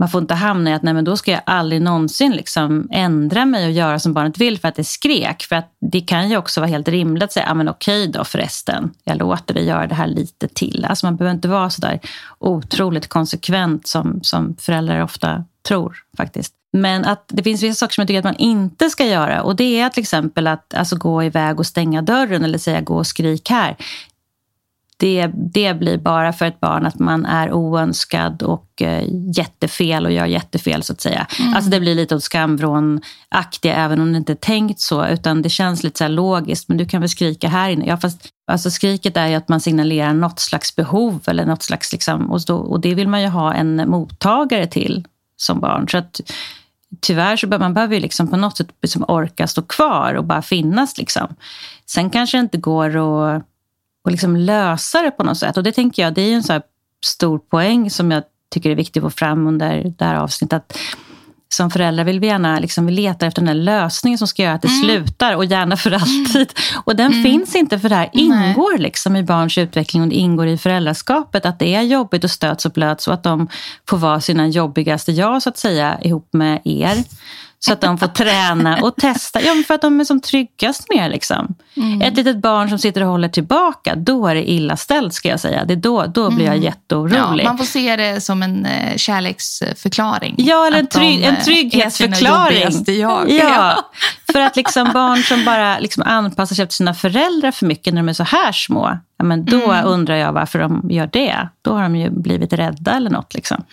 man 0.00 0.08
får 0.08 0.20
inte 0.20 0.34
hamna 0.34 0.70
i 0.70 0.72
att 0.72 0.82
nej, 0.82 0.94
men 0.94 1.04
då 1.04 1.16
ska 1.16 1.30
jag 1.30 1.40
aldrig 1.46 1.82
någonsin 1.82 2.32
liksom 2.32 2.88
ändra 2.90 3.44
mig 3.44 3.66
och 3.66 3.72
göra 3.72 3.98
som 3.98 4.12
barnet 4.12 4.38
vill 4.38 4.58
för 4.58 4.68
att 4.68 4.74
det 4.74 4.84
skrek. 4.84 5.42
För 5.42 5.56
att 5.56 5.72
det 5.90 6.00
kan 6.00 6.30
ju 6.30 6.36
också 6.36 6.60
vara 6.60 6.70
helt 6.70 6.88
rimligt 6.88 7.22
att 7.22 7.32
säga, 7.32 7.46
ja 7.46 7.54
men 7.54 7.68
okej 7.68 8.08
då 8.08 8.24
förresten, 8.24 8.90
jag 9.04 9.18
låter 9.18 9.54
dig 9.54 9.66
göra 9.66 9.86
det 9.86 9.94
här 9.94 10.06
lite 10.06 10.48
till. 10.48 10.86
Alltså 10.88 11.06
man 11.06 11.16
behöver 11.16 11.34
inte 11.34 11.48
vara 11.48 11.70
så 11.70 11.80
där 11.80 12.00
otroligt 12.38 13.08
konsekvent 13.08 13.86
som, 13.86 14.20
som 14.22 14.56
föräldrar 14.56 15.02
ofta 15.02 15.44
tror 15.68 15.96
faktiskt. 16.16 16.54
Men 16.72 17.04
att 17.04 17.24
det 17.28 17.42
finns 17.42 17.62
vissa 17.62 17.74
saker 17.74 17.94
som 17.94 18.02
jag 18.02 18.08
tycker 18.08 18.18
att 18.18 18.24
man 18.24 18.36
inte 18.36 18.90
ska 18.90 19.06
göra. 19.06 19.42
Och 19.42 19.56
det 19.56 19.80
är 19.80 19.88
till 19.88 20.00
exempel 20.00 20.46
att 20.46 20.74
alltså, 20.74 20.96
gå 20.96 21.22
iväg 21.22 21.60
och 21.60 21.66
stänga 21.66 22.02
dörren 22.02 22.44
eller 22.44 22.58
säga 22.58 22.80
gå 22.80 22.96
och 22.96 23.06
skrik 23.06 23.50
här 23.50 23.76
det, 25.00 25.30
det 25.34 25.74
blir 25.74 25.98
bara 25.98 26.32
för 26.32 26.46
ett 26.46 26.60
barn 26.60 26.86
att 26.86 26.98
man 26.98 27.26
är 27.26 27.52
oönskad 27.52 28.42
och 28.42 28.82
eh, 28.82 29.04
jättefel 29.36 30.06
och 30.06 30.12
gör 30.12 30.26
jättefel 30.26 30.82
så 30.82 30.92
att 30.92 31.00
säga. 31.00 31.26
Mm. 31.40 31.54
Alltså 31.54 31.70
det 31.70 31.80
blir 31.80 31.94
lite 31.94 32.16
åt 32.16 32.22
skamvrån-aktiga 32.22 33.74
även 33.74 34.00
om 34.00 34.12
det 34.12 34.18
inte 34.18 34.32
är 34.32 34.36
tänkt 34.36 34.80
så. 34.80 35.06
Utan 35.06 35.42
det 35.42 35.48
känns 35.48 35.82
lite 35.82 35.98
så 35.98 36.08
logiskt, 36.08 36.68
men 36.68 36.76
du 36.76 36.86
kan 36.86 37.00
väl 37.00 37.08
skrika 37.08 37.48
här 37.48 37.70
inne. 37.70 37.86
Ja, 37.86 37.96
fast 37.96 38.28
alltså 38.46 38.70
skriket 38.70 39.16
är 39.16 39.26
ju 39.26 39.34
att 39.34 39.48
man 39.48 39.60
signalerar 39.60 40.12
något 40.12 40.40
slags 40.40 40.76
behov 40.76 41.20
eller 41.26 41.46
något 41.46 41.62
slags 41.62 41.92
liksom, 41.92 42.30
och, 42.30 42.40
då, 42.46 42.56
och 42.56 42.80
det 42.80 42.94
vill 42.94 43.08
man 43.08 43.22
ju 43.22 43.28
ha 43.28 43.54
en 43.54 43.90
mottagare 43.90 44.66
till 44.66 45.04
som 45.36 45.60
barn. 45.60 45.88
Så 45.88 45.98
att 45.98 46.20
tyvärr 47.00 47.36
så 47.36 47.46
behöver 47.46 47.64
man 47.64 47.74
behöver 47.74 48.00
liksom 48.00 48.28
på 48.28 48.36
något 48.36 48.56
sätt 48.56 48.68
liksom 48.82 49.04
orka 49.08 49.46
stå 49.46 49.62
kvar 49.62 50.14
och 50.14 50.24
bara 50.24 50.42
finnas. 50.42 50.98
Liksom. 50.98 51.34
Sen 51.86 52.10
kanske 52.10 52.36
det 52.36 52.40
inte 52.40 52.58
går 52.58 52.96
att 52.96 53.49
och 54.04 54.10
liksom 54.10 54.36
lösa 54.36 55.02
det 55.02 55.10
på 55.10 55.22
något 55.22 55.38
sätt. 55.38 55.56
Och 55.56 55.62
det 55.62 55.72
tänker 55.72 56.02
jag, 56.02 56.14
det 56.14 56.22
är 56.22 56.34
en 56.34 56.42
så 56.42 56.60
stor 57.06 57.38
poäng 57.38 57.90
som 57.90 58.10
jag 58.10 58.22
tycker 58.50 58.70
är 58.70 58.74
viktig 58.74 59.00
att 59.00 59.04
få 59.04 59.10
fram 59.10 59.46
under 59.46 59.92
det 59.98 60.04
här 60.04 60.14
avsnittet. 60.14 60.56
Att 60.56 60.78
som 61.54 61.70
föräldrar 61.70 62.04
vill 62.04 62.20
vi 62.20 62.26
gärna 62.26 62.58
liksom, 62.58 62.86
vi 62.86 62.92
letar 62.92 63.26
efter 63.26 63.42
den 63.42 63.48
här 63.48 63.54
lösningen 63.54 64.18
som 64.18 64.28
ska 64.28 64.42
göra 64.42 64.54
att 64.54 64.62
det 64.62 64.68
mm. 64.68 64.82
slutar 64.82 65.36
och 65.36 65.44
gärna 65.44 65.76
för 65.76 65.90
alltid. 65.90 66.52
Och 66.84 66.96
den 66.96 67.12
mm. 67.12 67.24
finns 67.24 67.54
inte 67.54 67.78
för 67.78 67.88
det 67.88 67.94
här 67.94 68.08
ingår 68.12 68.78
liksom 68.78 69.16
i 69.16 69.22
barns 69.22 69.58
utveckling 69.58 70.02
och 70.02 70.08
det 70.08 70.14
ingår 70.14 70.46
i 70.46 70.58
föräldraskapet. 70.58 71.46
Att 71.46 71.58
det 71.58 71.74
är 71.74 71.82
jobbigt 71.82 72.24
och 72.24 72.30
stöts 72.30 72.66
och 72.66 72.72
blöts 72.72 73.08
och 73.08 73.14
att 73.14 73.22
de 73.22 73.48
får 73.88 73.96
vara 73.96 74.20
sina 74.20 74.48
jobbigaste 74.48 75.12
jag 75.12 75.42
så 75.42 75.48
att 75.48 75.58
säga 75.58 76.00
ihop 76.02 76.28
med 76.32 76.60
er. 76.64 76.96
Så 77.62 77.72
att 77.72 77.80
de 77.80 77.98
får 77.98 78.06
träna 78.06 78.78
och 78.82 78.96
testa. 78.96 79.42
Ja, 79.42 79.54
för 79.66 79.74
att 79.74 79.82
de 79.82 80.00
är 80.00 80.04
som 80.04 80.20
tryggast 80.20 80.86
med 80.94 81.10
liksom. 81.10 81.54
Mm. 81.76 82.02
Ett 82.02 82.16
litet 82.16 82.36
barn 82.36 82.68
som 82.68 82.78
sitter 82.78 83.00
och 83.00 83.08
håller 83.08 83.28
tillbaka, 83.28 83.94
då 83.94 84.26
är 84.26 84.34
det 84.34 84.50
illa 84.50 84.76
ställt 84.76 85.14
ska 85.14 85.28
jag 85.28 85.40
säga. 85.40 85.64
Det 85.64 85.76
då, 85.76 86.06
då 86.06 86.30
blir 86.30 86.44
jag 86.44 86.54
mm. 86.54 86.64
jätteorolig. 86.64 87.44
Ja, 87.44 87.48
man 87.48 87.58
får 87.58 87.64
se 87.64 87.96
det 87.96 88.20
som 88.20 88.42
en 88.42 88.66
eh, 88.66 88.96
kärleksförklaring. 88.96 90.34
Ja, 90.38 90.66
eller 90.66 90.78
en, 90.78 90.86
trygg, 90.86 91.24
en 91.24 91.36
trygghetsförklaring. 91.44 92.84
Jag. 92.86 93.30
Ja, 93.30 93.90
för 94.32 94.40
att 94.40 94.56
liksom 94.56 94.92
barn 94.92 95.22
som 95.22 95.44
bara 95.44 95.78
liksom 95.78 96.02
anpassar 96.06 96.56
sig 96.56 96.62
efter 96.62 96.74
sina 96.74 96.94
föräldrar 96.94 97.50
för 97.50 97.66
mycket 97.66 97.94
när 97.94 98.02
de 98.02 98.08
är 98.08 98.12
så 98.12 98.24
här 98.24 98.52
små, 98.52 98.98
ja, 99.16 99.24
men 99.24 99.44
då 99.44 99.70
mm. 99.70 99.86
undrar 99.86 100.14
jag 100.14 100.32
varför 100.32 100.58
de 100.58 100.86
gör 100.90 101.10
det. 101.12 101.48
Då 101.62 101.72
har 101.72 101.82
de 101.82 101.96
ju 101.96 102.10
blivit 102.10 102.52
rädda 102.52 102.92
eller 102.92 103.10
något. 103.10 103.34
Liksom. 103.34 103.64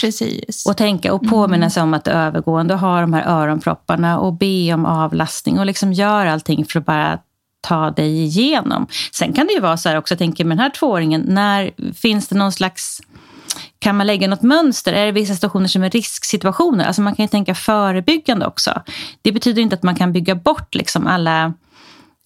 Precis. 0.00 0.66
Och 0.66 0.76
tänka 0.76 1.12
och 1.12 1.28
påminna 1.28 1.70
sig 1.70 1.82
om 1.82 1.94
att 1.94 2.08
övergående 2.08 2.74
ha 2.74 3.00
de 3.00 3.12
här 3.12 3.26
öronpropparna 3.26 4.18
och 4.18 4.32
be 4.32 4.74
om 4.74 4.86
avlastning 4.86 5.58
och 5.58 5.66
liksom 5.66 5.92
gör 5.92 6.26
allting 6.26 6.64
för 6.64 6.78
att 6.78 6.86
bara 6.86 7.18
ta 7.60 7.90
dig 7.90 8.22
igenom. 8.22 8.86
Sen 9.12 9.32
kan 9.32 9.46
det 9.46 9.52
ju 9.52 9.60
vara 9.60 9.76
så 9.76 9.88
här 9.88 9.96
också, 9.96 10.14
jag 10.14 10.18
tänker 10.18 10.44
med 10.44 10.56
den 10.56 10.62
här 10.62 10.70
tvååringen, 10.70 11.24
när 11.28 11.70
finns 11.94 12.28
det 12.28 12.34
någon 12.36 12.52
slags 12.52 13.00
kan 13.84 13.96
man 13.96 14.06
lägga 14.06 14.28
något 14.28 14.42
mönster? 14.42 14.92
Är 14.92 15.06
det 15.06 15.12
vissa 15.12 15.34
situationer 15.34 15.68
som 15.68 15.82
är 15.82 15.90
risksituationer? 15.90 16.84
Alltså 16.84 17.02
man 17.02 17.14
kan 17.14 17.24
ju 17.24 17.28
tänka 17.28 17.54
förebyggande 17.54 18.46
också. 18.46 18.82
Det 19.22 19.32
betyder 19.32 19.62
inte 19.62 19.74
att 19.74 19.82
man 19.82 19.94
kan 19.94 20.12
bygga 20.12 20.34
bort 20.34 20.74
liksom 20.74 21.06
alla 21.06 21.52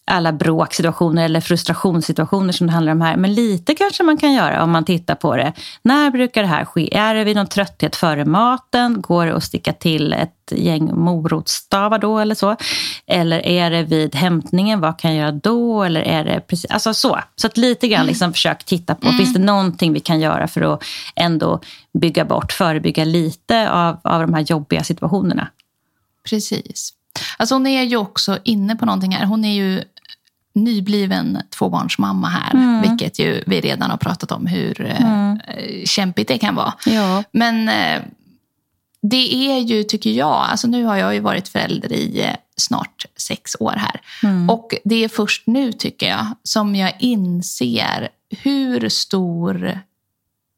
alla 0.09 0.33
bråksituationer 0.33 1.25
eller 1.25 1.41
frustrationssituationer 1.41 2.53
som 2.53 2.67
det 2.67 2.73
handlar 2.73 2.93
om 2.93 3.01
här. 3.01 3.17
Men 3.17 3.35
lite 3.35 3.75
kanske 3.75 4.03
man 4.03 4.17
kan 4.17 4.33
göra 4.33 4.63
om 4.63 4.71
man 4.71 4.85
tittar 4.85 5.15
på 5.15 5.37
det. 5.37 5.53
När 5.83 6.11
brukar 6.11 6.43
det 6.43 6.49
här 6.49 6.65
ske? 6.65 6.97
Är 6.97 7.15
det 7.15 7.25
vid 7.25 7.37
någon 7.37 7.47
trötthet 7.47 7.97
före 7.97 8.25
maten? 8.25 9.01
Går 9.01 9.27
det 9.27 9.37
att 9.37 9.45
sticka 9.45 9.73
till 9.73 10.13
ett 10.13 10.33
gäng 10.51 10.95
morotsstavar 10.95 11.99
då 11.99 12.19
eller 12.19 12.35
så? 12.35 12.57
Eller 13.07 13.47
är 13.47 13.71
det 13.71 13.83
vid 13.83 14.15
hämtningen? 14.15 14.81
Vad 14.81 14.99
kan 14.99 15.15
jag 15.15 15.21
göra 15.21 15.33
då? 15.33 15.83
Eller 15.83 16.01
är 16.01 16.25
det 16.25 16.41
precis, 16.41 16.71
alltså 16.71 16.95
så. 16.95 17.19
Så 17.37 17.47
att 17.47 17.57
lite 17.57 17.89
grann 17.89 18.07
liksom 18.07 18.33
försök 18.33 18.65
titta 18.65 18.95
på, 18.95 19.07
mm. 19.07 19.19
finns 19.19 19.35
det 19.35 19.41
någonting 19.41 19.93
vi 19.93 20.01
kan 20.01 20.21
göra 20.21 20.49
för 20.49 20.75
att 20.75 20.83
ändå 21.17 21.61
bygga 22.01 22.25
bort, 22.25 22.53
förebygga 22.53 23.05
lite 23.05 23.71
av, 23.71 24.01
av 24.05 24.21
de 24.21 24.35
här 24.35 24.41
jobbiga 24.41 24.85
situationerna? 24.85 25.49
Precis. 26.31 26.95
Alltså 27.37 27.55
hon 27.55 27.67
är 27.67 27.83
ju 27.83 27.97
också 27.97 28.39
inne 28.45 28.77
på 28.77 28.87
någonting 28.87 29.13
här. 29.13 29.27
Hon 29.27 29.45
är 29.45 29.55
ju 29.55 29.83
nybliven 30.65 31.39
tvåbarnsmamma 31.51 32.29
här, 32.29 32.55
mm. 32.55 32.83
vilket 32.83 33.19
ju 33.19 33.43
vi 33.47 33.61
redan 33.61 33.91
har 33.91 33.97
pratat 33.97 34.33
om 34.33 34.47
hur 34.47 34.81
eh, 34.81 35.03
mm. 35.03 35.41
eh, 35.49 35.85
kämpigt 35.85 36.29
det 36.29 36.39
kan 36.39 36.55
vara. 36.55 36.75
Ja. 36.87 37.25
Men 37.33 37.69
eh, 37.69 38.03
det 39.03 39.35
är 39.35 39.59
ju, 39.59 39.83
tycker 39.83 40.11
jag, 40.11 40.47
alltså 40.51 40.69
nu 40.69 40.85
har 40.85 40.97
jag 40.97 41.15
ju 41.15 41.21
varit 41.21 41.49
förälder 41.49 41.93
i 41.93 42.27
snart 42.57 43.07
sex 43.17 43.57
år 43.61 43.75
här. 43.77 44.01
Mm. 44.23 44.51
Och 44.51 44.75
det 44.85 45.05
är 45.05 45.09
först 45.09 45.47
nu, 45.47 45.73
tycker 45.73 46.09
jag, 46.09 46.27
som 46.43 46.77
jag 46.77 46.93
inser 46.99 48.09
hur 48.43 48.89
stor 48.89 49.79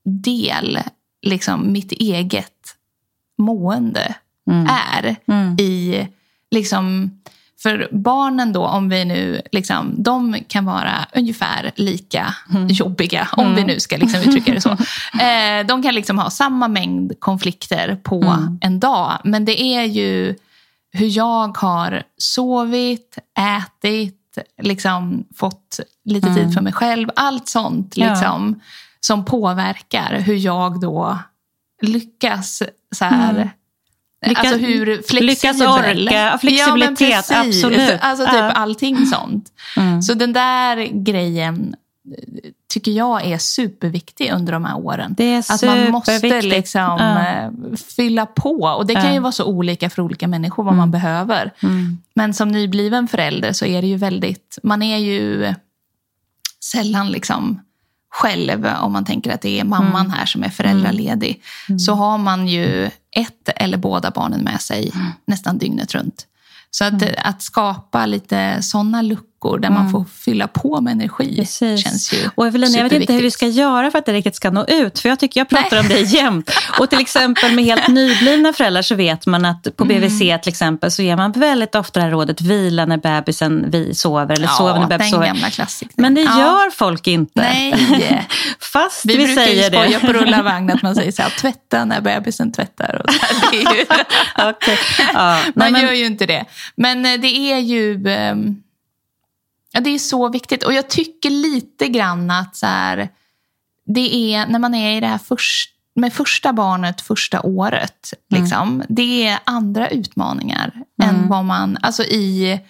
del 0.05 0.79
liksom, 1.23 1.73
mitt 1.73 1.93
eget 1.93 2.77
mående 3.39 4.15
mm. 4.51 4.67
är 4.95 5.17
mm. 5.27 5.57
i 5.59 6.07
liksom, 6.51 7.11
för 7.63 7.89
barnen 7.93 8.53
då, 8.53 8.67
om 8.67 8.89
vi 8.89 9.05
nu, 9.05 9.43
liksom, 9.53 9.95
de 10.03 10.37
kan 10.49 10.65
vara 10.65 11.07
ungefär 11.15 11.71
lika 11.77 12.35
mm. 12.55 12.69
jobbiga, 12.69 13.29
om 13.33 13.45
mm. 13.45 13.57
vi 13.57 13.65
nu 13.65 13.81
ska 13.81 13.97
liksom 13.97 14.21
uttrycka 14.21 14.55
det 14.55 14.61
så. 14.61 14.71
Eh, 15.21 15.67
de 15.67 15.83
kan 15.83 15.95
liksom 15.95 16.19
ha 16.19 16.31
samma 16.31 16.69
mängd 16.69 17.21
konflikter 17.21 17.99
på 18.03 18.23
mm. 18.23 18.59
en 18.61 18.81
dag, 18.81 19.19
men 19.25 19.45
det 19.45 19.63
är 19.63 19.85
ju 19.85 20.37
hur 20.93 21.17
jag 21.17 21.59
har 21.59 22.03
sovit, 22.19 23.19
ätit, 23.39 24.39
liksom 24.63 25.25
fått 25.37 25.81
lite 26.05 26.27
tid 26.27 26.39
mm. 26.39 26.53
för 26.53 26.61
mig 26.61 26.73
själv. 26.73 27.09
Allt 27.17 27.49
sånt 27.49 27.97
liksom, 27.97 28.55
ja. 28.59 28.65
som 29.01 29.25
påverkar 29.25 30.21
hur 30.21 30.35
jag 30.35 30.81
då 30.81 31.19
lyckas 31.83 32.63
så 32.97 33.05
här, 33.05 33.31
mm. 33.31 33.49
Lyckas, 34.27 34.45
alltså 34.45 34.67
hur 34.67 34.87
flexibel. 34.87 35.27
Lyckas 35.27 35.61
orka, 35.61 36.39
flexibilitet, 36.41 37.27
ja, 37.31 37.41
absolut. 37.47 37.99
Alltså 38.01 38.25
typ 38.25 38.35
uh. 38.35 38.61
allting 38.61 39.07
sånt. 39.07 39.49
Mm. 39.77 40.03
Så 40.03 40.15
den 40.15 40.33
där 40.33 41.05
grejen 41.05 41.75
tycker 42.73 42.93
jag 42.93 43.25
är 43.27 43.39
superviktig 43.39 44.33
under 44.33 44.53
de 44.53 44.65
här 44.65 44.77
åren. 44.79 45.15
Det 45.17 45.25
är 45.25 45.39
att 45.39 45.63
man 45.63 45.91
måste 45.91 46.43
liksom 46.43 47.01
uh. 47.01 47.77
fylla 47.77 48.27
på. 48.27 48.75
Och 48.79 48.87
det 48.87 48.95
kan 48.95 49.15
ju 49.15 49.21
vara 49.21 49.33
så 49.33 49.45
olika 49.45 49.91
för 49.91 50.03
olika 50.03 50.29
människor 50.29 50.63
vad 50.63 50.73
mm. 50.73 50.79
man 50.79 50.91
behöver. 50.91 51.53
Mm. 51.63 51.99
Men 52.15 52.35
som 52.35 52.49
nybliven 52.49 53.09
förälder 53.09 53.53
så 53.53 53.67
är 53.67 53.83
det 53.83 53.89
ju 53.89 53.97
väldigt, 53.97 54.59
man 54.63 54.83
är 54.83 54.99
ju 54.99 55.55
sällan 56.65 57.11
liksom 57.11 57.61
själv, 58.13 58.67
om 58.83 58.93
man 58.93 59.05
tänker 59.05 59.35
att 59.35 59.41
det 59.41 59.61
är 59.61 59.65
mamman 59.65 60.07
mm. 60.07 60.11
här 60.11 60.27
som 60.27 60.43
är 60.43 60.49
föräldraledig, 60.49 61.43
mm. 61.69 61.79
så 61.79 61.95
har 61.95 62.19
man 62.19 62.49
ju 62.49 62.91
ett 63.17 63.49
eller 63.57 63.79
båda 63.79 64.11
barnen 64.11 64.41
med 64.41 64.61
sig 64.61 64.91
mm. 64.95 65.07
nästan 65.27 65.59
dygnet 65.59 65.95
runt. 65.95 66.27
Så 66.71 66.85
att, 66.85 67.03
mm. 67.03 67.15
att 67.19 67.43
skapa 67.43 68.07
lite 68.07 68.63
sådana 68.63 69.03
luckor 69.03 69.30
där 69.49 69.69
mm. 69.69 69.73
man 69.73 69.91
får 69.91 70.05
fylla 70.05 70.49
på 70.49 70.81
med 70.81 70.93
energi 70.93 71.37
Precis. 71.37 71.85
känns 71.85 72.13
ju 72.13 72.29
Och 72.35 72.47
Evelina, 72.47 72.77
jag 72.77 72.85
vet 72.85 72.93
inte 72.93 73.13
hur 73.13 73.23
vi 73.23 73.31
ska 73.31 73.47
göra 73.47 73.91
för 73.91 73.99
att 73.99 74.07
det 74.07 74.13
riktigt 74.13 74.37
ska 74.37 74.51
nå 74.51 74.65
ut. 74.65 74.99
För 74.99 75.09
jag 75.09 75.19
tycker 75.19 75.41
jag 75.41 75.49
pratar 75.49 75.71
Nej. 75.71 75.81
om 75.81 75.89
det 75.89 76.01
jämt. 76.01 76.51
Och 76.79 76.91
till 76.91 77.01
exempel 77.01 77.55
med 77.55 77.65
helt 77.65 77.89
nyblivna 77.89 78.53
föräldrar 78.53 78.83
så 78.83 78.95
vet 78.95 79.27
man 79.27 79.45
att 79.45 79.77
på 79.77 79.85
BVC 79.85 80.21
mm. 80.21 80.41
till 80.41 80.49
exempel 80.49 80.91
så 80.91 81.03
ger 81.03 81.17
man 81.17 81.33
väldigt 81.33 81.75
ofta 81.75 82.01
det 82.01 82.05
här 82.05 82.13
rådet 82.13 82.41
vila 82.41 82.87
när 82.87 82.97
bebisen 82.97 83.71
vi 83.71 83.95
sover 83.95 84.35
eller 84.35 84.47
ja, 84.47 84.53
sova 84.53 84.81
när 84.81 84.87
bebisen 84.87 85.11
sover. 85.11 85.27
Gamla 85.27 85.51
Men 85.97 86.15
det 86.15 86.21
ja. 86.21 86.39
gör 86.39 86.71
folk 86.71 87.07
inte. 87.07 87.41
Nej. 87.41 88.29
Fast 88.73 89.05
vi, 89.05 89.17
vi 89.17 89.25
brukar 89.25 89.45
säger 89.45 89.71
ju 89.71 89.79
skoja 89.79 90.01
på 90.01 90.13
rulla 90.13 90.43
vagn 90.43 90.71
att 90.71 90.83
man 90.83 90.95
säger 90.95 91.13
så 91.13 91.23
här, 91.23 91.31
tvätta 91.41 91.85
när 91.85 92.01
bebisen 92.01 92.53
tvättar. 92.53 93.03
Och 93.05 93.13
så 93.13 93.27
här, 93.27 93.53
ju... 93.53 93.83
okay. 94.51 94.77
ja. 95.13 95.41
Man 95.45 95.53
Nej, 95.55 95.73
men... 95.73 95.83
gör 95.83 95.93
ju 95.93 96.07
inte 96.07 96.27
det. 96.27 96.45
Men 96.75 97.07
eh, 97.07 97.21
det 97.21 97.53
är 97.53 97.59
ju... 97.59 98.09
Ehm, 98.09 98.57
ja, 99.73 99.81
det 99.81 99.91
är 99.91 99.99
så 99.99 100.29
viktigt. 100.29 100.63
Och 100.63 100.73
jag 100.73 100.89
tycker 100.89 101.31
lite 101.31 101.89
grann 101.89 102.31
att 102.31 102.57
så 102.57 102.67
här, 102.67 103.09
det 103.87 104.35
är 104.35 104.47
när 104.47 104.59
man 104.59 104.75
är 104.75 104.97
i 104.97 105.01
det 105.01 105.07
här 105.07 105.19
först, 105.19 105.71
med 105.95 106.13
första 106.13 106.53
barnet 106.53 107.01
första 107.01 107.41
året. 107.41 108.13
Mm. 108.33 108.43
Liksom, 108.43 108.83
det 108.89 109.27
är 109.27 109.39
andra 109.45 109.89
utmaningar 109.89 110.73
mm. 111.03 111.17
än 111.17 111.29
vad 111.29 111.45
man... 111.45 111.79
Alltså 111.81 112.03
i 112.03 112.61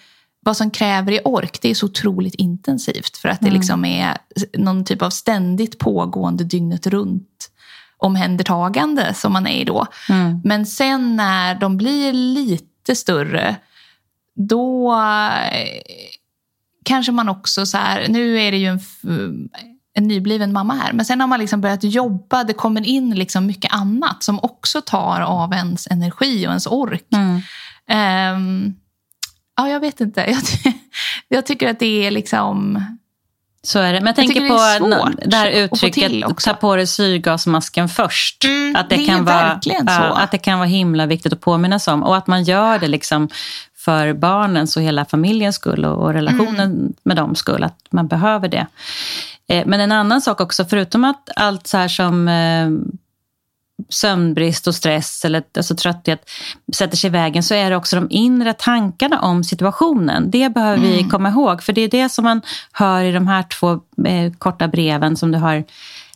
vad 0.43 0.57
som 0.57 0.71
kräver 0.71 1.13
i 1.13 1.21
ork, 1.25 1.59
det 1.63 1.71
är 1.71 1.75
så 1.75 1.87
otroligt 1.87 2.35
intensivt. 2.35 3.17
För 3.17 3.29
att 3.29 3.41
det 3.41 3.47
mm. 3.47 3.59
liksom 3.59 3.85
är 3.85 4.19
någon 4.59 4.85
typ 4.85 5.03
av 5.03 5.11
ständigt 5.11 5.79
pågående 5.79 6.45
dygnet 6.45 6.87
runt 6.87 7.51
omhändertagande 7.97 9.15
som 9.15 9.33
man 9.33 9.47
är 9.47 9.61
i 9.61 9.65
då. 9.65 9.87
Mm. 10.09 10.41
Men 10.45 10.67
sen 10.67 11.17
när 11.17 11.55
de 11.55 11.77
blir 11.77 12.13
lite 12.13 12.97
större 12.97 13.57
då 14.35 14.93
eh, 15.53 15.79
kanske 16.91 17.13
man 17.13 17.29
också 17.29 17.67
så 17.67 17.79
här, 17.79 18.09
nu 18.09 18.41
är 18.41 18.51
det 18.53 18.59
ju 18.59 18.67
en, 18.67 18.81
en 19.95 20.09
nybliven 20.09 20.53
mamma 20.53 20.75
här, 20.75 20.93
men 20.93 21.07
sen 21.07 21.21
har 21.21 21.29
man 21.29 21.41
liksom 21.41 21.61
börjat 21.61 21.85
jobba, 21.85 22.45
det 22.45 22.53
kommer 22.53 22.87
in 22.87 23.15
liksom 23.15 23.47
mycket 23.47 23.73
annat 23.73 24.23
som 24.23 24.41
också 24.43 24.81
tar 24.81 25.21
av 25.21 25.53
ens 25.53 25.87
energi 25.87 26.47
och 26.47 26.51
ens 26.51 26.67
ork. 26.67 27.07
Mm. 27.13 27.43
Um, 28.37 28.75
ja, 29.57 29.69
jag 29.69 29.81
vet 29.81 30.01
inte. 30.01 30.21
Jag, 30.31 30.75
jag, 31.29 31.47
tycker 31.47 31.71
att 31.71 31.79
det 31.79 32.07
är 32.07 32.11
liksom... 32.11 32.85
Så 33.63 33.79
är 33.79 33.93
det. 33.93 34.01
Men 34.01 34.07
jag, 34.07 34.09
jag 34.09 34.17
tänker 34.17 34.49
på 34.49 34.87
det, 34.87 35.31
det 35.31 35.37
här 35.37 35.51
uttrycket, 35.51 36.39
ta 36.45 36.55
på 36.55 36.77
dig 36.77 36.87
syrgasmasken 36.87 37.89
först. 37.89 38.45
Mm, 38.45 38.77
att 38.77 38.91
det, 38.91 38.97
det 38.97 39.07
kan 39.07 39.25
vara, 39.25 39.61
ja, 39.63 40.17
Att 40.17 40.31
det 40.31 40.39
kan 40.39 40.59
vara 40.59 40.69
himla 40.69 41.07
viktigt 41.07 41.33
att 41.33 41.41
påminnas 41.41 41.89
om. 41.89 42.03
Och 42.03 42.17
att 42.17 42.27
man 42.27 42.43
gör 42.43 42.79
det 42.79 42.89
liksom 42.89 43.29
för 43.85 44.13
barnens 44.13 44.77
och 44.77 44.83
hela 44.83 45.05
familjens 45.05 45.57
skull 45.57 45.85
och, 45.85 46.13
relationen 46.13 46.71
mm. 46.71 46.93
med 47.03 47.17
dem 47.17 47.35
skull, 47.35 47.65
att 47.65 47.87
man 47.91 48.09
behöver 48.09 48.49
det. 48.49 48.67
Eh, 49.49 49.67
men 49.67 49.81
en 49.81 49.93
annan 49.93 50.21
sak 50.21 50.41
också, 50.41 50.65
förutom 50.65 51.05
att 51.05 51.31
allt 51.37 51.67
så 51.67 51.77
här 51.77 51.89
som 51.89 52.29
eh, 52.29 52.71
sömnbrist 53.89 54.67
och 54.67 54.75
stress 54.75 55.25
eller 55.25 55.43
alltså 55.57 55.77
trötthet 55.77 56.31
sätter 56.75 56.97
sig 56.97 57.09
i 57.09 57.11
vägen 57.11 57.43
så 57.43 57.55
är 57.55 57.71
det 57.71 57.77
också 57.77 57.97
de 57.97 58.07
inre 58.11 58.53
tankarna 58.53 59.21
om 59.21 59.45
situationen. 59.45 60.31
Det 60.31 60.55
behöver 60.55 60.79
mm. 60.85 60.91
vi 60.91 61.05
komma 61.05 61.29
ihåg, 61.29 61.63
för 61.63 61.73
det 61.73 61.81
är 61.81 61.89
det 61.89 62.09
som 62.09 62.25
man 62.25 62.41
hör 62.73 63.03
i 63.03 63.13
de 63.13 63.27
här 63.27 63.43
två 63.43 63.73
eh, 64.07 64.33
korta 64.39 64.69
breven 64.69 65.17
som 65.17 65.33
du 65.33 65.39
har 65.39 65.65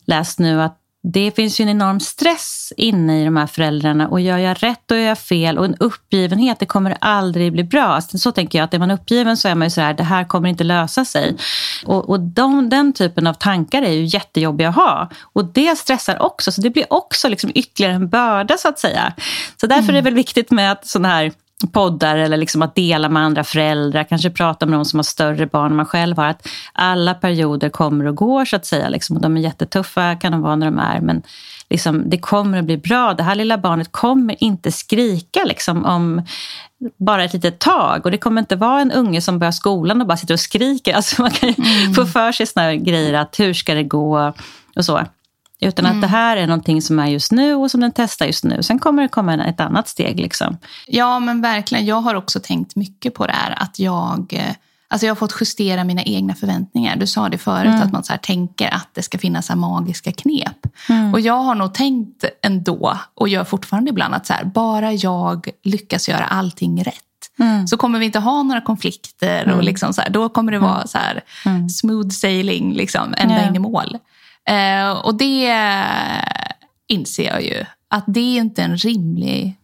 läst 0.04 0.38
nu, 0.38 0.62
att 0.62 0.78
det 1.06 1.36
finns 1.36 1.60
ju 1.60 1.62
en 1.62 1.68
enorm 1.68 2.00
stress 2.00 2.72
inne 2.76 3.20
i 3.20 3.24
de 3.24 3.36
här 3.36 3.46
föräldrarna 3.46 4.08
och 4.08 4.20
gör 4.20 4.38
jag 4.38 4.62
rätt 4.62 4.90
och 4.90 4.96
gör 4.96 5.04
jag 5.04 5.18
fel 5.18 5.58
och 5.58 5.64
en 5.64 5.76
uppgivenhet, 5.80 6.58
det 6.58 6.66
kommer 6.66 6.96
aldrig 7.00 7.52
bli 7.52 7.64
bra. 7.64 8.00
Så 8.00 8.32
tänker 8.32 8.58
jag 8.58 8.64
att 8.64 8.74
är 8.74 8.78
man 8.78 8.90
uppgiven 8.90 9.36
så 9.36 9.48
är 9.48 9.54
man 9.54 9.66
ju 9.66 9.70
så 9.70 9.80
här, 9.80 9.94
det 9.94 10.02
här 10.02 10.24
kommer 10.24 10.48
inte 10.48 10.64
lösa 10.64 11.04
sig. 11.04 11.36
Och, 11.84 12.08
och 12.10 12.20
de, 12.20 12.68
den 12.68 12.92
typen 12.92 13.26
av 13.26 13.34
tankar 13.34 13.82
är 13.82 13.92
ju 13.92 14.04
jättejobbiga 14.04 14.68
att 14.68 14.74
ha 14.74 15.10
och 15.22 15.44
det 15.44 15.78
stressar 15.78 16.22
också, 16.22 16.52
så 16.52 16.60
det 16.60 16.70
blir 16.70 16.92
också 16.92 17.28
liksom 17.28 17.50
ytterligare 17.54 17.94
en 17.94 18.08
börda 18.08 18.56
så 18.56 18.68
att 18.68 18.78
säga. 18.78 19.12
Så 19.60 19.66
därför 19.66 19.82
mm. 19.82 19.90
är 19.90 19.94
det 19.94 20.04
väl 20.04 20.14
viktigt 20.14 20.50
med 20.50 20.72
att 20.72 20.86
sådana 20.86 21.08
här 21.08 21.32
poddar 21.72 22.16
eller 22.16 22.36
liksom 22.36 22.62
att 22.62 22.74
dela 22.74 23.08
med 23.08 23.22
andra 23.22 23.44
föräldrar, 23.44 24.04
kanske 24.04 24.30
prata 24.30 24.66
med 24.66 24.78
de 24.78 24.84
som 24.84 24.98
har 24.98 25.04
större 25.04 25.46
barn 25.46 25.70
än 25.70 25.76
man 25.76 25.86
själv 25.86 26.16
har. 26.16 26.26
Att 26.26 26.48
alla 26.72 27.14
perioder 27.14 27.68
kommer 27.68 28.06
och 28.06 28.16
går 28.16 28.44
så 28.44 28.56
att 28.56 28.66
säga. 28.66 28.88
Liksom. 28.88 29.16
Och 29.16 29.22
de 29.22 29.36
är 29.36 29.40
jättetuffa 29.40 30.16
kan 30.16 30.32
de 30.32 30.42
vara 30.42 30.56
när 30.56 30.66
de 30.66 30.78
är, 30.78 31.00
men 31.00 31.22
liksom, 31.70 32.10
det 32.10 32.18
kommer 32.18 32.58
att 32.58 32.64
bli 32.64 32.76
bra. 32.76 33.14
Det 33.14 33.22
här 33.22 33.34
lilla 33.34 33.58
barnet 33.58 33.92
kommer 33.92 34.42
inte 34.44 34.72
skrika 34.72 35.44
liksom, 35.44 35.84
om 35.84 36.22
bara 36.96 37.24
ett 37.24 37.32
litet 37.32 37.58
tag. 37.58 38.04
Och 38.04 38.10
det 38.10 38.18
kommer 38.18 38.40
inte 38.40 38.56
vara 38.56 38.80
en 38.80 38.92
unge 38.92 39.20
som 39.20 39.38
börjar 39.38 39.52
skolan 39.52 40.00
och 40.00 40.06
bara 40.06 40.16
sitter 40.16 40.34
och 40.34 40.40
skriker. 40.40 40.94
Alltså 40.94 41.22
man 41.22 41.30
kan 41.30 41.48
mm. 41.48 41.94
få 41.94 42.06
för 42.06 42.32
sig 42.32 42.46
såna 42.46 42.74
grejer 42.74 43.14
att 43.14 43.40
hur 43.40 43.54
ska 43.54 43.74
det 43.74 43.84
gå 43.84 44.32
och 44.76 44.84
så. 44.84 45.00
Utan 45.60 45.86
mm. 45.86 45.96
att 45.96 46.02
det 46.02 46.08
här 46.08 46.36
är 46.36 46.46
någonting 46.46 46.82
som 46.82 46.98
är 46.98 47.06
just 47.06 47.32
nu 47.32 47.54
och 47.54 47.70
som 47.70 47.80
den 47.80 47.92
testar 47.92 48.26
just 48.26 48.44
nu. 48.44 48.62
Sen 48.62 48.78
kommer 48.78 49.02
det 49.02 49.08
komma 49.08 49.44
ett 49.44 49.60
annat 49.60 49.88
steg. 49.88 50.20
Liksom. 50.20 50.56
Ja, 50.86 51.18
men 51.18 51.40
verkligen. 51.40 51.86
Jag 51.86 52.00
har 52.00 52.14
också 52.14 52.40
tänkt 52.40 52.76
mycket 52.76 53.14
på 53.14 53.26
det 53.26 53.32
här. 53.32 53.62
Att 53.62 53.78
jag, 53.78 54.32
eh, 54.32 54.54
alltså 54.88 55.06
jag 55.06 55.10
har 55.10 55.16
fått 55.16 55.36
justera 55.40 55.84
mina 55.84 56.02
egna 56.02 56.34
förväntningar. 56.34 56.96
Du 56.96 57.06
sa 57.06 57.28
det 57.28 57.38
förut, 57.38 57.66
mm. 57.66 57.82
att 57.82 57.92
man 57.92 58.04
så 58.04 58.14
tänker 58.22 58.74
att 58.74 58.88
det 58.92 59.02
ska 59.02 59.18
finnas 59.18 59.46
så 59.46 59.56
magiska 59.56 60.12
knep. 60.12 60.66
Mm. 60.88 61.12
Och 61.12 61.20
jag 61.20 61.42
har 61.42 61.54
nog 61.54 61.74
tänkt 61.74 62.24
ändå, 62.42 62.98
och 63.14 63.28
gör 63.28 63.44
fortfarande 63.44 63.90
ibland, 63.90 64.14
att 64.14 64.26
så 64.26 64.32
här, 64.32 64.44
bara 64.44 64.92
jag 64.92 65.48
lyckas 65.62 66.08
göra 66.08 66.24
allting 66.24 66.84
rätt 66.84 67.00
Mm. 67.38 67.66
Så 67.66 67.76
kommer 67.76 67.98
vi 67.98 68.04
inte 68.04 68.18
ha 68.18 68.42
några 68.42 68.60
konflikter. 68.60 69.42
Mm. 69.42 69.56
och 69.56 69.64
liksom 69.64 69.92
så 69.92 70.00
här, 70.00 70.10
Då 70.10 70.28
kommer 70.28 70.52
det 70.52 70.58
vara 70.58 70.74
mm. 70.74 70.86
så 70.86 70.98
här, 70.98 71.22
mm. 71.46 71.68
smooth 71.68 72.08
sailing 72.08 72.74
liksom, 72.74 73.14
ända 73.16 73.34
yeah. 73.34 73.48
in 73.48 73.56
i 73.56 73.58
mål. 73.58 73.98
Eh, 74.48 74.90
och 74.90 75.14
det 75.14 75.54
inser 76.86 77.24
jag 77.24 77.42
ju 77.42 77.64
att 77.88 78.04
det 78.06 78.20
är 78.20 78.40
inte 78.40 78.62
en 78.62 78.76
rimlig 78.76 79.56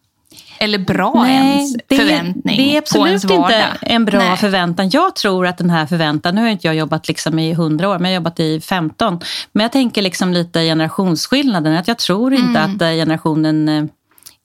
eller 0.63 0.79
bra 0.79 1.13
Nej, 1.23 1.57
ens 1.57 1.77
det, 1.89 1.97
förväntning 1.97 2.57
Det 2.57 2.77
är 2.77 2.79
absolut 2.79 3.25
inte 3.25 3.67
en 3.81 4.05
bra 4.05 4.19
Nej. 4.19 4.37
förväntan. 4.37 4.91
Jag 4.91 5.17
tror 5.17 5.47
att 5.47 5.59
den 5.59 5.71
här 5.71 5.87
förväntan, 5.87 6.35
nu 6.35 6.41
har 6.41 6.49
inte 6.49 6.67
jag 6.67 6.77
jobbat 6.77 7.09
liksom 7.09 7.39
i 7.39 7.55
hundra 7.55 7.89
år, 7.89 7.99
men 7.99 8.11
jag 8.11 8.17
har 8.17 8.21
jobbat 8.21 8.41
i 8.41 8.61
15. 8.61 9.21
Men 9.53 9.63
jag 9.63 9.73
tänker 9.73 10.03
liksom 10.03 10.33
lite 10.33 10.61
generationsskillnaden. 10.61 11.77
Att 11.77 11.89
jag 11.89 11.99
tror 11.99 12.33
inte 12.33 12.61
mm. 12.61 12.75
att 12.75 12.83
eh, 12.83 12.89
generationen 12.89 13.69
eh, 13.69 13.85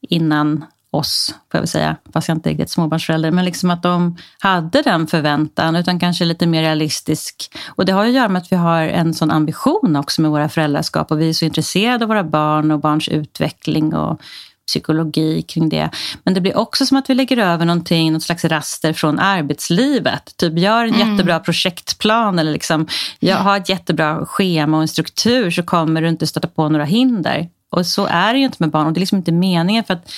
innan 0.09 0.65
oss, 0.95 1.35
får 1.51 1.57
jag 1.57 1.59
väl 1.59 1.67
säga, 1.67 1.95
fast 2.13 2.27
jag 2.27 2.37
inte 2.37 2.49
är 2.49 2.51
riktigt 2.51 2.69
småbarnsförälder, 2.69 3.31
men 3.31 3.45
liksom 3.45 3.69
att 3.69 3.83
de 3.83 4.17
hade 4.39 4.81
den 4.81 5.07
förväntan, 5.07 5.75
utan 5.75 5.99
kanske 5.99 6.25
lite 6.25 6.47
mer 6.47 6.61
realistisk. 6.61 7.55
Och 7.67 7.85
det 7.85 7.91
har 7.91 8.05
att 8.05 8.11
göra 8.11 8.29
med 8.29 8.41
att 8.41 8.51
vi 8.51 8.55
har 8.55 8.81
en 8.81 9.13
sån 9.13 9.31
ambition 9.31 9.95
också 9.95 10.21
med 10.21 10.31
våra 10.31 10.49
föräldraskap 10.49 11.11
och 11.11 11.21
vi 11.21 11.29
är 11.29 11.33
så 11.33 11.45
intresserade 11.45 12.05
av 12.05 12.09
våra 12.09 12.23
barn 12.23 12.71
och 12.71 12.79
barns 12.79 13.07
utveckling 13.07 13.93
och 13.93 14.21
psykologi 14.67 15.41
kring 15.41 15.69
det. 15.69 15.89
Men 16.23 16.33
det 16.33 16.41
blir 16.41 16.57
också 16.57 16.85
som 16.85 16.97
att 16.97 17.09
vi 17.09 17.13
lägger 17.13 17.37
över 17.37 17.65
någonting, 17.65 18.13
något 18.13 18.23
slags 18.23 18.45
raster 18.45 18.93
från 18.93 19.19
arbetslivet. 19.19 20.37
Typ 20.37 20.57
gör 20.57 20.83
en 20.83 20.93
mm. 20.93 21.09
jättebra 21.09 21.39
projektplan 21.39 22.39
eller 22.39 22.51
liksom, 22.51 22.87
jag 23.19 23.37
har 23.37 23.57
ett 23.57 23.69
jättebra 23.69 24.25
schema 24.25 24.77
och 24.77 24.83
en 24.83 24.87
struktur 24.87 25.51
så 25.51 25.63
kommer 25.63 26.01
du 26.01 26.09
inte 26.09 26.27
stöta 26.27 26.47
på 26.47 26.69
några 26.69 26.85
hinder. 26.85 27.49
Och 27.69 27.85
så 27.85 28.05
är 28.05 28.33
det 28.33 28.39
ju 28.39 28.45
inte 28.45 28.57
med 28.59 28.69
barn 28.69 28.87
och 28.87 28.93
det 28.93 28.97
är 28.97 28.99
liksom 28.99 29.17
inte 29.17 29.31
meningen 29.31 29.83
för 29.83 29.93
att 29.93 30.11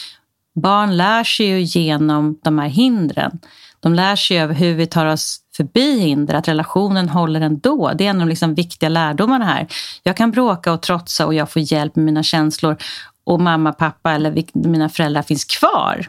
barn 0.61 0.97
lär 0.97 1.23
sig 1.23 1.45
ju 1.45 1.61
genom 1.61 2.39
de 2.43 2.59
här 2.59 2.67
hindren. 2.67 3.39
De 3.79 3.93
lär 3.93 4.15
sig 4.15 4.39
över 4.39 4.53
hur 4.53 4.75
vi 4.75 4.87
tar 4.87 5.05
oss 5.05 5.39
förbi 5.57 5.99
hinder, 5.99 6.33
att 6.33 6.47
relationen 6.47 7.09
håller 7.09 7.41
ändå. 7.41 7.91
Det 7.95 8.05
är 8.05 8.09
en 8.09 8.15
av 8.15 8.27
de 8.27 8.29
liksom 8.29 8.55
viktiga 8.55 8.89
lärdomarna 8.89 9.45
här. 9.45 9.67
Jag 10.03 10.17
kan 10.17 10.31
bråka 10.31 10.73
och 10.73 10.81
trotsa 10.81 11.25
och 11.25 11.33
jag 11.33 11.51
får 11.51 11.61
hjälp 11.61 11.95
med 11.95 12.05
mina 12.05 12.23
känslor 12.23 12.77
och 13.23 13.41
mamma, 13.41 13.73
pappa 13.73 14.11
eller 14.11 14.43
mina 14.53 14.89
föräldrar 14.89 15.21
finns 15.21 15.45
kvar. 15.45 16.07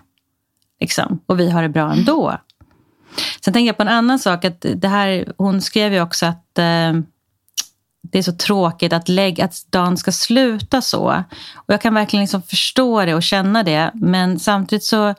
Liksom, 0.81 1.21
och 1.27 1.41
vi 1.41 1.51
har 1.51 1.63
det 1.63 1.69
bra 1.69 1.93
ändå. 1.93 2.39
Sen 3.45 3.55
tänker 3.55 3.67
jag 3.67 3.77
på 3.77 3.83
en 3.83 3.89
annan 3.89 4.19
sak. 4.19 4.45
Att 4.45 4.67
det 4.75 4.89
här, 4.89 5.33
hon 5.39 5.61
skrev 5.61 5.93
ju 5.93 6.01
också 6.01 6.27
att 6.27 6.59
eh, 6.59 6.93
det 8.13 8.19
är 8.19 8.23
så 8.23 8.33
tråkigt 8.33 8.93
att, 8.93 9.09
lägga, 9.09 9.45
att 9.45 9.67
dagen 9.71 9.97
ska 9.97 10.13
sluta 10.13 10.81
så. 10.81 11.25
Och 11.55 11.73
jag 11.73 11.81
kan 11.81 11.95
verkligen 11.95 12.23
liksom 12.23 12.43
förstå 12.43 13.05
det 13.05 13.15
och 13.15 13.23
känna 13.23 13.63
det. 13.63 13.91
Men 13.95 14.39
samtidigt 14.39 14.85
så 14.85 15.15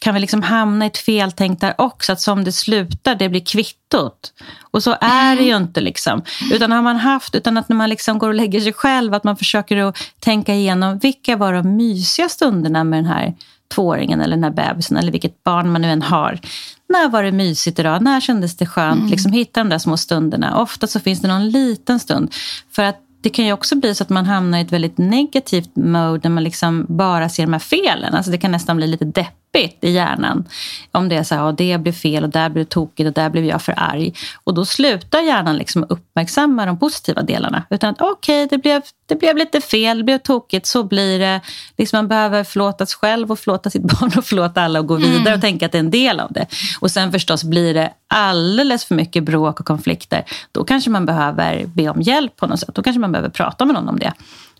kan 0.00 0.14
vi 0.14 0.20
liksom 0.20 0.42
hamna 0.42 0.84
i 0.84 0.88
ett 0.88 0.98
feltänk 0.98 1.60
där 1.60 1.74
också. 1.78 2.12
Att 2.12 2.20
som 2.20 2.44
det 2.44 2.52
slutar, 2.52 3.14
det 3.14 3.28
blir 3.28 3.44
kvittot. 3.44 4.32
Och 4.70 4.82
så 4.82 4.96
är 5.00 5.36
det 5.36 5.42
ju 5.42 5.50
mm. 5.50 5.62
inte. 5.62 5.80
Liksom. 5.80 6.22
Utan 6.52 6.72
har 6.72 6.82
man 6.82 6.96
haft, 6.96 7.34
utan 7.34 7.56
att 7.56 7.68
när 7.68 7.76
man 7.76 7.90
liksom 7.90 8.18
går 8.18 8.28
och 8.28 8.34
lägger 8.34 8.60
sig 8.60 8.72
själv, 8.72 9.14
att 9.14 9.24
man 9.24 9.36
försöker 9.36 9.76
att 9.76 9.96
tänka 10.20 10.54
igenom 10.54 10.98
vilka 10.98 11.36
var 11.36 11.52
de 11.52 11.76
mysiga 11.76 12.28
stunderna 12.28 12.84
med 12.84 12.98
den 12.98 13.06
här 13.06 13.34
tvååringen 13.74 14.20
eller 14.20 14.36
den 14.36 14.44
här 14.44 14.50
bebisen 14.50 14.96
eller 14.96 15.12
vilket 15.12 15.44
barn 15.44 15.72
man 15.72 15.82
nu 15.82 15.90
än 15.90 16.02
har. 16.02 16.40
När 16.88 17.08
var 17.08 17.22
det 17.22 17.32
mysigt 17.32 17.78
idag? 17.78 18.02
När 18.02 18.20
kändes 18.20 18.56
det 18.56 18.66
skönt? 18.66 18.98
Mm. 18.98 19.10
Liksom 19.10 19.32
hitta 19.32 19.60
de 19.60 19.68
där 19.68 19.78
små 19.78 19.96
stunderna. 19.96 20.60
Ofta 20.60 20.86
så 20.86 21.00
finns 21.00 21.20
det 21.20 21.28
någon 21.28 21.48
liten 21.48 22.00
stund. 22.00 22.34
För 22.70 22.82
att 22.82 23.00
det 23.20 23.30
kan 23.30 23.44
ju 23.44 23.52
också 23.52 23.76
bli 23.76 23.94
så 23.94 24.02
att 24.02 24.08
man 24.08 24.26
hamnar 24.26 24.58
i 24.58 24.62
ett 24.62 24.72
väldigt 24.72 24.98
negativt 24.98 25.76
mode 25.76 26.20
när 26.28 26.34
man 26.34 26.44
liksom 26.44 26.86
bara 26.88 27.28
ser 27.28 27.42
de 27.42 27.52
här 27.52 27.60
felen. 27.60 28.14
Alltså 28.14 28.30
det 28.30 28.38
kan 28.38 28.52
nästan 28.52 28.76
bli 28.76 28.86
lite 28.86 29.04
deppigt 29.04 29.47
i 29.80 29.90
hjärnan. 29.90 30.48
Om 30.92 31.08
det 31.08 31.16
är 31.16 31.22
så 31.22 31.34
här, 31.34 31.52
det 31.52 31.78
blev 31.78 31.92
fel 31.92 32.24
och 32.24 32.30
där 32.30 32.48
blev 32.48 32.64
det 32.64 32.70
tokigt 32.70 33.06
och 33.06 33.12
där 33.12 33.30
blev 33.30 33.44
jag 33.44 33.62
för 33.62 33.74
arg. 33.76 34.14
Och 34.44 34.54
då 34.54 34.64
slutar 34.64 35.20
hjärnan 35.20 35.56
liksom 35.56 35.86
uppmärksamma 35.88 36.66
de 36.66 36.78
positiva 36.78 37.22
delarna. 37.22 37.62
Utan 37.70 37.90
att 37.90 38.00
okej, 38.00 38.44
okay, 38.44 38.56
det, 38.56 38.62
blev, 38.62 38.82
det 39.06 39.14
blev 39.14 39.36
lite 39.36 39.60
fel, 39.60 39.98
det 39.98 40.04
blev 40.04 40.18
tokigt, 40.18 40.66
så 40.66 40.84
blir 40.84 41.18
det. 41.18 41.40
Liksom 41.78 41.96
man 41.96 42.08
behöver 42.08 42.44
förlåta 42.44 42.86
sig 42.86 42.98
själv 42.98 43.30
och 43.32 43.38
förlåta 43.38 43.70
sitt 43.70 43.82
barn 44.00 44.10
och 44.16 44.24
förlåta 44.24 44.62
alla 44.62 44.78
och 44.78 44.86
gå 44.86 44.94
vidare 44.94 45.20
mm. 45.20 45.34
och 45.34 45.40
tänka 45.40 45.66
att 45.66 45.72
det 45.72 45.78
är 45.78 45.80
en 45.80 45.90
del 45.90 46.20
av 46.20 46.32
det. 46.32 46.46
Och 46.80 46.90
sen 46.90 47.12
förstås 47.12 47.44
blir 47.44 47.74
det 47.74 47.92
alldeles 48.08 48.84
för 48.84 48.94
mycket 48.94 49.24
bråk 49.24 49.60
och 49.60 49.66
konflikter. 49.66 50.24
Då 50.52 50.64
kanske 50.64 50.90
man 50.90 51.06
behöver 51.06 51.66
be 51.66 51.88
om 51.88 52.00
hjälp 52.00 52.36
på 52.36 52.46
något 52.46 52.60
sätt. 52.60 52.74
Då 52.74 52.82
kanske 52.82 53.00
man 53.00 53.12
behöver 53.12 53.30
prata 53.30 53.64
med 53.64 53.74
någon 53.74 53.88
om 53.88 53.98
det. 53.98 54.12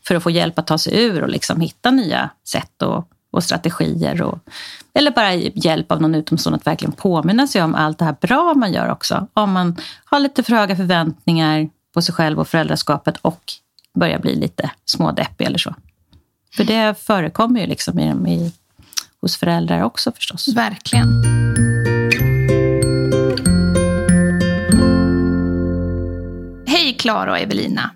För 0.06 0.14
att 0.14 0.22
få 0.22 0.30
hjälp 0.30 0.58
att 0.58 0.66
ta 0.66 0.78
sig 0.78 1.04
ur 1.04 1.22
och 1.22 1.28
liksom 1.28 1.60
hitta 1.60 1.90
nya 1.90 2.30
sätt 2.48 2.82
och, 2.82 3.08
och 3.38 3.44
strategier. 3.44 4.22
Och, 4.22 4.38
eller 4.94 5.10
bara 5.10 5.34
hjälp 5.34 5.92
av 5.92 6.02
någon 6.02 6.14
utomstående 6.14 6.56
att 6.56 6.66
verkligen 6.66 6.92
påminna 6.92 7.46
sig 7.46 7.62
om 7.62 7.74
allt 7.74 7.98
det 7.98 8.04
här 8.04 8.16
bra 8.20 8.54
man 8.54 8.72
gör 8.72 8.90
också. 8.90 9.26
Om 9.34 9.52
man 9.52 9.76
har 10.04 10.20
lite 10.20 10.42
för 10.42 10.52
höga 10.52 10.76
förväntningar 10.76 11.68
på 11.94 12.02
sig 12.02 12.14
själv 12.14 12.38
och 12.38 12.48
föräldraskapet 12.48 13.16
och 13.22 13.52
börjar 13.94 14.18
bli 14.18 14.34
lite 14.34 14.70
smådeppig 14.84 15.44
eller 15.44 15.58
så. 15.58 15.74
För 16.56 16.64
det 16.64 16.98
förekommer 16.98 17.60
ju 17.60 17.66
liksom 17.66 17.98
i, 17.98 18.32
i, 18.32 18.52
hos 19.20 19.36
föräldrar 19.36 19.82
också 19.82 20.12
förstås. 20.12 20.48
Verkligen. 20.48 21.24
Hej 26.66 26.94
Klara 26.98 27.30
och 27.30 27.38
Evelina. 27.38 27.90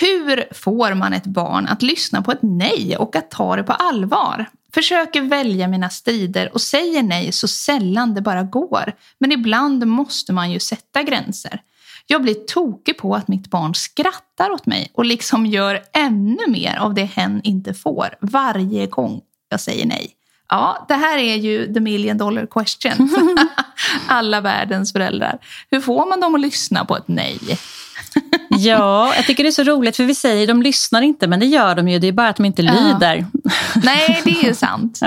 Hur 0.00 0.54
får 0.54 0.94
man 0.94 1.12
ett 1.12 1.26
barn 1.26 1.66
att 1.66 1.82
lyssna 1.82 2.22
på 2.22 2.32
ett 2.32 2.42
nej 2.42 2.96
och 2.96 3.16
att 3.16 3.30
ta 3.30 3.56
det 3.56 3.62
på 3.62 3.72
allvar? 3.72 4.46
Försöker 4.74 5.22
välja 5.22 5.68
mina 5.68 5.90
strider 5.90 6.52
och 6.54 6.60
säger 6.60 7.02
nej 7.02 7.32
så 7.32 7.48
sällan 7.48 8.14
det 8.14 8.20
bara 8.20 8.42
går. 8.42 8.92
Men 9.18 9.32
ibland 9.32 9.86
måste 9.86 10.32
man 10.32 10.50
ju 10.50 10.60
sätta 10.60 11.02
gränser. 11.02 11.60
Jag 12.06 12.22
blir 12.22 12.34
tokig 12.34 12.98
på 12.98 13.14
att 13.14 13.28
mitt 13.28 13.50
barn 13.50 13.74
skrattar 13.74 14.50
åt 14.50 14.66
mig 14.66 14.90
och 14.94 15.04
liksom 15.04 15.46
gör 15.46 15.82
ännu 15.92 16.46
mer 16.48 16.76
av 16.76 16.94
det 16.94 17.04
hen 17.04 17.40
inte 17.44 17.74
får 17.74 18.14
varje 18.20 18.86
gång 18.86 19.20
jag 19.48 19.60
säger 19.60 19.86
nej. 19.86 20.16
Ja, 20.48 20.84
det 20.88 20.94
här 20.94 21.18
är 21.18 21.36
ju 21.36 21.74
the 21.74 21.80
million 21.80 22.18
dollar 22.18 22.46
question 22.46 23.10
alla 24.06 24.40
världens 24.40 24.92
föräldrar. 24.92 25.38
Hur 25.70 25.80
får 25.80 26.06
man 26.08 26.20
dem 26.20 26.34
att 26.34 26.40
lyssna 26.40 26.84
på 26.84 26.96
ett 26.96 27.08
nej? 27.08 27.38
ja, 28.48 29.12
jag 29.16 29.26
tycker 29.26 29.42
det 29.42 29.48
är 29.48 29.50
så 29.50 29.62
roligt 29.62 29.96
för 29.96 30.04
vi 30.04 30.14
säger 30.14 30.46
de 30.46 30.62
lyssnar 30.62 31.02
inte 31.02 31.26
men 31.26 31.40
det 31.40 31.46
gör 31.46 31.74
de 31.74 31.88
ju. 31.88 31.98
Det 31.98 32.06
är 32.06 32.12
bara 32.12 32.28
att 32.28 32.36
de 32.36 32.44
inte 32.44 32.62
lyder. 32.62 33.26
Nej, 33.82 34.20
det 34.24 34.30
är 34.30 34.44
ju 34.44 34.54
sant. 34.54 34.98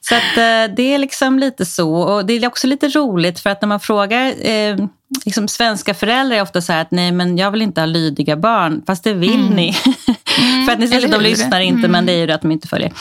så 0.00 0.14
att, 0.14 0.36
eh, 0.36 0.74
det 0.76 0.94
är 0.94 0.98
liksom 0.98 1.38
lite 1.38 1.66
så. 1.66 1.92
Och 1.92 2.26
det 2.26 2.32
är 2.32 2.46
också 2.46 2.66
lite 2.66 2.88
roligt 2.88 3.40
för 3.40 3.50
att 3.50 3.62
när 3.62 3.68
man 3.68 3.80
frågar 3.80 4.48
eh, 4.48 4.76
liksom 5.24 5.48
svenska 5.48 5.94
föräldrar 5.94 6.36
är 6.36 6.42
ofta 6.42 6.60
så 6.60 6.72
här 6.72 6.82
att 6.82 6.90
nej 6.90 7.12
men 7.12 7.38
jag 7.38 7.50
vill 7.50 7.62
inte 7.62 7.80
ha 7.80 7.86
lydiga 7.86 8.36
barn, 8.36 8.82
fast 8.86 9.04
det 9.04 9.14
vill 9.14 9.40
mm. 9.40 9.54
ni. 9.54 9.76
Mm, 10.38 10.66
för 10.66 10.72
att 10.72 10.78
ni 10.78 10.88
säger 10.88 11.04
att 11.04 11.12
de 11.12 11.22
lyssnar 11.22 11.60
inte, 11.60 11.78
mm. 11.78 11.90
men 11.90 12.06
det 12.06 12.12
är 12.12 12.16
ju 12.16 12.26
det 12.26 12.34
att 12.34 12.42
de 12.42 12.52
inte 12.52 12.68
följer. 12.68 12.92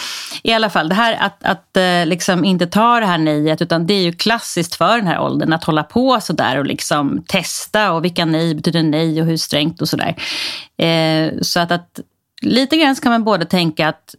I 0.43 0.53
alla 0.53 0.69
fall, 0.69 0.89
det 0.89 0.95
här 0.95 1.17
att, 1.19 1.43
att 1.43 1.77
eh, 1.77 2.05
liksom 2.05 2.45
inte 2.45 2.67
ta 2.67 2.99
det 2.99 3.05
här 3.05 3.17
nejet, 3.17 3.61
utan 3.61 3.87
det 3.87 3.93
är 3.93 4.01
ju 4.01 4.13
klassiskt 4.13 4.75
för 4.75 4.97
den 4.97 5.07
här 5.07 5.19
åldern 5.19 5.53
att 5.53 5.63
hålla 5.63 5.83
på 5.83 6.19
sådär 6.21 6.57
och 6.57 6.65
liksom 6.65 7.23
testa 7.27 7.91
och 7.91 8.05
vilka 8.05 8.25
nej 8.25 8.55
betyder 8.55 8.83
nej 8.83 9.21
och 9.21 9.27
hur 9.27 9.37
strängt 9.37 9.81
och 9.81 9.89
sådär. 9.89 10.15
Eh, 10.77 11.31
så 11.41 11.59
att, 11.59 11.71
att 11.71 11.99
lite 12.41 12.77
grann 12.77 12.95
kan 12.95 13.11
man 13.11 13.23
både 13.23 13.45
tänka 13.45 13.87
att 13.87 14.15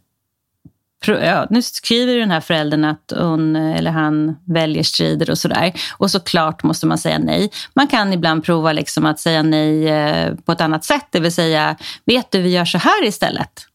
ja, 1.11 1.47
nu 1.49 1.61
skriver 1.61 2.15
den 2.15 2.31
här 2.31 2.41
föräldern 2.41 2.83
att 2.83 3.13
hon 3.15 3.55
eller 3.55 3.91
han 3.91 4.35
väljer 4.45 4.83
strider 4.83 5.29
och 5.29 5.37
sådär. 5.37 5.73
Och 5.97 6.11
såklart 6.11 6.63
måste 6.63 6.85
man 6.85 6.97
säga 6.97 7.19
nej. 7.19 7.51
Man 7.73 7.87
kan 7.87 8.13
ibland 8.13 8.43
prova 8.43 8.71
liksom 8.71 9.05
att 9.05 9.19
säga 9.19 9.43
nej 9.43 9.89
eh, 9.89 10.33
på 10.45 10.51
ett 10.51 10.61
annat 10.61 10.83
sätt. 10.83 11.07
Det 11.11 11.19
vill 11.19 11.33
säga, 11.33 11.75
vet 12.05 12.31
du, 12.31 12.41
vi 12.41 12.49
gör 12.49 12.65
så 12.65 12.77
här 12.77 13.05
istället. 13.05 13.65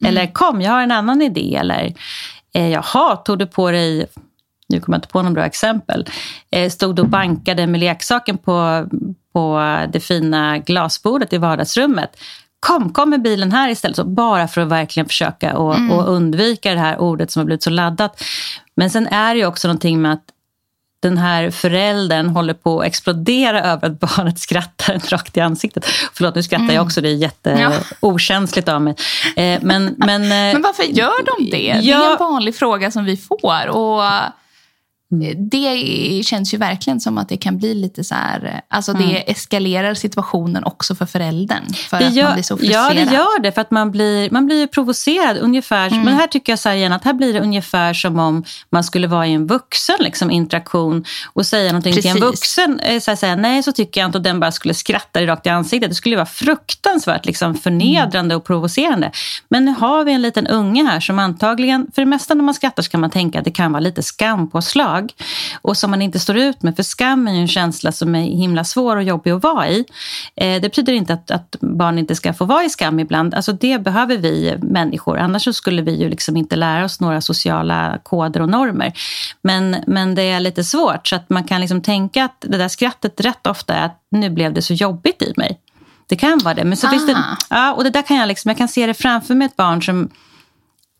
Mm. 0.00 0.08
Eller 0.08 0.32
kom, 0.32 0.60
jag 0.60 0.72
har 0.72 0.82
en 0.82 0.92
annan 0.92 1.22
idé. 1.22 1.56
Eller 1.56 1.94
eh, 2.54 2.68
jaha, 2.68 3.16
tog 3.16 3.38
du 3.38 3.46
på 3.46 3.70
dig 3.70 4.06
nu 4.70 4.80
kommer 4.80 4.96
jag 4.96 4.98
inte 4.98 5.08
på 5.08 5.22
någon 5.22 5.34
bra 5.34 5.44
exempel, 5.44 6.06
eh, 6.50 6.70
stod 6.70 6.96
du 6.96 7.02
och 7.02 7.08
bankade 7.08 7.66
med 7.66 7.80
leksaken 7.80 8.38
på, 8.38 8.88
på 9.32 9.60
det 9.92 10.00
fina 10.00 10.58
glasbordet 10.58 11.32
i 11.32 11.38
vardagsrummet 11.38 12.16
kom, 12.60 12.92
kom 12.92 13.10
med 13.10 13.22
bilen 13.22 13.52
här 13.52 13.68
istället. 13.68 13.96
Så 13.96 14.04
bara 14.04 14.48
för 14.48 14.60
att 14.60 14.68
verkligen 14.68 15.06
försöka 15.06 15.56
och, 15.56 15.74
mm. 15.74 15.90
och 15.90 16.08
undvika 16.08 16.74
det 16.74 16.80
här 16.80 17.00
ordet 17.00 17.30
som 17.30 17.40
har 17.40 17.44
blivit 17.44 17.62
så 17.62 17.70
laddat. 17.70 18.24
Men 18.74 18.90
sen 18.90 19.06
är 19.06 19.34
det 19.34 19.40
ju 19.40 19.46
också 19.46 19.68
någonting 19.68 20.02
med 20.02 20.12
att 20.12 20.24
den 21.02 21.18
här 21.18 21.50
föräldern 21.50 22.28
håller 22.28 22.54
på 22.54 22.80
att 22.80 22.86
explodera 22.86 23.62
över 23.72 23.86
att 23.86 24.00
barnet 24.00 24.38
skrattar 24.38 24.98
rakt 25.10 25.36
i 25.36 25.40
ansiktet. 25.40 25.86
Förlåt, 26.12 26.34
nu 26.34 26.42
skrattar 26.42 26.64
mm. 26.64 26.76
jag 26.76 26.86
också. 26.86 27.00
Det 27.00 27.08
är 27.08 27.14
jätteokänsligt 27.14 28.68
ja. 28.68 28.74
av 28.74 28.82
mig. 28.82 28.94
Eh, 29.36 29.58
men, 29.62 29.94
men, 29.96 30.28
men 30.28 30.62
varför 30.62 30.82
gör 30.82 31.24
de 31.24 31.50
det? 31.50 31.80
Ja, 31.82 31.98
det 31.98 32.04
är 32.04 32.12
en 32.12 32.18
vanlig 32.18 32.56
fråga 32.56 32.90
som 32.90 33.04
vi 33.04 33.16
får. 33.16 33.68
Och 33.68 34.02
Mm. 35.12 35.48
Det 35.48 36.22
känns 36.24 36.54
ju 36.54 36.58
verkligen 36.58 37.00
som 37.00 37.18
att 37.18 37.28
det 37.28 37.36
kan 37.36 37.58
bli 37.58 37.74
lite 37.74 38.04
så 38.04 38.14
här, 38.14 38.60
alltså 38.68 38.92
det 38.92 39.04
mm. 39.04 39.22
eskalerar 39.26 39.94
situationen 39.94 40.64
också 40.64 40.94
för 40.94 41.06
föräldern. 41.06 41.72
För 41.74 41.98
det 41.98 42.06
att 42.06 42.14
gör, 42.14 42.24
man 42.24 42.32
blir 42.34 42.42
så 42.42 42.56
frustrerad. 42.56 42.96
Ja, 42.96 43.04
det 43.04 43.12
gör 43.12 43.42
det. 43.42 43.52
För 43.52 43.60
att 43.60 43.70
man 43.70 43.90
blir, 43.90 44.30
man 44.30 44.46
blir 44.46 44.66
provocerad. 44.66 45.36
Ungefär, 45.36 45.88
mm. 45.88 46.04
Men 46.04 46.14
här 46.14 46.26
tycker 46.26 46.52
jag 46.52 46.58
så 46.58 46.68
här 46.68 46.76
igen, 46.76 46.92
att 46.92 47.04
här 47.04 47.12
blir 47.12 47.34
det 47.34 47.40
ungefär 47.40 47.94
som 47.94 48.18
om 48.18 48.44
man 48.70 48.84
skulle 48.84 49.06
vara 49.06 49.26
i 49.26 49.32
en 49.32 49.46
vuxen 49.46 49.96
liksom, 50.00 50.30
interaktion 50.30 51.04
och 51.32 51.46
säga 51.46 51.72
någonting 51.72 51.94
Precis. 51.94 52.12
till 52.12 52.22
en 52.22 52.28
vuxen. 52.28 52.80
Eh, 52.80 53.00
så 53.00 53.10
här, 53.10 53.16
säga, 53.16 53.36
nej, 53.36 53.62
så 53.62 53.72
tycker 53.72 54.00
jag 54.00 54.08
inte. 54.08 54.18
Och 54.18 54.24
den 54.24 54.40
bara 54.40 54.52
skulle 54.52 54.74
skratta 54.74 55.26
rakt 55.26 55.46
i 55.46 55.48
ansiktet. 55.48 55.90
Det 55.90 55.94
skulle 55.94 56.16
vara 56.16 56.26
fruktansvärt 56.26 57.26
liksom, 57.26 57.54
förnedrande 57.54 58.36
och 58.36 58.44
provocerande. 58.44 59.10
Men 59.48 59.64
nu 59.64 59.74
har 59.78 60.04
vi 60.04 60.12
en 60.12 60.22
liten 60.22 60.46
unge 60.46 60.84
här 60.84 61.00
som 61.00 61.18
antagligen, 61.18 61.86
för 61.94 62.02
det 62.02 62.06
mesta 62.06 62.34
när 62.34 62.44
man 62.44 62.54
skrattar 62.54 62.82
så 62.82 62.90
kan 62.90 63.00
man 63.00 63.10
tänka 63.10 63.38
att 63.38 63.44
det 63.44 63.50
kan 63.50 63.72
vara 63.72 63.80
lite 63.80 64.02
skampåslag 64.02 64.99
och 65.62 65.76
som 65.76 65.90
man 65.90 66.02
inte 66.02 66.18
står 66.18 66.36
ut 66.36 66.62
med. 66.62 66.76
För 66.76 66.82
skam 66.82 67.28
är 67.28 67.32
ju 67.32 67.40
en 67.40 67.48
känsla 67.48 67.92
som 67.92 68.14
är 68.14 68.22
himla 68.22 68.64
svår 68.64 68.96
och 68.96 69.02
jobbig 69.02 69.30
att 69.30 69.42
vara 69.42 69.68
i. 69.68 69.84
Eh, 70.36 70.60
det 70.60 70.60
betyder 70.60 70.92
inte 70.92 71.12
att, 71.12 71.30
att, 71.30 71.56
barn 71.60 71.98
inte 71.98 72.14
ska 72.14 72.32
få 72.32 72.44
vara 72.44 72.64
i 72.64 72.70
skam 72.70 73.00
ibland. 73.00 73.34
Alltså 73.34 73.52
det 73.52 73.78
behöver 73.78 74.16
vi 74.16 74.56
människor. 74.62 75.18
Annars 75.18 75.44
så 75.44 75.52
skulle 75.52 75.82
vi 75.82 75.96
ju 75.96 76.08
liksom 76.08 76.36
inte 76.36 76.56
lära 76.56 76.84
oss 76.84 77.00
några 77.00 77.20
sociala 77.20 77.98
koder 78.02 78.42
och 78.42 78.48
normer. 78.48 78.92
Men, 79.42 79.76
men 79.86 80.14
det 80.14 80.22
är 80.22 80.40
lite 80.40 80.64
svårt. 80.64 81.08
Så 81.08 81.16
att 81.16 81.30
man 81.30 81.44
kan 81.44 81.60
liksom 81.60 81.82
tänka 81.82 82.24
att 82.24 82.40
det 82.40 82.58
där 82.58 82.68
skrattet 82.68 83.20
rätt 83.20 83.46
ofta 83.46 83.74
är 83.74 83.86
att 83.86 83.98
nu 84.10 84.30
blev 84.30 84.54
det 84.54 84.62
så 84.62 84.74
jobbigt 84.74 85.22
i 85.22 85.32
mig. 85.36 85.60
Det 86.06 86.16
kan 86.16 86.38
vara 86.38 86.54
det. 86.54 86.64
Men 86.64 86.76
så 86.76 86.88
finns 86.88 87.06
det, 87.06 87.24
ja, 87.50 87.72
och 87.72 87.84
det 87.84 87.90
där 87.90 88.02
kan 88.02 88.16
jag, 88.16 88.28
liksom, 88.28 88.48
jag 88.48 88.58
kan 88.58 88.68
se 88.68 88.86
det 88.86 88.94
framför 88.94 89.34
mig 89.34 89.46
ett 89.46 89.56
barn 89.56 89.82
som 89.82 90.10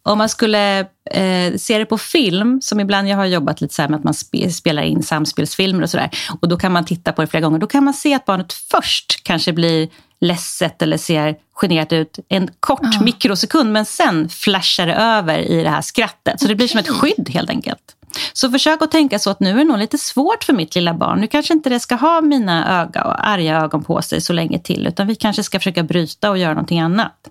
om 0.02 0.18
man 0.18 0.28
skulle 0.28 0.78
eh, 1.10 1.54
se 1.56 1.78
det 1.78 1.86
på 1.86 1.98
film, 1.98 2.60
som 2.62 2.80
ibland 2.80 3.08
jag 3.08 3.16
har 3.16 3.24
jobbat 3.24 3.60
lite 3.60 3.74
så 3.74 3.82
med 3.82 3.94
att 3.94 4.04
man 4.04 4.14
spe, 4.14 4.50
spelar 4.50 4.82
in 4.82 5.02
samspelsfilmer 5.02 5.82
och 5.82 5.90
sådär. 5.90 6.10
Och 6.40 6.48
då 6.48 6.56
kan 6.56 6.72
man 6.72 6.84
titta 6.84 7.12
på 7.12 7.22
det 7.22 7.26
flera 7.26 7.40
gånger. 7.40 7.58
Då 7.58 7.66
kan 7.66 7.84
man 7.84 7.94
se 7.94 8.14
att 8.14 8.24
barnet 8.24 8.52
först 8.52 9.20
kanske 9.22 9.52
blir 9.52 9.88
ledset 10.20 10.82
eller 10.82 10.96
ser 10.96 11.36
generat 11.52 11.92
ut 11.92 12.18
en 12.28 12.50
kort 12.60 12.80
ja. 12.82 13.00
mikrosekund. 13.00 13.72
Men 13.72 13.84
sen 13.84 14.28
flashar 14.28 14.86
det 14.86 14.94
över 14.94 15.38
i 15.38 15.62
det 15.62 15.70
här 15.70 15.82
skrattet. 15.82 16.40
Så 16.40 16.48
det 16.48 16.54
blir 16.54 16.68
som 16.68 16.80
ett 16.80 16.88
skydd 16.88 17.28
helt 17.28 17.50
enkelt. 17.50 17.96
Så 18.32 18.50
försök 18.50 18.82
att 18.82 18.90
tänka 18.90 19.18
så 19.18 19.30
att 19.30 19.40
nu 19.40 19.50
är 19.50 19.54
det 19.54 19.64
nog 19.64 19.78
lite 19.78 19.98
svårt 19.98 20.44
för 20.44 20.52
mitt 20.52 20.74
lilla 20.74 20.94
barn. 20.94 21.20
Nu 21.20 21.26
kanske 21.26 21.54
inte 21.54 21.70
det 21.70 21.80
ska 21.80 21.94
ha 21.94 22.20
mina 22.20 22.82
öga 22.82 23.04
och 23.04 23.28
arga 23.28 23.60
ögon 23.60 23.84
på 23.84 24.02
sig 24.02 24.20
så 24.20 24.32
länge 24.32 24.58
till. 24.58 24.86
Utan 24.86 25.06
vi 25.06 25.14
kanske 25.14 25.42
ska 25.42 25.58
försöka 25.58 25.82
bryta 25.82 26.30
och 26.30 26.38
göra 26.38 26.54
någonting 26.54 26.80
annat. 26.80 27.30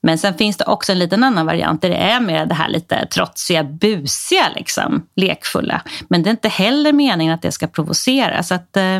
Men 0.00 0.18
sen 0.18 0.34
finns 0.34 0.56
det 0.56 0.64
också 0.64 0.92
en 0.92 0.98
liten 0.98 1.24
annan 1.24 1.46
variant 1.46 1.82
där 1.82 1.88
det 1.88 1.96
är 1.96 2.20
mer 2.20 2.46
det 2.46 2.54
här 2.54 2.68
lite 2.68 3.06
trotsiga, 3.06 3.64
busiga, 3.64 4.48
liksom, 4.56 5.06
lekfulla. 5.16 5.82
Men 6.08 6.22
det 6.22 6.28
är 6.28 6.30
inte 6.30 6.48
heller 6.48 6.92
meningen 6.92 7.34
att 7.34 7.42
det 7.42 7.52
ska 7.52 7.66
provocera. 7.66 8.42
Så 8.42 8.54
att, 8.54 8.76
eh, 8.76 8.98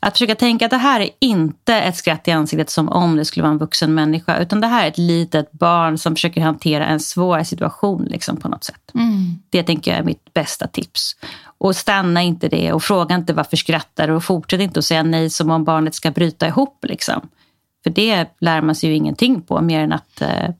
att 0.00 0.12
försöka 0.12 0.34
tänka 0.34 0.64
att 0.64 0.70
det 0.70 0.76
här 0.76 1.00
är 1.00 1.10
inte 1.18 1.74
ett 1.74 1.96
skratt 1.96 2.28
i 2.28 2.30
ansiktet 2.30 2.70
som 2.70 2.88
om 2.88 3.16
det 3.16 3.24
skulle 3.24 3.42
vara 3.42 3.52
en 3.52 3.58
vuxen 3.58 3.94
människa. 3.94 4.38
Utan 4.38 4.60
det 4.60 4.66
här 4.66 4.84
är 4.84 4.88
ett 4.88 4.98
litet 4.98 5.52
barn 5.52 5.98
som 5.98 6.14
försöker 6.14 6.40
hantera 6.40 6.86
en 6.86 7.00
svår 7.00 7.42
situation 7.42 8.04
liksom, 8.04 8.36
på 8.36 8.48
något 8.48 8.64
sätt. 8.64 8.90
Mm. 8.94 9.38
Det 9.50 9.62
tänker 9.62 9.90
jag 9.90 10.00
är 10.00 10.04
mitt 10.04 10.34
bästa 10.34 10.66
tips. 10.66 11.16
Och 11.58 11.76
stanna 11.76 12.22
inte 12.22 12.48
det 12.48 12.72
och 12.72 12.82
fråga 12.82 13.14
inte 13.14 13.32
varför 13.32 13.56
skrattar 13.56 14.08
och 14.08 14.24
fortsätt 14.24 14.60
inte 14.60 14.78
att 14.78 14.84
säga 14.84 15.02
nej 15.02 15.30
som 15.30 15.50
om 15.50 15.64
barnet 15.64 15.94
ska 15.94 16.10
bryta 16.10 16.46
ihop. 16.46 16.84
Liksom. 16.88 17.28
För 17.82 17.90
det 17.90 18.26
lär 18.38 18.62
man 18.62 18.74
sig 18.74 18.90
ju 18.90 18.96
ingenting 18.96 19.42
på 19.42 19.60
mer 19.60 19.80
än 19.80 19.92
att 19.92 20.20
eh, 20.20 20.50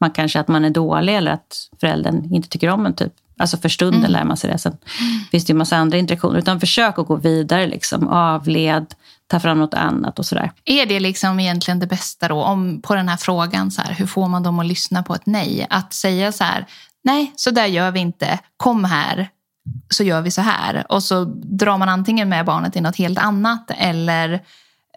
man 0.00 0.10
kanske 0.10 0.40
att 0.40 0.48
man 0.48 0.64
är 0.64 0.70
dålig 0.70 1.16
eller 1.16 1.32
att 1.32 1.68
föräldern 1.80 2.34
inte 2.34 2.48
tycker 2.48 2.68
om 2.68 2.86
en. 2.86 2.94
typ. 2.94 3.12
Alltså 3.38 3.56
för 3.56 3.68
stunden 3.68 4.00
mm. 4.00 4.12
lär 4.12 4.24
man 4.24 4.36
sig 4.36 4.50
det. 4.50 4.58
Sen 4.58 4.76
finns 5.30 5.44
det 5.44 5.50
ju 5.50 5.56
massa 5.56 5.76
andra 5.76 5.98
interaktioner. 5.98 6.38
Utan 6.38 6.60
försök 6.60 6.98
att 6.98 7.06
gå 7.06 7.16
vidare, 7.16 7.66
liksom, 7.66 8.08
avled, 8.08 8.86
ta 9.26 9.40
fram 9.40 9.58
något 9.58 9.74
annat 9.74 10.18
och 10.18 10.26
sådär. 10.26 10.52
Är 10.64 10.86
det 10.86 11.00
liksom 11.00 11.40
egentligen 11.40 11.78
det 11.78 11.86
bästa 11.86 12.28
då, 12.28 12.42
om, 12.42 12.80
på 12.82 12.94
den 12.94 13.08
här 13.08 13.16
frågan, 13.16 13.70
så 13.70 13.82
här, 13.82 13.94
hur 13.94 14.06
får 14.06 14.28
man 14.28 14.42
dem 14.42 14.58
att 14.58 14.66
lyssna 14.66 15.02
på 15.02 15.14
ett 15.14 15.26
nej? 15.26 15.66
Att 15.70 15.92
säga 15.92 16.32
så 16.32 16.44
här, 16.44 16.66
nej, 17.04 17.32
så 17.36 17.50
där 17.50 17.66
gör 17.66 17.90
vi 17.90 18.00
inte, 18.00 18.38
kom 18.56 18.84
här, 18.84 19.28
så 19.90 20.04
gör 20.04 20.20
vi 20.20 20.30
så 20.30 20.40
här. 20.40 20.84
Och 20.88 21.02
så 21.02 21.24
drar 21.24 21.78
man 21.78 21.88
antingen 21.88 22.28
med 22.28 22.44
barnet 22.44 22.72
till 22.72 22.82
något 22.82 22.96
helt 22.96 23.18
annat 23.18 23.70
eller 23.70 24.40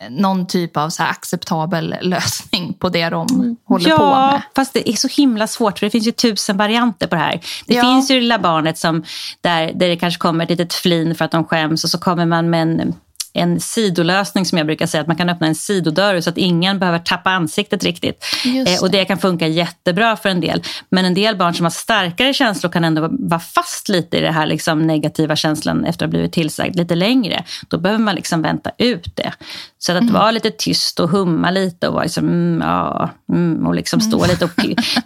någon 0.10 0.48
typ 0.48 0.78
av 0.78 0.90
så 0.90 1.04
acceptabel 1.04 1.96
lösning 2.02 2.74
på 2.74 2.90
det 2.90 3.10
de 3.10 3.28
mm. 3.32 3.56
håller 3.66 3.90
ja, 3.90 3.98
på 3.98 4.06
med. 4.06 4.14
Ja, 4.14 4.42
fast 4.56 4.74
det 4.74 4.90
är 4.90 4.94
så 4.94 5.08
himla 5.08 5.48
svårt 5.48 5.80
för 5.80 5.86
det 5.86 5.90
finns 5.90 6.08
ju 6.08 6.12
tusen 6.12 6.58
varianter 6.58 7.08
på 7.08 7.16
det 7.16 7.22
här. 7.22 7.42
Det 7.66 7.74
ja. 7.74 7.82
finns 7.82 8.12
ju 8.12 8.16
det 8.16 8.22
lilla 8.22 8.40
barnet 8.40 8.78
som, 8.78 9.04
där, 9.42 9.72
där 9.74 9.88
det 9.88 9.96
kanske 9.96 10.20
kommer 10.20 10.44
ett 10.44 10.50
litet 10.50 10.74
flin 10.74 11.16
för 11.16 11.26
att 11.26 11.32
de 11.32 11.44
skäms 11.44 11.84
och 11.84 11.90
så 11.90 11.98
kommer 11.98 12.26
man 12.26 12.50
med 12.50 12.62
en 12.62 12.94
en 13.38 13.60
sidolösning 13.60 14.46
som 14.46 14.58
jag 14.58 14.68
brukar 14.68 14.86
säga, 14.88 15.02
att 15.02 15.08
man 15.08 15.16
kan 15.16 15.30
öppna 15.30 15.48
en 15.48 15.56
sidodörr 15.56 16.22
så 16.22 16.30
att 16.30 16.38
ingen 16.38 16.80
behöver 16.80 17.00
tappa 17.00 17.30
ansiktet 17.30 17.84
riktigt. 17.84 18.26
Eh, 18.68 18.82
och 18.82 18.92
det 18.92 19.06
kan 19.06 19.18
funka 19.18 19.48
jättebra 19.48 20.16
för 20.16 20.30
en 20.30 20.42
del. 20.42 20.64
Men 20.90 21.06
en 21.06 21.14
del 21.14 21.36
barn 21.36 21.54
som 21.54 21.66
har 21.66 21.72
starkare 21.72 22.34
känslor 22.34 22.72
kan 22.72 22.84
ändå 22.84 23.10
vara 23.12 23.40
fast 23.40 23.90
lite 23.90 24.18
i 24.18 24.22
den 24.22 24.34
här 24.34 24.46
liksom 24.46 24.88
negativa 24.88 25.36
känslan 25.36 25.86
efter 25.86 26.06
att 26.06 26.08
ha 26.08 26.12
blivit 26.12 26.34
tillsagd 26.34 26.76
lite 26.76 26.96
längre. 26.96 27.44
Då 27.68 27.78
behöver 27.78 28.04
man 28.04 28.16
liksom 28.16 28.42
vänta 28.42 28.72
ut 28.78 29.16
det. 29.16 29.34
Så 29.80 29.92
att 29.92 30.02
mm. 30.02 30.14
vara 30.14 30.32
lite 30.32 30.52
tyst 30.52 31.00
och 31.00 31.10
humma 31.10 31.52
lite 31.52 31.88
och 31.88 31.94
vara 31.94 32.04
liksom, 32.04 32.28
mm, 32.28 32.62
ja, 32.68 33.10
mm, 33.34 33.68
och 33.68 33.76
liksom 33.76 34.02
stå 34.02 34.18
mm. 34.18 34.30
lite 34.30 34.46
och 34.46 34.52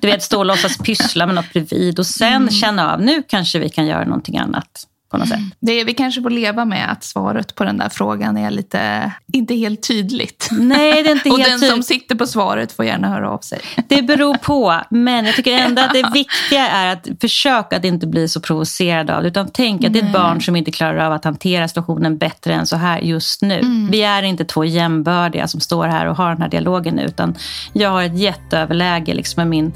du 0.01 0.07
vet, 0.07 0.23
stå 0.23 0.39
och 0.39 0.45
låtsas 0.45 0.77
pyssla 0.77 1.25
med 1.25 1.36
något 1.36 1.53
bredvid 1.53 1.99
och 1.99 2.05
sen 2.05 2.34
mm. 2.34 2.49
känna 2.49 2.93
av, 2.93 3.01
nu 3.01 3.23
kanske 3.27 3.59
vi 3.59 3.69
kan 3.69 3.86
göra 3.86 4.05
någonting 4.05 4.38
annat 4.38 4.88
på 5.12 5.18
något 5.18 5.30
sätt. 5.30 5.39
Det, 5.59 5.84
vi 5.84 5.93
kanske 5.93 6.22
får 6.22 6.30
leva 6.30 6.66
med 6.66 6.91
att 6.91 7.03
svaret 7.03 7.55
på 7.55 7.64
den 7.64 7.78
där 7.78 7.89
frågan 7.89 8.38
är 8.38 8.51
lite, 8.51 9.12
inte 9.34 9.55
helt 9.55 9.88
tydligt. 9.88 10.49
Nej, 10.51 11.03
det 11.03 11.09
är 11.09 11.16
inte 11.16 11.30
Och 11.32 11.39
helt 11.39 11.62
den 11.62 11.70
som 11.70 11.84
sitter 11.84 12.16
på 12.16 12.28
svaret 12.28 12.72
får 12.72 12.86
gärna 12.86 13.09
höra 13.09 13.30
av 13.30 13.39
sig. 13.39 13.59
Det 13.88 14.01
beror 14.01 14.34
på, 14.34 14.82
men 14.89 15.26
jag 15.26 15.36
tycker 15.36 15.57
ändå 15.57 15.82
att 15.82 15.93
det 15.93 16.09
viktiga 16.14 16.70
är 16.70 16.93
att 16.93 17.07
försöka 17.22 17.78
att 17.78 17.86
inte 17.86 18.07
bli 18.07 18.28
så 18.28 18.41
provocerad 18.41 19.09
av 19.09 19.22
det. 19.22 19.28
Utan 19.28 19.49
tänk 19.53 19.84
att 19.84 19.93
det 19.93 19.99
är 19.99 20.03
ett 20.03 20.14
barn 20.14 20.41
som 20.41 20.55
inte 20.55 20.72
klarar 20.72 20.97
av 20.97 21.14
att 21.14 21.26
hantera 21.26 21.68
situationen 21.68 22.18
bättre 22.18 22.53
än 22.53 22.68
så 22.68 22.76
här 22.76 22.99
just 22.99 23.41
nu. 23.41 23.59
Mm. 23.59 23.91
Vi 23.91 24.01
är 24.03 24.24
inte 24.24 24.45
två 24.45 24.66
jämbördiga 24.66 25.47
som 25.47 25.59
står 25.59 25.88
här 25.88 26.05
och 26.05 26.16
har 26.16 26.30
den 26.30 26.41
här 26.41 26.49
dialogen 26.49 26.95
nu. 26.95 27.03
Utan 27.03 27.36
jag 27.74 27.89
har 27.89 28.03
ett 28.03 28.18
jätteöverläge 28.18 29.14
liksom 29.14 29.41
med 29.41 29.47
min 29.47 29.74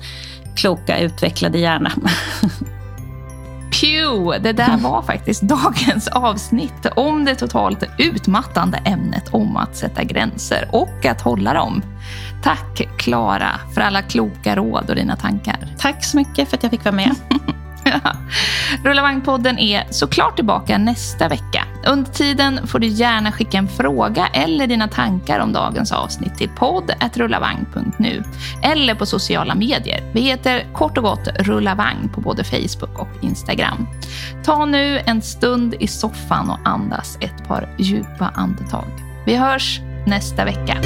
kloka, 0.56 1.00
utvecklade 1.00 1.58
hjärna. 1.58 1.92
Pew! 3.82 4.40
Det 4.40 4.54
där 4.54 4.78
var 4.78 5.02
faktiskt 5.08 5.42
dagens 5.42 6.08
avsnitt 6.08 6.86
om 6.96 7.26
det 7.26 7.36
totalt 7.36 7.84
utmattande 7.98 8.78
ämnet 8.78 9.30
om 9.32 9.58
att 9.58 9.76
sätta 9.76 10.04
gränser 10.04 10.70
och 10.72 11.06
att 11.06 11.22
hålla 11.22 11.54
dem. 11.54 11.82
Tack 12.44 12.82
Klara 12.98 13.52
för 13.74 13.82
alla 13.82 14.02
kloka 14.02 14.56
råd 14.56 14.90
och 14.90 14.96
dina 14.96 15.16
tankar. 15.16 15.76
Tack 15.78 16.06
så 16.06 16.18
mycket 16.18 16.50
för 16.50 16.58
att 16.58 16.64
jag 16.64 16.72
fick 16.72 16.86
vara 16.86 16.96
med. 16.96 17.16
Rulla 18.84 19.02
vagn-podden 19.02 19.58
är 19.60 19.84
såklart 19.92 20.36
tillbaka 20.36 20.78
nästa 20.78 21.28
vecka. 21.28 21.65
Under 21.88 22.12
tiden 22.12 22.68
får 22.68 22.80
du 22.80 22.88
gärna 22.88 23.32
skicka 23.32 23.58
en 23.58 23.68
fråga 23.68 24.28
eller 24.28 24.68
dina 24.68 24.88
tankar 24.88 25.40
om 25.40 25.54
dagens 25.54 25.92
avsnitt 25.92 26.36
till 26.36 26.50
podd.rullavagn.nu 26.50 28.24
eller 28.64 28.96
på 28.96 29.06
sociala 29.06 29.56
medier. 29.56 30.12
Vi 30.14 30.22
heter 30.22 30.74
kort 30.74 30.98
och 30.98 31.04
gott 31.04 31.28
Rullavagn 31.40 32.10
på 32.10 32.22
både 32.22 32.44
Facebook 32.44 33.00
och 33.00 33.10
Instagram. 33.22 33.88
Ta 34.44 34.66
nu 34.66 35.00
en 35.06 35.22
stund 35.22 35.76
i 35.80 35.88
soffan 35.88 36.50
och 36.50 36.60
andas 36.64 37.18
ett 37.22 37.48
par 37.48 37.76
djupa 37.78 38.32
andetag. 38.36 38.88
Vi 39.26 39.36
hörs 39.36 39.80
nästa 40.06 40.46
vecka. 40.46 40.78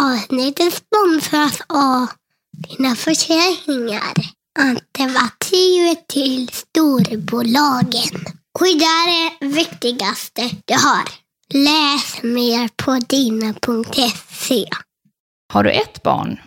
Avsnittet 0.00 0.74
sponsras 0.74 1.60
av 1.68 2.06
dina 2.68 2.96
försäkringar. 2.96 4.12
Alternativ 4.58 5.94
till 6.08 6.48
storbolagen. 6.48 8.24
Skydda 8.58 8.84
är 8.84 9.40
det 9.40 9.46
viktigaste 9.46 10.50
du 10.64 10.74
har. 10.74 11.04
Läs 11.54 12.22
mer 12.22 12.68
på 12.76 12.98
dina.se. 13.08 14.68
Har 15.52 15.64
du 15.64 15.70
ett 15.70 16.02
barn? 16.02 16.40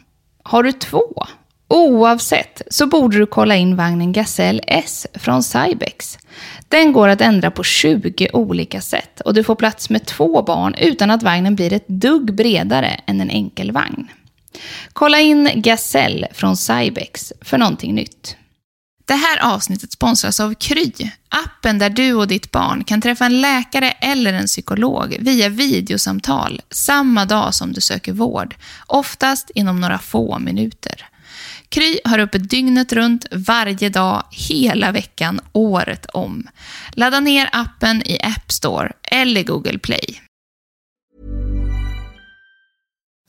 Har 0.43 0.63
du 0.63 0.71
två? 0.71 1.27
Oavsett 1.73 2.61
så 2.69 2.87
borde 2.87 3.17
du 3.17 3.25
kolla 3.25 3.55
in 3.55 3.75
vagnen 3.75 4.11
Gazelle 4.11 4.61
S 4.67 5.07
från 5.13 5.43
Cybex. 5.43 6.17
Den 6.67 6.93
går 6.93 7.07
att 7.07 7.21
ändra 7.21 7.51
på 7.51 7.63
20 7.63 8.29
olika 8.33 8.81
sätt 8.81 9.21
och 9.21 9.33
du 9.33 9.43
får 9.43 9.55
plats 9.55 9.89
med 9.89 10.05
två 10.05 10.41
barn 10.41 10.75
utan 10.77 11.11
att 11.11 11.23
vagnen 11.23 11.55
blir 11.55 11.73
ett 11.73 11.87
dugg 11.87 12.35
bredare 12.35 12.87
än 12.87 13.21
en 13.21 13.29
enkel 13.29 13.71
vagn. 13.71 14.07
Kolla 14.93 15.19
in 15.19 15.49
Gazelle 15.55 16.27
från 16.33 16.57
Cybex 16.57 17.33
för 17.41 17.57
någonting 17.57 17.95
nytt. 17.95 18.35
Det 19.05 19.13
här 19.13 19.53
avsnittet 19.53 19.91
sponsras 19.91 20.39
av 20.39 20.53
Kry, 20.53 20.91
appen 21.29 21.79
där 21.79 21.89
du 21.89 22.13
och 22.13 22.27
ditt 22.27 22.51
barn 22.51 22.83
kan 22.83 23.01
träffa 23.01 23.25
en 23.25 23.41
läkare 23.41 23.91
eller 23.91 24.33
en 24.33 24.47
psykolog 24.47 25.17
via 25.19 25.49
videosamtal 25.49 26.61
samma 26.69 27.25
dag 27.25 27.53
som 27.53 27.73
du 27.73 27.81
söker 27.81 28.13
vård, 28.13 28.55
oftast 28.87 29.51
inom 29.55 29.81
några 29.81 29.99
få 29.99 30.39
minuter. 30.39 31.09
Kry 31.73 31.99
har 32.03 32.19
öppet 32.19 32.49
dygnet 32.49 32.93
runt, 32.93 33.25
varje 33.31 33.89
dag, 33.89 34.23
hela 34.31 34.91
veckan, 34.91 35.39
året 35.51 36.05
om. 36.05 36.47
Ladda 36.91 37.19
ner 37.19 37.49
appen 37.51 38.01
i 38.05 38.19
App 38.23 38.51
Store 38.51 38.91
eller 39.11 39.43
Google 39.43 39.79
Play. 39.79 40.22